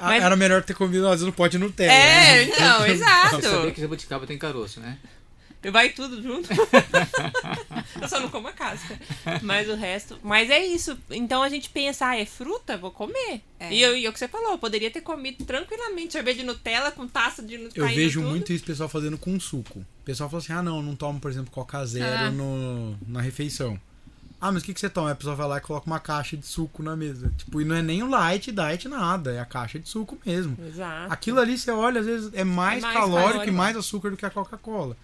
Mas- 0.08 0.22
era 0.22 0.34
melhor 0.36 0.62
ter 0.62 0.74
comido, 0.74 1.04
às 1.06 1.12
vezes, 1.12 1.26
no 1.26 1.32
pote 1.32 1.58
Nutella. 1.58 1.92
É, 1.92 2.36
né? 2.36 2.42
então, 2.44 2.86
Eu 2.86 2.96
sabia 2.98 3.38
exato. 3.38 3.72
que 3.72 3.80
jabuticaba 3.82 4.26
tem 4.26 4.38
caroço, 4.38 4.80
né? 4.80 4.96
Vai 5.70 5.90
tudo 5.90 6.20
junto. 6.22 6.48
eu 8.00 8.08
só 8.08 8.18
não 8.20 8.28
como 8.28 8.48
a 8.48 8.52
casca. 8.52 8.98
Mas 9.42 9.68
o 9.68 9.74
resto. 9.74 10.18
Mas 10.22 10.50
é 10.50 10.64
isso. 10.64 10.98
Então 11.10 11.42
a 11.42 11.48
gente 11.48 11.68
pensa, 11.70 12.06
ah, 12.08 12.16
é 12.18 12.24
fruta? 12.26 12.76
Vou 12.76 12.90
comer. 12.90 13.40
É. 13.60 13.72
E, 13.72 13.80
eu, 13.80 13.96
e 13.96 14.04
é 14.06 14.08
o 14.08 14.12
que 14.12 14.18
você 14.18 14.26
falou, 14.28 14.52
eu 14.52 14.58
poderia 14.58 14.90
ter 14.90 15.00
comido 15.02 15.44
tranquilamente 15.44 16.12
sorvete 16.14 16.38
de 16.38 16.42
Nutella 16.44 16.90
com 16.90 17.06
taça 17.06 17.42
de 17.42 17.54
Eu 17.54 17.62
Nutella. 17.64 17.88
vejo 17.88 18.20
tudo. 18.20 18.30
muito 18.30 18.52
isso 18.52 18.64
o 18.64 18.66
pessoal 18.66 18.88
fazendo 18.88 19.16
com 19.18 19.38
suco. 19.38 19.78
O 19.80 20.04
pessoal 20.04 20.28
fala 20.28 20.42
assim, 20.42 20.52
ah 20.52 20.62
não, 20.62 20.78
eu 20.78 20.82
não 20.82 20.96
tomo, 20.96 21.20
por 21.20 21.30
exemplo, 21.30 21.50
Coca 21.52 21.84
Zero 21.86 22.26
Ah. 22.26 22.30
no, 22.30 22.96
na 23.06 23.20
refeição. 23.20 23.78
Ah, 24.40 24.50
mas 24.50 24.62
o 24.64 24.66
que, 24.66 24.74
que 24.74 24.80
você 24.80 24.90
toma? 24.90 25.12
A 25.12 25.14
pessoa 25.14 25.36
vai 25.36 25.46
lá 25.46 25.58
e 25.58 25.60
coloca 25.60 25.86
uma 25.86 26.00
caixa 26.00 26.36
de 26.36 26.44
suco 26.44 26.82
na 26.82 26.96
mesa. 26.96 27.32
Tipo, 27.38 27.60
e 27.60 27.64
não 27.64 27.76
é 27.76 27.82
nem 27.82 28.02
o 28.02 28.08
light, 28.08 28.50
diet, 28.50 28.88
nada. 28.88 29.32
É 29.32 29.38
a 29.38 29.44
caixa 29.44 29.78
de 29.78 29.88
suco 29.88 30.18
mesmo. 30.26 30.56
Exato. 30.66 31.12
Aquilo 31.12 31.38
ali, 31.38 31.56
você 31.56 31.70
olha, 31.70 32.00
às 32.00 32.06
vezes 32.06 32.30
é 32.34 32.42
mais, 32.42 32.78
É 32.78 32.86
mais 32.86 32.92
calórico 32.98 33.28
e 33.28 33.32
calórico. 33.34 33.56
mais 33.56 33.76
açúcar 33.76 34.10
do 34.10 34.16
que 34.16 34.26
a 34.26 34.30
Coca-Cola. 34.30 34.96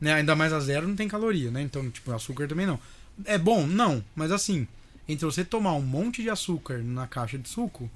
Né? 0.00 0.14
Ainda 0.14 0.34
mais 0.34 0.52
a 0.52 0.60
zero 0.60 0.88
não 0.88 0.96
tem 0.96 1.08
caloria, 1.08 1.50
né? 1.50 1.60
Então, 1.60 1.90
tipo, 1.90 2.12
açúcar 2.12 2.48
também 2.48 2.66
não. 2.66 2.78
É 3.24 3.36
bom? 3.36 3.66
Não. 3.66 4.02
Mas 4.14 4.32
assim, 4.32 4.66
entre 5.08 5.26
você 5.26 5.44
tomar 5.44 5.74
um 5.74 5.82
monte 5.82 6.22
de 6.22 6.30
açúcar 6.30 6.78
na 6.78 7.06
caixa 7.06 7.36
de 7.36 7.48
suco, 7.48 7.90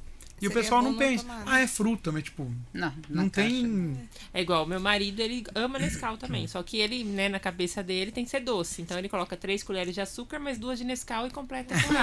e 0.45 0.49
o 0.49 0.51
Seria 0.51 0.62
pessoal 0.62 0.80
bom 0.82 0.86
não 0.88 0.92
não 0.92 0.99
pensa, 0.99 1.24
ah, 1.47 1.61
é 1.61 1.66
fruta, 1.66 2.12
mas 2.12 2.22
tipo, 2.24 2.51
Não, 2.72 2.92
não 3.09 3.28
caixa. 3.28 3.49
tem. 3.51 3.97
É 4.32 4.42
igual, 4.42 4.66
meu 4.66 4.78
marido, 4.80 5.20
ele 5.20 5.45
ama 5.55 5.78
Nescau 5.78 6.16
também. 6.16 6.47
Só 6.47 6.62
que 6.62 6.76
ele, 6.78 7.03
né, 7.05 7.28
na 7.28 7.38
cabeça 7.38 7.82
dele 7.82 8.11
tem 8.12 8.24
que 8.24 8.30
ser 8.30 8.40
doce. 8.40 8.82
Então 8.82 8.99
ele 8.99 9.09
coloca 9.09 9.36
três 9.36 9.62
colheres 9.62 9.95
de 9.95 10.01
açúcar, 10.01 10.38
mais 10.38 10.59
duas 10.59 10.78
de 10.78 10.84
Nescau 10.84 11.26
e 11.26 11.30
completa 11.30 11.74
com. 11.74 11.95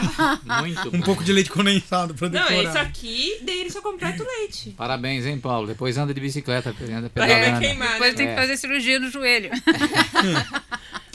Muito 0.61 0.87
Um 0.89 0.99
bom. 0.99 1.01
pouco 1.01 1.23
de 1.23 1.31
leite 1.31 1.49
condensado 1.51 2.13
pra 2.15 2.29
Não, 2.29 2.41
decorar. 2.47 2.63
isso 2.69 2.77
aqui 2.77 3.39
dele 3.43 3.69
só 3.69 3.81
completa 3.81 4.23
o 4.23 4.25
leite. 4.27 4.71
Parabéns, 4.71 5.25
hein, 5.25 5.39
Paulo? 5.39 5.67
Depois 5.67 5.97
anda 5.97 6.13
de 6.13 6.19
bicicleta, 6.21 6.69
anda 6.91 7.09
pedalando. 7.09 7.59
queimar, 7.59 7.93
Depois 7.93 8.11
né? 8.11 8.17
tem 8.17 8.25
que 8.27 8.33
É. 8.33 8.35
fazer 8.35 8.57
cirurgia 8.57 8.99
no 8.99 9.09
joelho. 9.09 9.51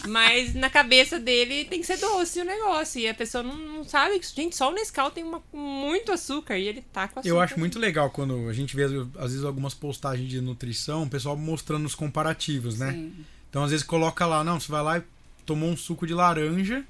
Mas 0.06 0.54
na 0.54 0.70
cabeça 0.70 1.18
dele 1.18 1.64
tem 1.64 1.80
que 1.80 1.86
ser 1.86 1.98
doce 1.98 2.40
o 2.40 2.44
negócio. 2.44 3.00
E 3.00 3.08
a 3.08 3.14
pessoa 3.14 3.42
não, 3.42 3.56
não 3.56 3.84
sabe 3.84 4.18
que, 4.18 4.26
gente, 4.26 4.56
só 4.56 4.70
o 4.70 4.74
Nescau 4.74 5.10
tem 5.10 5.24
uma, 5.24 5.42
muito 5.52 6.12
açúcar 6.12 6.58
e 6.58 6.68
ele 6.68 6.82
tá 6.92 7.08
com 7.08 7.20
açúcar. 7.20 7.28
Eu 7.28 7.40
acho 7.40 7.58
muito 7.58 7.78
legal 7.78 8.10
quando 8.10 8.48
a 8.48 8.52
gente 8.52 8.74
vê, 8.74 8.84
às 8.84 9.30
vezes, 9.30 9.44
algumas 9.44 9.74
postagens 9.74 10.28
de 10.28 10.40
nutrição, 10.40 11.04
o 11.04 11.10
pessoal 11.10 11.36
mostrando 11.36 11.86
os 11.86 11.94
comparativos, 11.94 12.78
né? 12.78 12.92
Sim. 12.92 13.12
Então, 13.48 13.64
às 13.64 13.70
vezes, 13.70 13.86
coloca 13.86 14.26
lá, 14.26 14.44
não, 14.44 14.60
você 14.60 14.70
vai 14.70 14.82
lá 14.82 14.98
e 14.98 15.02
tomou 15.44 15.68
um 15.70 15.76
suco 15.76 16.06
de 16.06 16.12
laranja, 16.12 16.84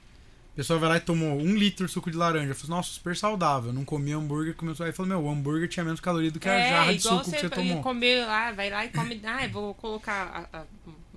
a 0.52 0.56
pessoa 0.56 0.78
vai 0.78 0.88
lá 0.88 0.96
e 0.96 1.00
tomou 1.00 1.38
um 1.38 1.54
litro 1.54 1.84
de 1.84 1.92
suco 1.92 2.10
de 2.10 2.16
laranja. 2.16 2.54
Fala, 2.54 2.76
nossa, 2.76 2.90
super 2.90 3.14
saudável, 3.14 3.74
não 3.74 3.84
comi 3.84 4.12
hambúrguer, 4.12 4.54
começou 4.54 4.86
aí 4.86 4.92
falou, 4.92 5.10
meu, 5.10 5.20
o 5.20 5.30
hambúrguer 5.30 5.68
tinha 5.68 5.84
menos 5.84 6.00
caloria 6.00 6.30
do 6.30 6.40
que 6.40 6.48
a 6.48 6.54
é, 6.54 6.70
jarra 6.70 6.94
de 6.94 7.02
suco 7.02 7.24
que 7.24 7.38
você 7.38 7.50
tomou. 7.50 7.82
comer 7.82 8.24
lá, 8.24 8.52
vai 8.52 8.70
lá 8.70 8.84
e 8.86 8.88
come. 8.88 9.20
Ah, 9.22 9.44
eu 9.44 9.50
vou 9.50 9.74
colocar 9.74 10.48
a, 10.50 10.60
a 10.60 10.64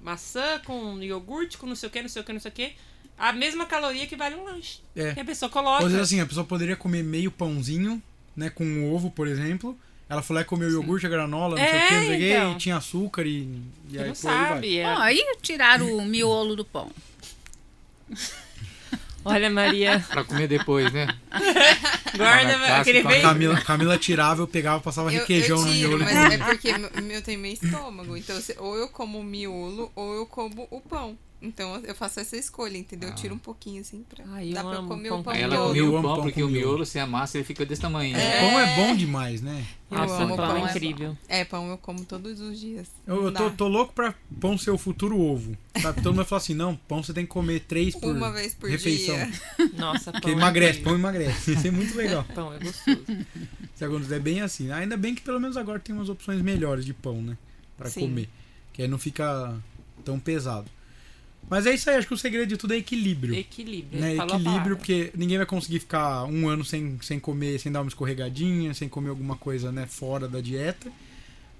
maçã 0.03 0.59
com 0.65 1.01
iogurte, 1.01 1.57
com 1.57 1.65
não 1.67 1.75
sei 1.75 1.87
o 1.87 1.91
que, 1.91 2.01
não 2.01 2.09
sei 2.09 2.21
o 2.21 2.25
que, 2.25 2.33
não 2.33 2.39
sei 2.39 2.49
o 2.51 2.53
que. 2.53 2.73
A 3.17 3.33
mesma 3.33 3.65
caloria 3.65 4.07
que 4.07 4.15
vale 4.15 4.35
um 4.35 4.43
lanche. 4.45 4.79
É. 4.95 5.13
Que 5.13 5.19
a 5.19 5.25
pessoa 5.25 5.49
coloca. 5.49 5.83
Ou 5.83 5.89
vezes, 5.91 6.05
assim, 6.05 6.21
a 6.21 6.25
pessoa 6.25 6.45
poderia 6.45 6.75
comer 6.75 7.03
meio 7.03 7.29
pãozinho, 7.31 8.01
né, 8.35 8.49
com 8.49 8.63
um 8.63 8.93
ovo, 8.93 9.11
por 9.11 9.27
exemplo. 9.27 9.77
Ela 10.07 10.23
lá 10.33 10.41
e 10.41 10.45
comeu 10.45 10.71
iogurte, 10.71 11.05
a 11.05 11.09
granola, 11.09 11.55
não 11.55 11.63
sei 11.63 11.73
o 11.73 11.77
É, 11.77 11.87
que, 11.87 11.93
não 11.93 12.01
sei 12.01 12.15
o 12.15 12.19
que, 12.19 12.31
então. 12.33 12.51
e 12.53 12.57
tinha 12.57 12.77
açúcar 12.77 13.25
e, 13.27 13.61
e 13.91 13.99
aí 13.99 14.07
não 14.07 14.13
por 14.15 14.27
aí 14.29 14.37
vai. 14.37 14.49
sabe. 14.49 14.77
é- 14.79 14.87
Ó, 14.87 14.97
aí 14.99 15.35
tiraram 15.41 15.95
o 15.97 16.03
miolo 16.05 16.55
do 16.55 16.65
pão. 16.65 16.89
Olha, 19.23 19.49
Maria, 19.49 20.03
Pra 20.09 20.23
comer 20.23 20.47
depois, 20.47 20.91
né? 20.93 21.07
guarda 22.18 22.53
casca 22.60 22.76
aquele 22.82 23.03
bem. 23.03 23.22
Camila, 23.22 23.62
Camila 23.62 23.97
tirava, 23.97 24.41
eu 24.41 24.47
pegava, 24.47 24.80
passava 24.82 25.12
Eu, 25.14 25.20
requeijão 25.20 25.57
eu 25.60 25.66
no 25.66 25.72
tiro, 25.74 25.89
miolo. 25.97 26.03
mas 26.05 26.34
é 26.34 26.38
porque 26.43 26.78
meu- 26.78 26.91
meu 27.03 27.22
tem 27.22 27.38
meio 27.38 27.53
estômago. 27.53 28.16
Então, 28.18 28.39
se- 28.41 28.55
ou 28.60 28.76
eu 28.78 28.88
como 28.89 29.20
o 29.20 29.24
miolo, 29.24 29.91
ou 29.95 30.14
eu 30.16 30.26
como 30.26 30.68
o 30.72 30.82
pão. 30.82 31.18
Então, 31.41 31.82
eu 31.86 31.95
faço 31.95 32.20
essa 32.20 32.36
escolha, 32.36 32.78
entendeu? 32.78 33.07
Eu 33.07 33.16
tiro 33.16 33.34
um 33.34 33.38
pouquinho 33.38 33.80
assim 33.80 34.03
pra. 34.10 34.26
Eu 34.43 34.53
dá 34.53 34.62
pra 34.62 34.72
amo 34.80 34.89
comer 34.89 35.07
pão 35.07 35.20
o 35.22 35.24
pão 35.24 35.32
Aí 35.34 35.41
ela 35.41 35.53
miolo. 35.55 35.68
comia 35.70 35.82
Eu 35.84 35.88
o 35.88 36.01
pão, 36.01 36.16
pão 36.16 36.24
porque 36.24 36.43
o 36.43 36.49
miolo. 36.49 36.86
você 36.86 36.99
amassa, 36.99 37.38
ele 37.38 37.45
fica 37.45 37.66
desse 37.66 37.82
tamanho. 37.82 38.18
É. 38.18 38.39
Pão 38.41 38.60
é 38.60 38.76
bom 38.76 38.93
demais, 38.93 39.41
né? 39.41 39.64
Eu 39.89 39.97
Nossa, 39.99 40.16
amo 40.22 40.36
pão 40.36 40.47
pão. 40.47 40.57
é 40.57 40.70
incrível. 40.70 41.18
É, 41.30 41.45
pão 41.45 41.70
eu 41.70 41.78
como 41.78 42.03
todos 42.03 42.41
os 42.41 42.60
dias. 42.60 42.88
Eu, 43.07 43.24
eu 43.24 43.32
tô, 43.32 43.49
tô 43.51 43.68
louco 43.70 43.93
pra 43.93 44.14
pão 44.39 44.57
ser 44.57 44.72
o 44.72 44.78
futuro 44.78 45.18
ovo. 45.18 45.57
Sabe? 45.82 46.01
Todo 46.01 46.14
mundo 46.14 46.26
fala 46.26 46.41
assim, 46.41 46.53
não, 46.53 46.76
pão 46.76 47.01
você 47.01 47.14
tem 47.14 47.24
que 47.24 47.32
comer 47.32 47.62
três 47.62 47.95
por 47.95 48.14
Uma 48.14 48.32
vez 48.34 48.53
por 48.53 48.70
refeição. 48.70 49.16
dia. 49.16 49.32
Nossa, 49.80 50.12
Porque 50.12 50.28
pão. 50.28 50.36
é 50.36 50.41
emagrece, 50.41 50.72
incrível. 50.82 50.91
pão 50.91 50.99
emagrece. 50.99 51.53
Isso 51.53 51.68
é 51.68 51.72
muito 51.72 51.95
legal. 51.99 52.23
Pão 52.33 52.53
é 52.53 52.59
gostoso. 52.59 53.05
Se 53.75 53.85
acontecer 53.85 54.15
é 54.15 54.19
bem 54.19 54.41
assim. 54.41 54.71
Ainda 54.71 54.97
bem 54.97 55.13
que 55.13 55.21
pelo 55.21 55.39
menos 55.39 55.57
agora 55.57 55.79
tem 55.79 55.93
umas 55.93 56.09
opções 56.09 56.41
melhores 56.41 56.85
de 56.85 56.93
pão, 56.93 57.21
né? 57.21 57.37
Pra 57.77 57.89
Sim. 57.89 58.01
comer. 58.01 58.29
Que 58.73 58.81
aí 58.81 58.87
não 58.87 58.97
fica 58.97 59.55
tão 60.03 60.19
pesado. 60.19 60.69
Mas 61.49 61.65
é 61.65 61.73
isso 61.73 61.89
aí, 61.89 61.95
acho 61.95 62.07
que 62.07 62.13
o 62.13 62.17
segredo 62.17 62.47
de 62.47 62.57
tudo 62.57 62.73
é 62.73 62.77
equilíbrio. 62.77 63.33
Equilíbrio. 63.33 63.99
né? 63.99 64.15
Equilíbrio, 64.15 64.77
porque 64.77 65.11
ninguém 65.15 65.37
vai 65.37 65.45
conseguir 65.47 65.79
ficar 65.79 66.25
um 66.25 66.47
ano 66.47 66.63
sem, 66.63 66.99
sem 67.01 67.19
comer, 67.19 67.59
sem 67.59 67.71
dar 67.71 67.81
uma 67.81 67.87
escorregadinha, 67.87 68.73
sem 68.73 68.87
comer 68.87 69.09
alguma 69.09 69.35
coisa 69.35 69.71
né, 69.71 69.85
fora 69.87 70.27
da 70.27 70.41
dieta. 70.41 70.91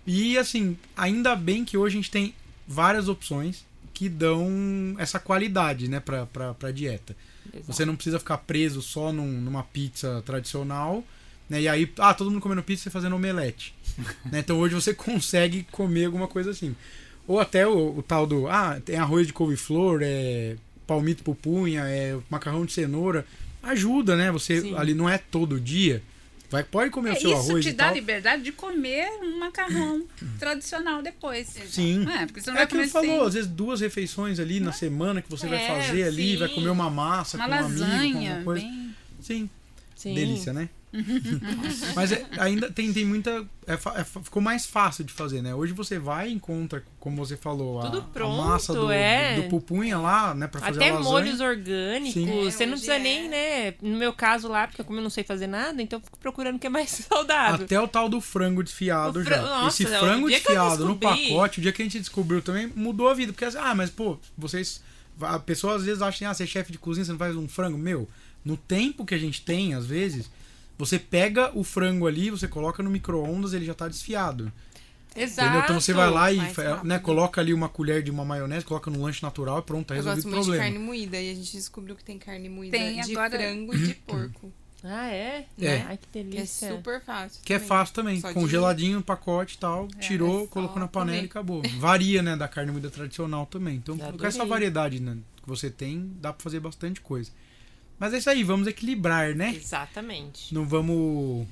E 0.06 0.38
assim, 0.38 0.78
ainda 0.96 1.36
bem 1.36 1.66
que 1.66 1.78
hoje 1.78 1.98
a 1.98 2.02
gente 2.02 2.12
tem 2.12 2.34
várias 2.68 3.08
opções 3.08 3.66
que 3.94 4.08
dão 4.08 4.96
essa 4.98 5.20
qualidade 5.20 5.88
né, 5.88 6.00
pra, 6.00 6.26
pra, 6.26 6.54
pra 6.54 6.72
dieta. 6.72 7.16
Exato. 7.54 7.74
Você 7.74 7.86
não 7.86 7.96
precisa 7.96 8.20
ficar 8.20 8.38
preso 8.40 8.82
só 8.82 9.12
num- 9.12 9.42
numa 9.42 9.64
pizza 9.64 10.22
tradicional. 10.26 11.04
Né? 11.50 11.62
E 11.62 11.68
aí, 11.68 11.92
ah, 11.98 12.14
todo 12.14 12.30
mundo 12.30 12.42
comendo 12.42 12.62
pizza 12.64 12.90
e 12.90 12.92
fazendo 12.92 13.16
omelete. 13.16 13.74
né? 14.32 14.40
Então 14.40 14.58
hoje 14.60 14.76
você 14.76 14.94
consegue 14.94 15.66
comer 15.72 16.06
alguma 16.06 16.28
coisa 16.28 16.52
assim. 16.52 16.76
Ou 17.28 17.40
até 17.40 17.68
o, 17.68 17.98
o 17.98 18.04
tal 18.04 18.26
do. 18.26 18.48
Ah, 18.48 18.80
tem 18.84 18.96
arroz 18.98 19.28
de 19.28 19.34
couve-flor, 19.34 20.02
é 20.04 20.56
palmito 20.88 21.24
pupunha, 21.24 21.84
é 21.86 22.18
macarrão 22.30 22.66
de 22.66 22.74
cenoura. 22.74 23.26
Ajuda, 23.62 24.16
né? 24.16 24.32
Você 24.32 24.62
Sim. 24.62 24.76
ali 24.76 24.94
não 24.94 25.08
é 25.10 25.18
todo 25.18 25.60
dia. 25.60 26.02
Vai, 26.50 26.64
pode 26.64 26.90
comer 26.90 27.10
É, 27.10 27.14
o 27.14 27.16
seu 27.22 27.30
isso 27.32 27.50
arroz 27.52 27.64
te 27.66 27.70
e 27.70 27.74
dá 27.74 27.86
tal. 27.86 27.94
liberdade 27.94 28.42
de 28.44 28.52
comer 28.52 29.08
um 29.22 29.38
macarrão 29.40 30.04
tradicional 30.40 31.02
depois. 31.02 31.48
Sim. 31.70 32.08
É, 32.10 32.26
porque 32.26 32.42
você 32.42 32.50
não 32.50 32.56
É 32.56 32.60
vai 32.60 32.64
aquilo 32.66 32.80
comer 32.82 32.86
que 32.88 32.92
falou, 32.92 33.20
sem 33.20 33.28
às 33.28 33.34
vezes 33.36 33.50
duas 33.50 33.82
refeições 33.82 34.40
ali 34.40 34.60
na 34.60 34.72
semana 34.72 35.22
que 35.22 35.30
você 35.30 35.48
vai 35.48 35.64
É, 35.64 35.68
fazer 35.68 36.04
ali, 36.04 36.38
vai 36.38 36.48
sim. 36.48 36.56
comer 36.56 36.70
uma 36.70 36.90
massa 36.90 37.38
uma 37.38 37.46
com 37.46 37.52
um 37.52 37.56
amigo, 37.58 37.76
com 37.80 37.82
lasanha. 37.86 38.30
alguma 38.30 38.44
coisa. 38.46 38.62
bem... 38.66 38.96
Sim, 39.22 39.50
Sim. 39.96 40.14
delícia, 40.16 40.52
né? 40.54 40.70
Mas 41.96 42.12
é- 42.12 42.26
ainda 42.38 42.72
tem, 42.72 42.92
tem 42.92 43.06
muita. 43.06 43.46
é 43.68 43.74
é 43.74 44.04
ficou 44.04 44.42
mais 44.42 44.66
fácil 44.66 45.04
de 45.04 45.14
fazer, 45.14 45.42
né? 45.42 45.54
Hoje 45.54 45.74
você 45.74 46.00
vai 46.00 46.30
e 46.30 46.34
encontra, 46.34 46.84
como 47.00 47.16
você 47.24 47.38
falou, 47.38 47.80
a, 47.80 47.84
Tudo 47.84 47.98
a 48.00 48.02
pronto, 48.02 48.44
massa 48.44 48.74
do, 48.74 48.92
é. 48.92 49.36
do, 49.36 49.44
do 49.44 49.50
pupunha 49.50 49.98
lá, 50.00 50.34
né? 50.34 50.48
Pra 50.48 50.60
fazer 50.62 50.84
Até 50.84 50.92
molhos 50.98 51.40
orgânicos. 51.40 52.14
Você 52.44 52.64
É, 52.64 52.66
não 52.66 52.74
precisa 52.74 52.96
é. 52.96 53.00
nem, 53.00 53.30
né? 53.30 53.74
No 53.82 53.98
meu 53.98 54.12
caso 54.14 54.48
lá, 54.48 54.68
porque 54.68 54.84
como 54.84 54.98
eu 55.00 55.04
não 55.04 55.10
sei 55.10 55.24
fazer 55.24 55.48
nada, 55.48 55.82
então 55.82 56.00
eu 56.00 56.04
fico 56.04 56.18
procurando 56.18 56.56
o 56.56 56.60
que 56.60 56.68
é 56.68 56.70
mais 56.70 56.90
saudável. 57.08 57.66
Até 57.66 57.80
o 57.80 57.88
tal 57.88 58.10
do 58.10 58.20
frango 58.20 58.64
desfiado 58.64 59.24
já. 59.24 59.42
Nossa, 59.42 59.84
Esse 59.84 59.92
frango 59.92 60.28
desfiado 60.28 60.86
no 60.86 60.98
pacote, 60.98 61.60
o 61.60 61.62
dia 61.62 61.72
que 61.72 61.82
a 61.82 61.86
gente 61.86 62.00
descobriu 62.00 62.42
também, 62.42 62.72
mudou 62.76 63.08
a 63.08 63.14
vida. 63.14 63.32
Porque, 63.32 63.46
assim, 63.46 63.58
ah, 63.60 63.76
mas 63.76 63.90
pô, 63.90 64.18
vocês. 64.38 64.82
A 65.22 65.38
pessoa 65.38 65.76
às 65.76 65.84
vezes 65.84 66.02
acha, 66.02 66.30
ah, 66.30 66.34
você 66.34 66.44
é 66.44 66.48
chefe 66.48 66.72
de 66.72 66.78
cozinha, 66.78 67.04
você 67.04 67.12
não 67.12 67.20
faz 67.20 67.36
um 67.36 67.46
frango? 67.48 67.78
Meu, 67.78 68.08
no 68.44 68.56
tempo 68.56 69.06
que 69.06 69.14
a 69.14 69.18
gente 69.18 69.42
tem, 69.42 69.74
às 69.74 69.86
vezes, 69.86 70.30
você 70.80 70.98
pega 70.98 71.52
o 71.56 71.64
frango 71.64 72.08
ali, 72.08 72.32
você 72.32 72.48
coloca 72.48 72.82
no 72.82 72.90
micro-ondas, 72.90 73.54
ele 73.54 73.66
já 73.66 73.76
tá 73.76 73.88
desfiado. 73.88 74.52
Exato. 75.16 75.48
Entendeu? 75.48 75.64
Então 75.66 75.80
você 75.82 75.92
vai 75.94 76.10
lá 76.10 76.32
e 76.32 76.40
né, 76.84 76.98
coloca 77.00 77.42
ali 77.42 77.54
uma 77.54 77.68
colher 77.68 78.02
de 78.02 78.10
uma 78.10 78.24
maionese, 78.24 78.64
coloca 78.66 78.90
no 78.90 79.02
lanche 79.04 79.22
natural 79.24 79.60
e 79.60 79.62
pronto, 79.64 79.88
tá 79.88 79.94
Eu 79.94 79.98
resolvido 79.98 80.24
gosto 80.24 80.28
o 80.28 80.30
muito 80.36 80.42
de 80.46 80.50
problema. 80.52 80.64
carne 80.72 80.80
moída 80.86 81.18
e 81.20 81.32
a 81.32 81.36
gente 81.36 81.52
descobriu 81.52 81.96
que 81.96 82.04
tem 82.04 82.18
carne 82.18 82.48
moída 82.50 82.78
Tem, 82.78 83.02
de 83.02 83.12
agora- 83.12 83.38
frango 83.38 83.76
e 83.76 83.78
de 83.88 83.94
porco. 84.08 84.52
Ah, 84.82 85.10
é? 85.12 85.46
É. 85.60 85.82
Ai, 85.82 85.98
que 85.98 86.08
Que 86.14 86.20
é 86.20 86.24
delícia. 86.24 86.74
super 86.74 87.02
fácil. 87.04 87.42
Que 87.44 87.52
é 87.54 87.58
também. 87.58 87.68
fácil 87.68 87.94
também. 87.96 88.22
Só 88.22 88.30
de- 88.30 88.34
Congeladinho, 88.36 89.02
pacote 89.02 89.56
e 89.56 89.58
tal, 89.58 89.90
tirou, 90.00 90.46
é 90.46 90.48
colocou 90.48 90.80
na 90.80 90.88
panela 90.88 91.18
comer. 91.18 91.24
e 91.24 91.30
acabou. 91.30 91.62
Varia, 91.80 92.22
né, 92.22 92.38
da 92.38 92.48
carne 92.48 92.72
moída 92.72 92.90
tradicional 92.90 93.46
também. 93.46 93.76
Então, 93.76 93.98
com 93.98 94.26
essa 94.26 94.46
variedade 94.46 95.02
né, 95.02 95.18
que 95.44 95.50
você 95.50 95.70
tem, 95.70 96.10
dá 96.22 96.32
pra 96.32 96.42
fazer 96.42 96.62
bastante 96.62 97.02
coisa. 97.02 97.30
Mas 98.00 98.14
é 98.14 98.18
isso 98.18 98.30
aí, 98.30 98.44
vamos 98.44 98.68
equilibrar, 98.68 99.36
né? 99.36 99.54
Exatamente. 99.56 100.54
Não 100.54 100.66
vamos 100.66 101.46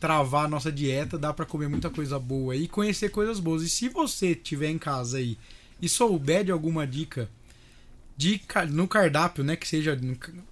travar 0.00 0.46
a 0.46 0.48
nossa 0.48 0.72
dieta, 0.72 1.18
dá 1.18 1.32
pra 1.32 1.44
comer 1.44 1.68
muita 1.68 1.90
coisa 1.90 2.18
boa 2.18 2.56
e 2.56 2.66
conhecer 2.66 3.10
coisas 3.10 3.38
boas. 3.38 3.62
E 3.62 3.68
se 3.68 3.88
você 3.88 4.34
tiver 4.34 4.70
em 4.70 4.78
casa 4.78 5.18
aí 5.18 5.36
e 5.80 5.88
souber 5.88 6.44
de 6.44 6.50
alguma 6.50 6.86
dica 6.86 7.28
de 8.16 8.40
no 8.70 8.88
cardápio, 8.88 9.44
né, 9.44 9.56
que 9.56 9.68
seja 9.68 9.98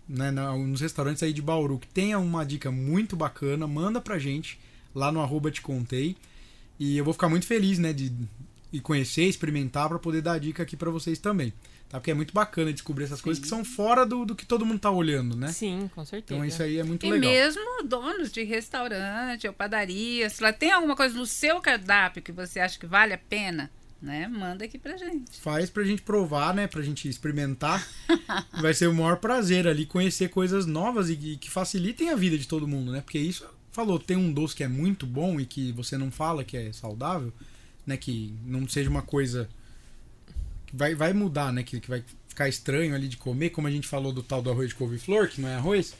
né, 0.08 0.30
nos 0.30 0.80
restaurantes 0.80 1.22
aí 1.22 1.32
de 1.32 1.42
Bauru, 1.42 1.78
que 1.78 1.88
tenha 1.88 2.18
uma 2.18 2.44
dica 2.44 2.70
muito 2.70 3.16
bacana, 3.16 3.66
manda 3.66 4.00
pra 4.00 4.18
gente 4.18 4.58
lá 4.94 5.10
no 5.10 5.20
arroba 5.20 5.50
te 5.50 5.60
contei. 5.60 6.16
E 6.78 6.96
eu 6.96 7.04
vou 7.04 7.12
ficar 7.12 7.28
muito 7.28 7.46
feliz, 7.46 7.78
né, 7.78 7.92
de 7.92 8.12
ir 8.72 8.80
conhecer, 8.80 9.24
experimentar 9.24 9.88
pra 9.88 9.98
poder 9.98 10.22
dar 10.22 10.38
dica 10.38 10.62
aqui 10.62 10.76
pra 10.76 10.90
vocês 10.90 11.18
também. 11.18 11.52
Tá? 11.88 11.98
Porque 11.98 12.10
é 12.10 12.14
muito 12.14 12.34
bacana 12.34 12.70
descobrir 12.72 13.04
essas 13.04 13.20
coisas 13.22 13.42
que 13.42 13.48
são 13.48 13.64
fora 13.64 14.04
do, 14.04 14.24
do 14.26 14.34
que 14.36 14.44
todo 14.44 14.66
mundo 14.66 14.78
tá 14.78 14.90
olhando, 14.90 15.34
né? 15.34 15.48
Sim, 15.48 15.90
com 15.94 16.04
certeza. 16.04 16.34
Então 16.34 16.44
isso 16.44 16.62
aí 16.62 16.76
é 16.78 16.84
muito 16.84 17.06
E 17.06 17.10
legal. 17.10 17.30
mesmo 17.30 17.62
donos 17.84 18.30
de 18.30 18.42
restaurante 18.44 19.46
ou 19.46 19.54
padaria, 19.54 20.28
se 20.28 20.42
lá 20.42 20.52
tem 20.52 20.70
alguma 20.70 20.94
coisa 20.94 21.16
no 21.16 21.24
seu 21.24 21.60
cardápio 21.62 22.20
que 22.22 22.30
você 22.30 22.60
acha 22.60 22.78
que 22.78 22.84
vale 22.86 23.14
a 23.14 23.18
pena, 23.18 23.70
né? 24.02 24.28
Manda 24.28 24.66
aqui 24.66 24.78
pra 24.78 24.98
gente. 24.98 25.40
faz 25.40 25.70
pra 25.70 25.82
gente 25.82 26.02
provar, 26.02 26.54
né? 26.54 26.66
Pra 26.66 26.82
gente 26.82 27.08
experimentar. 27.08 27.86
Vai 28.60 28.74
ser 28.74 28.86
o 28.86 28.94
maior 28.94 29.16
prazer 29.16 29.66
ali 29.66 29.86
conhecer 29.86 30.28
coisas 30.28 30.66
novas 30.66 31.08
e, 31.08 31.14
e 31.14 31.36
que 31.38 31.48
facilitem 31.50 32.10
a 32.10 32.14
vida 32.16 32.36
de 32.36 32.46
todo 32.46 32.68
mundo, 32.68 32.92
né? 32.92 33.00
Porque 33.00 33.18
isso, 33.18 33.46
falou, 33.72 33.98
tem 33.98 34.16
um 34.16 34.30
doce 34.30 34.54
que 34.54 34.62
é 34.62 34.68
muito 34.68 35.06
bom 35.06 35.40
e 35.40 35.46
que 35.46 35.72
você 35.72 35.96
não 35.96 36.10
fala 36.10 36.44
que 36.44 36.54
é 36.56 36.70
saudável, 36.70 37.32
né? 37.86 37.96
Que 37.96 38.34
não 38.44 38.68
seja 38.68 38.90
uma 38.90 39.02
coisa 39.02 39.48
que 40.68 40.76
vai, 40.76 40.94
vai 40.94 41.12
mudar, 41.12 41.52
né? 41.52 41.62
Que, 41.62 41.80
que 41.80 41.88
vai 41.88 42.02
ficar 42.28 42.48
estranho 42.48 42.94
ali 42.94 43.08
de 43.08 43.16
comer, 43.16 43.50
como 43.50 43.66
a 43.66 43.70
gente 43.70 43.86
falou 43.88 44.12
do 44.12 44.22
tal 44.22 44.40
do 44.40 44.50
arroz 44.50 44.68
de 44.68 44.74
couve-flor, 44.74 45.28
que 45.28 45.40
não 45.40 45.48
é 45.48 45.54
arroz. 45.56 45.94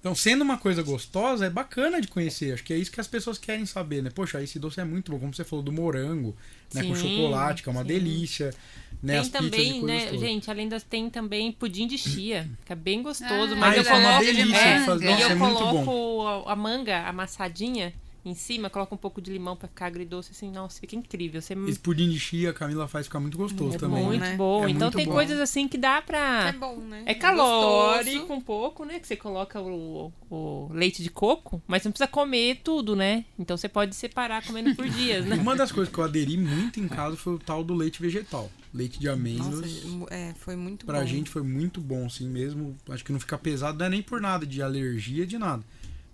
Então, 0.00 0.14
sendo 0.14 0.42
uma 0.42 0.56
coisa 0.56 0.82
gostosa, 0.82 1.46
é 1.46 1.50
bacana 1.50 2.00
de 2.00 2.06
conhecer. 2.06 2.54
Acho 2.54 2.62
que 2.62 2.72
é 2.72 2.76
isso 2.78 2.92
que 2.92 3.00
as 3.00 3.08
pessoas 3.08 3.38
querem 3.38 3.66
saber, 3.66 4.02
né? 4.02 4.10
Poxa, 4.14 4.40
esse 4.42 4.58
doce 4.58 4.80
é 4.80 4.84
muito 4.84 5.10
bom, 5.10 5.18
como 5.18 5.34
você 5.34 5.42
falou 5.42 5.64
do 5.64 5.72
morango, 5.72 6.36
né? 6.72 6.82
Com 6.84 6.94
Sim, 6.94 7.16
chocolate, 7.16 7.62
que 7.62 7.68
é 7.68 7.72
uma 7.72 7.82
sim. 7.82 7.88
delícia. 7.88 8.54
Né? 9.02 9.18
As 9.18 9.28
Tem 9.28 9.40
e 9.40 9.42
também, 9.50 9.82
né, 9.82 10.06
todas. 10.06 10.20
gente, 10.20 10.50
além 10.50 10.68
das 10.68 10.82
tem 10.82 11.10
também 11.10 11.50
pudim 11.52 11.86
de 11.86 11.98
chia, 11.98 12.48
que 12.64 12.72
é 12.72 12.76
bem 12.76 13.02
gostoso, 13.02 13.52
Ah, 13.52 13.56
mas 13.56 13.74
Ah, 13.74 13.76
eu 13.76 13.84
é 13.84 13.92
uma 13.98 14.08
coloco 14.08 14.24
delícia 14.24 14.58
é, 14.58 14.84
fazer. 14.84 15.04
e 15.04 15.10
Nossa, 15.10 15.22
eu 15.22 15.30
é 15.30 15.34
muito 15.34 15.58
coloco 15.58 16.48
a 16.48 16.56
manga 16.56 17.08
amassadinha 17.08 17.92
em 18.28 18.34
cima, 18.34 18.68
coloco 18.70 18.94
um 18.94 18.98
pouco 18.98 19.20
de 19.20 19.32
limão 19.32 19.56
pra 19.56 19.68
ficar 19.68 19.86
agridoce 19.86 20.30
assim, 20.32 20.50
nossa, 20.50 20.80
fica 20.80 20.96
incrível. 20.96 21.40
Você 21.40 21.54
Esse 21.68 21.78
pudim 21.78 22.08
de 22.10 22.18
chia, 22.18 22.50
a 22.50 22.52
Camila 22.52 22.88
faz 22.88 23.06
ficar 23.06 23.20
muito 23.20 23.36
gostoso 23.38 23.76
é 23.76 23.78
também. 23.78 24.04
muito 24.04 24.20
né? 24.22 24.36
bom. 24.36 24.64
É 24.66 24.70
então 24.70 24.86
muito 24.86 24.96
tem 24.96 25.06
bom. 25.06 25.12
coisas 25.12 25.38
assim 25.40 25.68
que 25.68 25.78
dá 25.78 26.02
pra 26.02 26.48
É 26.48 26.52
bom, 26.52 26.76
né? 26.76 27.02
É 27.06 27.14
gostoso. 27.14 27.36
calórico 27.36 28.32
um 28.32 28.40
pouco, 28.40 28.84
né? 28.84 28.98
Que 28.98 29.06
você 29.06 29.16
coloca 29.16 29.60
o, 29.60 30.12
o 30.30 30.68
leite 30.72 31.02
de 31.02 31.10
coco, 31.10 31.62
mas 31.66 31.82
você 31.82 31.88
não 31.88 31.92
precisa 31.92 32.08
comer 32.08 32.60
tudo, 32.62 32.94
né? 32.96 33.24
Então 33.38 33.56
você 33.56 33.68
pode 33.68 33.94
separar 33.94 34.44
comendo 34.44 34.74
por 34.74 34.88
dias, 34.88 35.24
né? 35.24 35.36
Uma 35.40 35.54
das 35.56 35.70
coisas 35.72 35.92
que 35.92 35.98
eu 35.98 36.04
aderi 36.04 36.36
muito 36.36 36.80
em 36.80 36.88
casa 36.88 37.16
foi 37.16 37.34
o 37.34 37.38
tal 37.38 37.62
do 37.64 37.74
leite 37.74 38.00
vegetal. 38.02 38.50
Leite 38.74 38.98
de 38.98 39.08
amêndoas. 39.08 39.84
Nossa, 39.84 40.14
é, 40.14 40.34
foi 40.34 40.54
muito 40.54 40.84
Pra 40.84 41.00
bom. 41.00 41.06
gente 41.06 41.30
foi 41.30 41.42
muito 41.42 41.80
bom, 41.80 42.04
assim 42.06 42.28
mesmo. 42.28 42.76
Acho 42.90 43.02
que 43.04 43.10
não 43.12 43.18
fica 43.20 43.38
pesado, 43.38 43.78
não 43.78 43.86
é 43.86 43.88
nem 43.88 44.02
por 44.02 44.20
nada 44.20 44.44
de 44.44 44.60
alergia, 44.60 45.26
de 45.26 45.38
nada. 45.38 45.62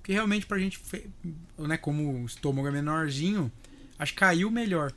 Porque 0.02 0.12
realmente 0.12 0.46
pra 0.46 0.58
gente, 0.58 0.80
né, 1.56 1.76
como 1.76 2.22
o 2.22 2.26
estômago 2.26 2.66
é 2.66 2.72
menorzinho, 2.72 3.50
acho 3.96 4.12
que 4.12 4.18
caiu 4.18 4.50
melhor. 4.50 4.92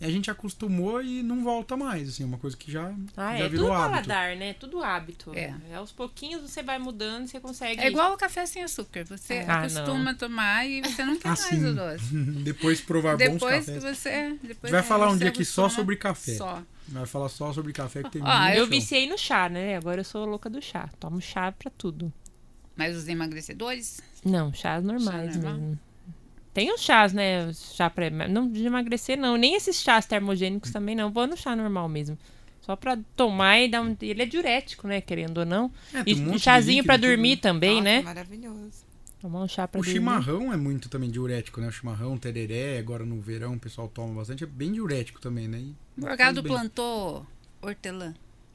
E 0.00 0.04
a 0.04 0.10
gente 0.10 0.30
acostumou 0.30 1.00
e 1.02 1.22
não 1.24 1.42
volta 1.42 1.76
mais, 1.76 2.08
assim, 2.08 2.22
uma 2.24 2.38
coisa 2.38 2.56
que 2.56 2.70
já, 2.70 2.92
Ah, 3.16 3.36
já 3.36 3.44
é 3.44 3.48
virou 3.48 3.66
tudo 3.66 3.72
hábito. 3.76 3.90
paladar, 3.90 4.36
né? 4.36 4.52
Tudo 4.54 4.82
hábito. 4.82 5.32
É. 5.36 5.52
Aos 5.74 5.90
pouquinhos 5.92 6.42
você 6.42 6.62
vai 6.62 6.78
mudando 6.78 7.24
e 7.24 7.28
você 7.28 7.40
consegue. 7.40 7.80
É 7.80 7.88
igual 7.88 8.14
o 8.14 8.16
café 8.16 8.46
sem 8.46 8.62
açúcar. 8.64 9.04
Você 9.06 9.44
Ah, 9.46 9.58
acostuma 9.60 10.10
a 10.10 10.14
tomar 10.14 10.66
e 10.68 10.80
você 10.82 11.04
não 11.04 11.16
quer 11.16 11.28
Ah, 11.30 11.36
mais 11.36 11.64
o 11.64 11.74
doce. 11.74 12.14
Depois 12.44 12.78
de 12.78 12.84
provar 12.84 13.16
bons 13.16 13.32
Depois 13.32 13.64
que 13.64 13.72
cafés. 13.74 13.96
você. 13.96 14.38
Depois 14.42 14.70
Vai 14.72 14.82
que 14.82 14.88
falar 14.88 15.08
um 15.10 15.16
dia 15.18 15.28
aqui 15.28 15.44
só 15.44 15.68
sobre 15.68 15.96
café. 15.96 16.34
Só. 16.34 16.62
Vai 16.88 17.06
falar 17.06 17.28
só 17.28 17.52
sobre 17.52 17.72
café 17.72 18.02
que 18.04 18.10
tem 18.10 18.22
Ah, 18.24 18.46
muito 18.46 18.58
Eu 18.58 18.66
viciei 18.68 19.08
no 19.08 19.18
chá, 19.18 19.48
né? 19.48 19.76
Agora 19.76 20.00
eu 20.00 20.04
sou 20.04 20.24
louca 20.24 20.48
do 20.48 20.62
chá. 20.62 20.88
Tomo 21.00 21.20
chá 21.20 21.50
pra 21.52 21.70
tudo. 21.76 22.12
Mas 22.78 22.96
os 22.96 23.08
emagrecedores? 23.08 24.00
Não, 24.24 24.54
chás 24.54 24.82
normais 24.84 25.34
Chá 25.34 25.40
normal? 25.40 25.58
mesmo. 25.60 25.78
Tem 26.54 26.72
os 26.72 26.80
chás, 26.80 27.12
né? 27.12 27.52
Chá 27.52 27.90
pra. 27.90 28.08
Não 28.28 28.48
de 28.50 28.64
emagrecer, 28.64 29.18
não. 29.18 29.36
Nem 29.36 29.54
esses 29.54 29.76
chás 29.82 30.06
termogênicos 30.06 30.70
também 30.70 30.94
não. 30.96 31.10
Vou 31.10 31.26
no 31.26 31.36
chá 31.36 31.54
normal 31.54 31.88
mesmo. 31.88 32.16
Só 32.60 32.76
pra 32.76 32.98
tomar 33.16 33.58
e 33.60 33.68
dar 33.68 33.82
um. 33.82 33.96
Ele 34.00 34.22
é 34.22 34.26
diurético, 34.26 34.86
né? 34.86 35.00
Querendo 35.00 35.38
ou 35.38 35.46
não. 35.46 35.70
É, 35.92 36.02
e 36.06 36.14
um 36.14 36.38
chazinho 36.38 36.84
pra 36.84 36.94
tudo, 36.96 37.08
dormir 37.08 37.36
né? 37.36 37.40
também, 37.42 37.70
Nossa, 37.76 37.84
né? 37.84 38.02
Maravilhoso. 38.02 38.86
Tomar 39.20 39.42
um 39.42 39.48
chá 39.48 39.66
pra 39.66 39.80
O 39.80 39.82
dormir. 39.82 39.98
chimarrão 39.98 40.52
é 40.52 40.56
muito 40.56 40.88
também 40.88 41.10
diurético, 41.10 41.60
né? 41.60 41.66
O 41.68 41.72
chimarrão, 41.72 42.16
tereré, 42.16 42.78
agora 42.78 43.04
no 43.04 43.20
verão 43.20 43.54
o 43.54 43.58
pessoal 43.58 43.88
toma 43.88 44.14
bastante, 44.14 44.44
é 44.44 44.46
bem 44.46 44.70
diurético 44.72 45.20
também, 45.20 45.48
né? 45.48 45.58
E 45.58 45.74
Morgado 45.96 46.42
plantou 46.42 47.26
hortelã. 47.60 48.14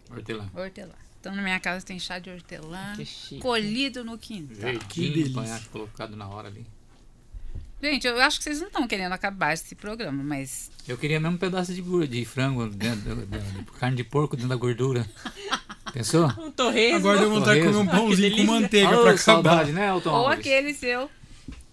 Hortelã. 0.10 0.50
Hortelã. 0.56 0.94
Então 1.24 1.34
na 1.34 1.42
minha 1.42 1.58
casa 1.58 1.86
tem 1.86 1.98
chá 1.98 2.20
de 2.20 2.30
hortelã 2.30 2.96
Que 2.98 3.06
chique. 3.06 3.40
colhido 3.40 4.04
no 4.04 4.18
quintal. 4.18 4.58
Que 4.58 4.62
Verdinho, 4.62 5.14
delícia. 5.14 5.32
apanhado, 5.40 5.70
colocado 5.70 6.18
na 6.18 6.28
hora 6.28 6.50
ali. 6.50 6.66
Gente, 7.82 8.06
eu 8.06 8.20
acho 8.20 8.40
que 8.40 8.44
vocês 8.44 8.60
não 8.60 8.68
estão 8.68 8.86
querendo 8.86 9.14
acabar 9.14 9.54
esse 9.54 9.74
programa, 9.74 10.22
mas 10.22 10.70
Eu 10.86 10.98
queria 10.98 11.22
mesmo 11.22 11.36
um 11.36 11.40
pedaço 11.40 11.74
de, 11.74 11.82
de 12.10 12.26
frango, 12.26 12.68
dentro, 12.68 13.16
da- 13.26 13.38
da- 13.38 13.64
carne 13.80 13.96
de 13.96 14.04
porco 14.04 14.36
dentro 14.36 14.50
da 14.50 14.56
gordura. 14.58 15.10
Pensou? 15.94 16.26
Um 16.38 16.52
torresmo. 16.52 16.98
Agora 16.98 17.20
deu 17.20 17.30
vontade 17.30 17.62
de 17.62 17.68
comer 17.68 17.78
um 17.78 17.88
pãozinho 17.88 18.30
Que 18.30 18.30
com 18.32 18.46
delícia. 18.46 18.62
manteiga 18.62 18.88
Ô, 18.90 18.92
pra 18.92 19.00
acabar. 19.12 19.18
saudade, 19.18 19.72
né, 19.72 19.88
Elton 19.90 20.10
ou 20.10 20.16
Alves? 20.28 20.40
aquele 20.40 20.74
seu 20.74 21.10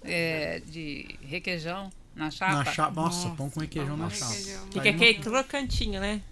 é, 0.05 0.63
de 0.69 1.09
requeijão 1.23 1.91
na 2.15 2.31
chapa. 2.31 2.55
Na 2.55 2.65
chapa. 2.67 3.01
Nossa, 3.01 3.25
Nossa, 3.25 3.37
pão 3.37 3.51
com 3.51 3.59
requeijão 3.61 3.97
na 3.97 4.11
chapa. 4.11 4.31
requeijão. 4.33 4.67
Tá 4.67 4.73
Fica 4.83 4.91
aquele 4.91 5.15
crocantinho, 5.15 6.01
né? 6.01 6.23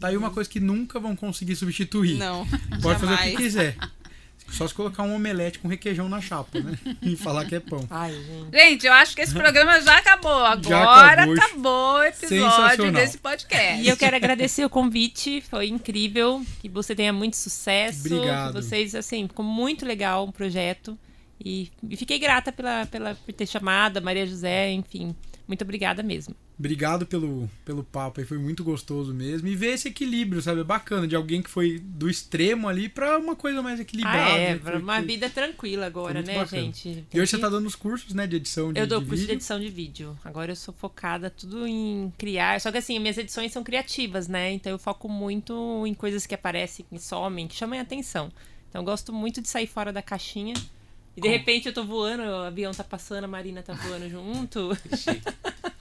Tá 0.00 0.08
aí 0.08 0.16
uma 0.16 0.30
coisa 0.30 0.48
que 0.48 0.58
nunca 0.58 0.98
vão 0.98 1.14
conseguir 1.14 1.54
substituir. 1.54 2.16
Não. 2.16 2.46
Pode 2.82 2.98
fazer 2.98 3.14
o 3.14 3.16
que 3.18 3.24
jamais. 3.24 3.36
quiser. 3.36 3.76
Só 4.50 4.66
se 4.66 4.74
colocar 4.74 5.04
um 5.04 5.14
omelete 5.14 5.60
com 5.60 5.68
requeijão 5.68 6.08
na 6.08 6.20
chapa, 6.20 6.58
né? 6.58 6.76
E 7.02 7.16
falar 7.16 7.44
que 7.44 7.54
é 7.54 7.60
pão. 7.60 7.86
Ai, 7.88 8.12
gente. 8.12 8.50
Gente, 8.52 8.86
eu 8.86 8.92
acho 8.92 9.14
que 9.14 9.22
esse 9.22 9.32
programa 9.32 9.80
já 9.80 9.98
acabou. 9.98 10.42
Já 10.62 10.80
Agora 10.80 11.22
acabou. 11.22 11.34
acabou, 11.36 11.94
o 11.98 12.02
episódio 12.02 12.92
desse 12.92 13.18
podcast. 13.18 13.82
E 13.82 13.88
eu 13.88 13.96
quero 13.96 14.16
agradecer 14.16 14.64
o 14.64 14.70
convite, 14.70 15.40
foi 15.42 15.68
incrível. 15.68 16.44
Que 16.60 16.68
você 16.68 16.96
tenha 16.96 17.12
muito 17.12 17.36
sucesso. 17.36 18.12
Obrigado. 18.12 18.48
Que 18.48 18.62
vocês, 18.62 18.94
assim, 18.94 19.28
ficou 19.28 19.44
muito 19.44 19.86
legal 19.86 20.26
o 20.26 20.32
projeto. 20.32 20.98
E, 21.42 21.70
e 21.88 21.96
fiquei 21.96 22.18
grata 22.18 22.52
pela, 22.52 22.86
pela, 22.86 23.14
por 23.14 23.32
ter 23.32 23.46
chamado 23.46 23.98
a 23.98 24.00
Maria 24.00 24.26
José, 24.26 24.72
enfim. 24.72 25.14
Muito 25.46 25.62
obrigada 25.62 26.02
mesmo. 26.02 26.34
Obrigado 26.60 27.06
pelo, 27.06 27.48
pelo 27.64 27.82
papo 27.82 28.20
aí, 28.20 28.26
foi 28.26 28.36
muito 28.36 28.62
gostoso 28.62 29.14
mesmo. 29.14 29.48
E 29.48 29.56
ver 29.56 29.68
esse 29.72 29.88
equilíbrio, 29.88 30.42
sabe? 30.42 30.60
É 30.60 30.64
bacana, 30.64 31.08
de 31.08 31.16
alguém 31.16 31.40
que 31.40 31.48
foi 31.48 31.78
do 31.78 32.06
extremo 32.06 32.68
ali 32.68 32.86
pra 32.86 33.18
uma 33.18 33.34
coisa 33.34 33.62
mais 33.62 33.80
equilibrada. 33.80 34.18
ah, 34.34 34.38
é, 34.38 34.54
né? 34.56 34.60
Foi- 34.62 34.76
uma 34.78 35.00
vida 35.00 35.30
tranquila 35.30 35.86
agora, 35.86 36.20
né, 36.20 36.34
bacana. 36.34 36.62
gente? 36.62 36.88
E 36.90 37.02
Tem 37.08 37.18
hoje 37.18 37.30
você 37.30 37.36
que- 37.36 37.42
tá 37.42 37.48
dando 37.48 37.66
os 37.66 37.74
cursos, 37.74 38.12
né, 38.12 38.26
de 38.26 38.36
edição 38.36 38.74
de 38.74 38.78
Eu 38.78 38.86
dou 38.86 39.00
de 39.00 39.06
curso 39.06 39.16
de 39.22 39.26
vídeo. 39.28 39.38
edição 39.38 39.58
de 39.58 39.70
vídeo. 39.70 40.18
Agora 40.22 40.52
eu 40.52 40.56
sou 40.56 40.74
focada 40.74 41.30
tudo 41.30 41.66
em 41.66 42.12
criar. 42.18 42.60
Só 42.60 42.70
que 42.70 42.76
assim, 42.76 42.98
minhas 42.98 43.16
edições 43.16 43.50
são 43.52 43.64
criativas, 43.64 44.28
né? 44.28 44.52
Então 44.52 44.70
eu 44.70 44.78
foco 44.78 45.08
muito 45.08 45.84
em 45.86 45.94
coisas 45.94 46.26
que 46.26 46.34
aparecem, 46.34 46.84
que 46.90 46.98
somem, 46.98 47.48
que 47.48 47.54
chamam 47.56 47.78
a 47.78 47.82
atenção. 47.82 48.30
Então 48.68 48.82
eu 48.82 48.84
gosto 48.84 49.14
muito 49.14 49.40
de 49.40 49.48
sair 49.48 49.66
fora 49.66 49.90
da 49.94 50.02
caixinha. 50.02 50.52
E 51.20 51.28
de 51.28 51.28
repente 51.28 51.68
eu 51.68 51.74
tô 51.74 51.84
voando, 51.84 52.22
o 52.22 52.44
avião 52.44 52.72
tá 52.72 52.82
passando, 52.82 53.24
a 53.24 53.28
Marina 53.28 53.62
tá 53.62 53.74
voando 53.74 54.08
junto. 54.08 54.70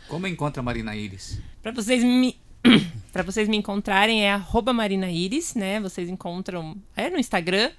Como 0.10 0.28
encontra 0.28 0.60
a 0.60 0.64
Marina 0.64 0.94
Iris? 0.96 1.40
Pra 1.62 1.72
vocês 1.72 2.04
me. 2.04 2.38
Pra 3.14 3.24
vocês 3.24 3.48
me 3.48 3.58
encontrarem 3.58 4.24
é 4.24 4.32
arroba 4.32 4.72
Marina 4.72 5.10
Iris, 5.10 5.56
né? 5.56 5.80
Vocês 5.80 6.10
encontram 6.10 6.76
é, 6.96 7.10
no 7.10 7.18
Instagram. 7.18 7.72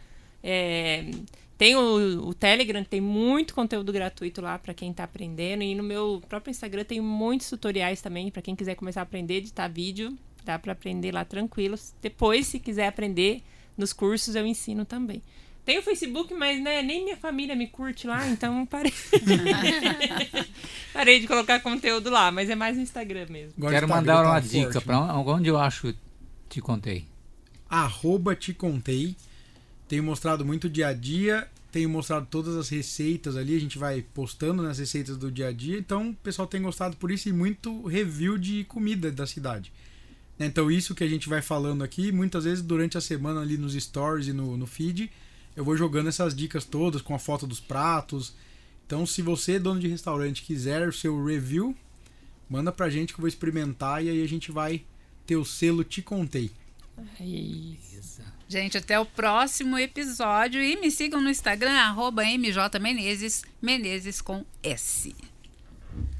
É, 0.42 1.08
tem 1.56 1.76
o, 1.76 2.28
o 2.28 2.34
Telegram, 2.34 2.82
que 2.82 2.88
tem 2.88 3.00
muito 3.00 3.54
conteúdo 3.54 3.92
gratuito 3.92 4.40
lá 4.40 4.58
pra 4.58 4.72
quem 4.72 4.92
tá 4.92 5.04
aprendendo. 5.04 5.62
E 5.62 5.74
no 5.74 5.82
meu 5.82 6.22
próprio 6.28 6.50
Instagram 6.50 6.82
tem 6.82 7.00
muitos 7.00 7.50
tutoriais 7.50 8.00
também 8.00 8.30
pra 8.30 8.42
quem 8.42 8.56
quiser 8.56 8.74
começar 8.74 9.00
a 9.00 9.02
aprender 9.02 9.34
a 9.34 9.36
editar 9.36 9.68
vídeo. 9.68 10.16
Dá 10.44 10.58
pra 10.58 10.72
aprender 10.72 11.12
lá 11.12 11.24
tranquilo. 11.24 11.78
Depois, 12.00 12.46
se 12.46 12.58
quiser 12.58 12.88
aprender 12.88 13.42
nos 13.76 13.92
cursos, 13.92 14.34
eu 14.34 14.46
ensino 14.46 14.84
também. 14.84 15.22
Tem 15.70 15.78
o 15.78 15.82
Facebook, 15.82 16.34
mas 16.34 16.60
né, 16.60 16.82
nem 16.82 17.04
minha 17.04 17.16
família 17.16 17.54
me 17.54 17.68
curte 17.68 18.04
lá, 18.04 18.28
então 18.28 18.66
parei. 18.66 18.92
parei 20.92 21.20
de 21.20 21.28
colocar 21.28 21.60
conteúdo 21.60 22.10
lá, 22.10 22.32
mas 22.32 22.50
é 22.50 22.56
mais 22.56 22.76
no 22.76 22.82
Instagram 22.82 23.26
mesmo. 23.30 23.52
Agora 23.56 23.74
Quero 23.74 23.86
Instagram 23.86 23.88
mandar 23.88 24.14
tá 24.14 24.30
uma 24.30 24.42
forte, 24.42 24.48
dica 24.48 24.80
né? 24.80 24.84
pra 24.84 25.16
onde 25.16 25.48
eu 25.48 25.56
acho 25.56 25.94
te 26.48 26.60
contei. 26.60 27.04
Arroba 27.68 28.34
te 28.34 28.52
contei. 28.52 29.14
Tenho 29.86 30.02
mostrado 30.02 30.44
muito 30.44 30.68
dia 30.68 30.88
a 30.88 30.92
dia. 30.92 31.46
Tenho 31.70 31.88
mostrado 31.88 32.26
todas 32.28 32.56
as 32.56 32.68
receitas 32.68 33.36
ali. 33.36 33.54
A 33.54 33.60
gente 33.60 33.78
vai 33.78 34.02
postando 34.02 34.64
nas 34.64 34.76
receitas 34.76 35.16
do 35.16 35.30
dia 35.30 35.50
a 35.50 35.52
dia. 35.52 35.78
Então 35.78 36.10
o 36.10 36.14
pessoal 36.16 36.48
tem 36.48 36.60
gostado 36.60 36.96
por 36.96 37.12
isso 37.12 37.28
e 37.28 37.32
muito 37.32 37.86
review 37.86 38.36
de 38.36 38.64
comida 38.64 39.12
da 39.12 39.24
cidade. 39.24 39.72
Né, 40.36 40.46
Então 40.46 40.68
isso 40.68 40.96
que 40.96 41.04
a 41.04 41.08
gente 41.08 41.28
vai 41.28 41.40
falando 41.40 41.84
aqui, 41.84 42.10
muitas 42.10 42.42
vezes 42.42 42.60
durante 42.60 42.98
a 42.98 43.00
semana 43.00 43.40
ali 43.40 43.56
nos 43.56 43.74
stories 43.74 44.26
e 44.26 44.32
no, 44.32 44.56
no 44.56 44.66
feed, 44.66 45.08
eu 45.56 45.64
vou 45.64 45.76
jogando 45.76 46.08
essas 46.08 46.34
dicas 46.34 46.64
todas 46.64 47.02
com 47.02 47.14
a 47.14 47.18
foto 47.18 47.46
dos 47.46 47.60
pratos. 47.60 48.34
Então 48.86 49.06
se 49.06 49.22
você, 49.22 49.58
dono 49.58 49.80
de 49.80 49.88
restaurante, 49.88 50.42
quiser 50.42 50.88
o 50.88 50.92
seu 50.92 51.24
review, 51.24 51.76
manda 52.48 52.72
pra 52.72 52.90
gente 52.90 53.12
que 53.12 53.20
eu 53.20 53.22
vou 53.22 53.28
experimentar 53.28 54.04
e 54.04 54.08
aí 54.08 54.22
a 54.22 54.28
gente 54.28 54.50
vai 54.50 54.84
ter 55.26 55.36
o 55.36 55.44
selo 55.44 55.84
Te 55.84 56.02
Contei. 56.02 56.50
Aí, 57.18 57.78
Gente, 58.48 58.76
até 58.76 58.98
o 58.98 59.06
próximo 59.06 59.78
episódio. 59.78 60.60
E 60.60 60.74
me 60.80 60.90
sigam 60.90 61.20
no 61.20 61.30
Instagram, 61.30 61.70
arroba 61.70 62.24
mjmenezes, 62.24 63.44
Menezes 63.62 64.20
com 64.20 64.44
S. 64.60 65.14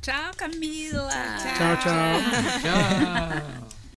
Tchau, 0.00 0.30
Camila! 0.36 1.10
Tchau, 1.10 1.76
tchau. 1.76 2.60
Tchau. 2.62 3.70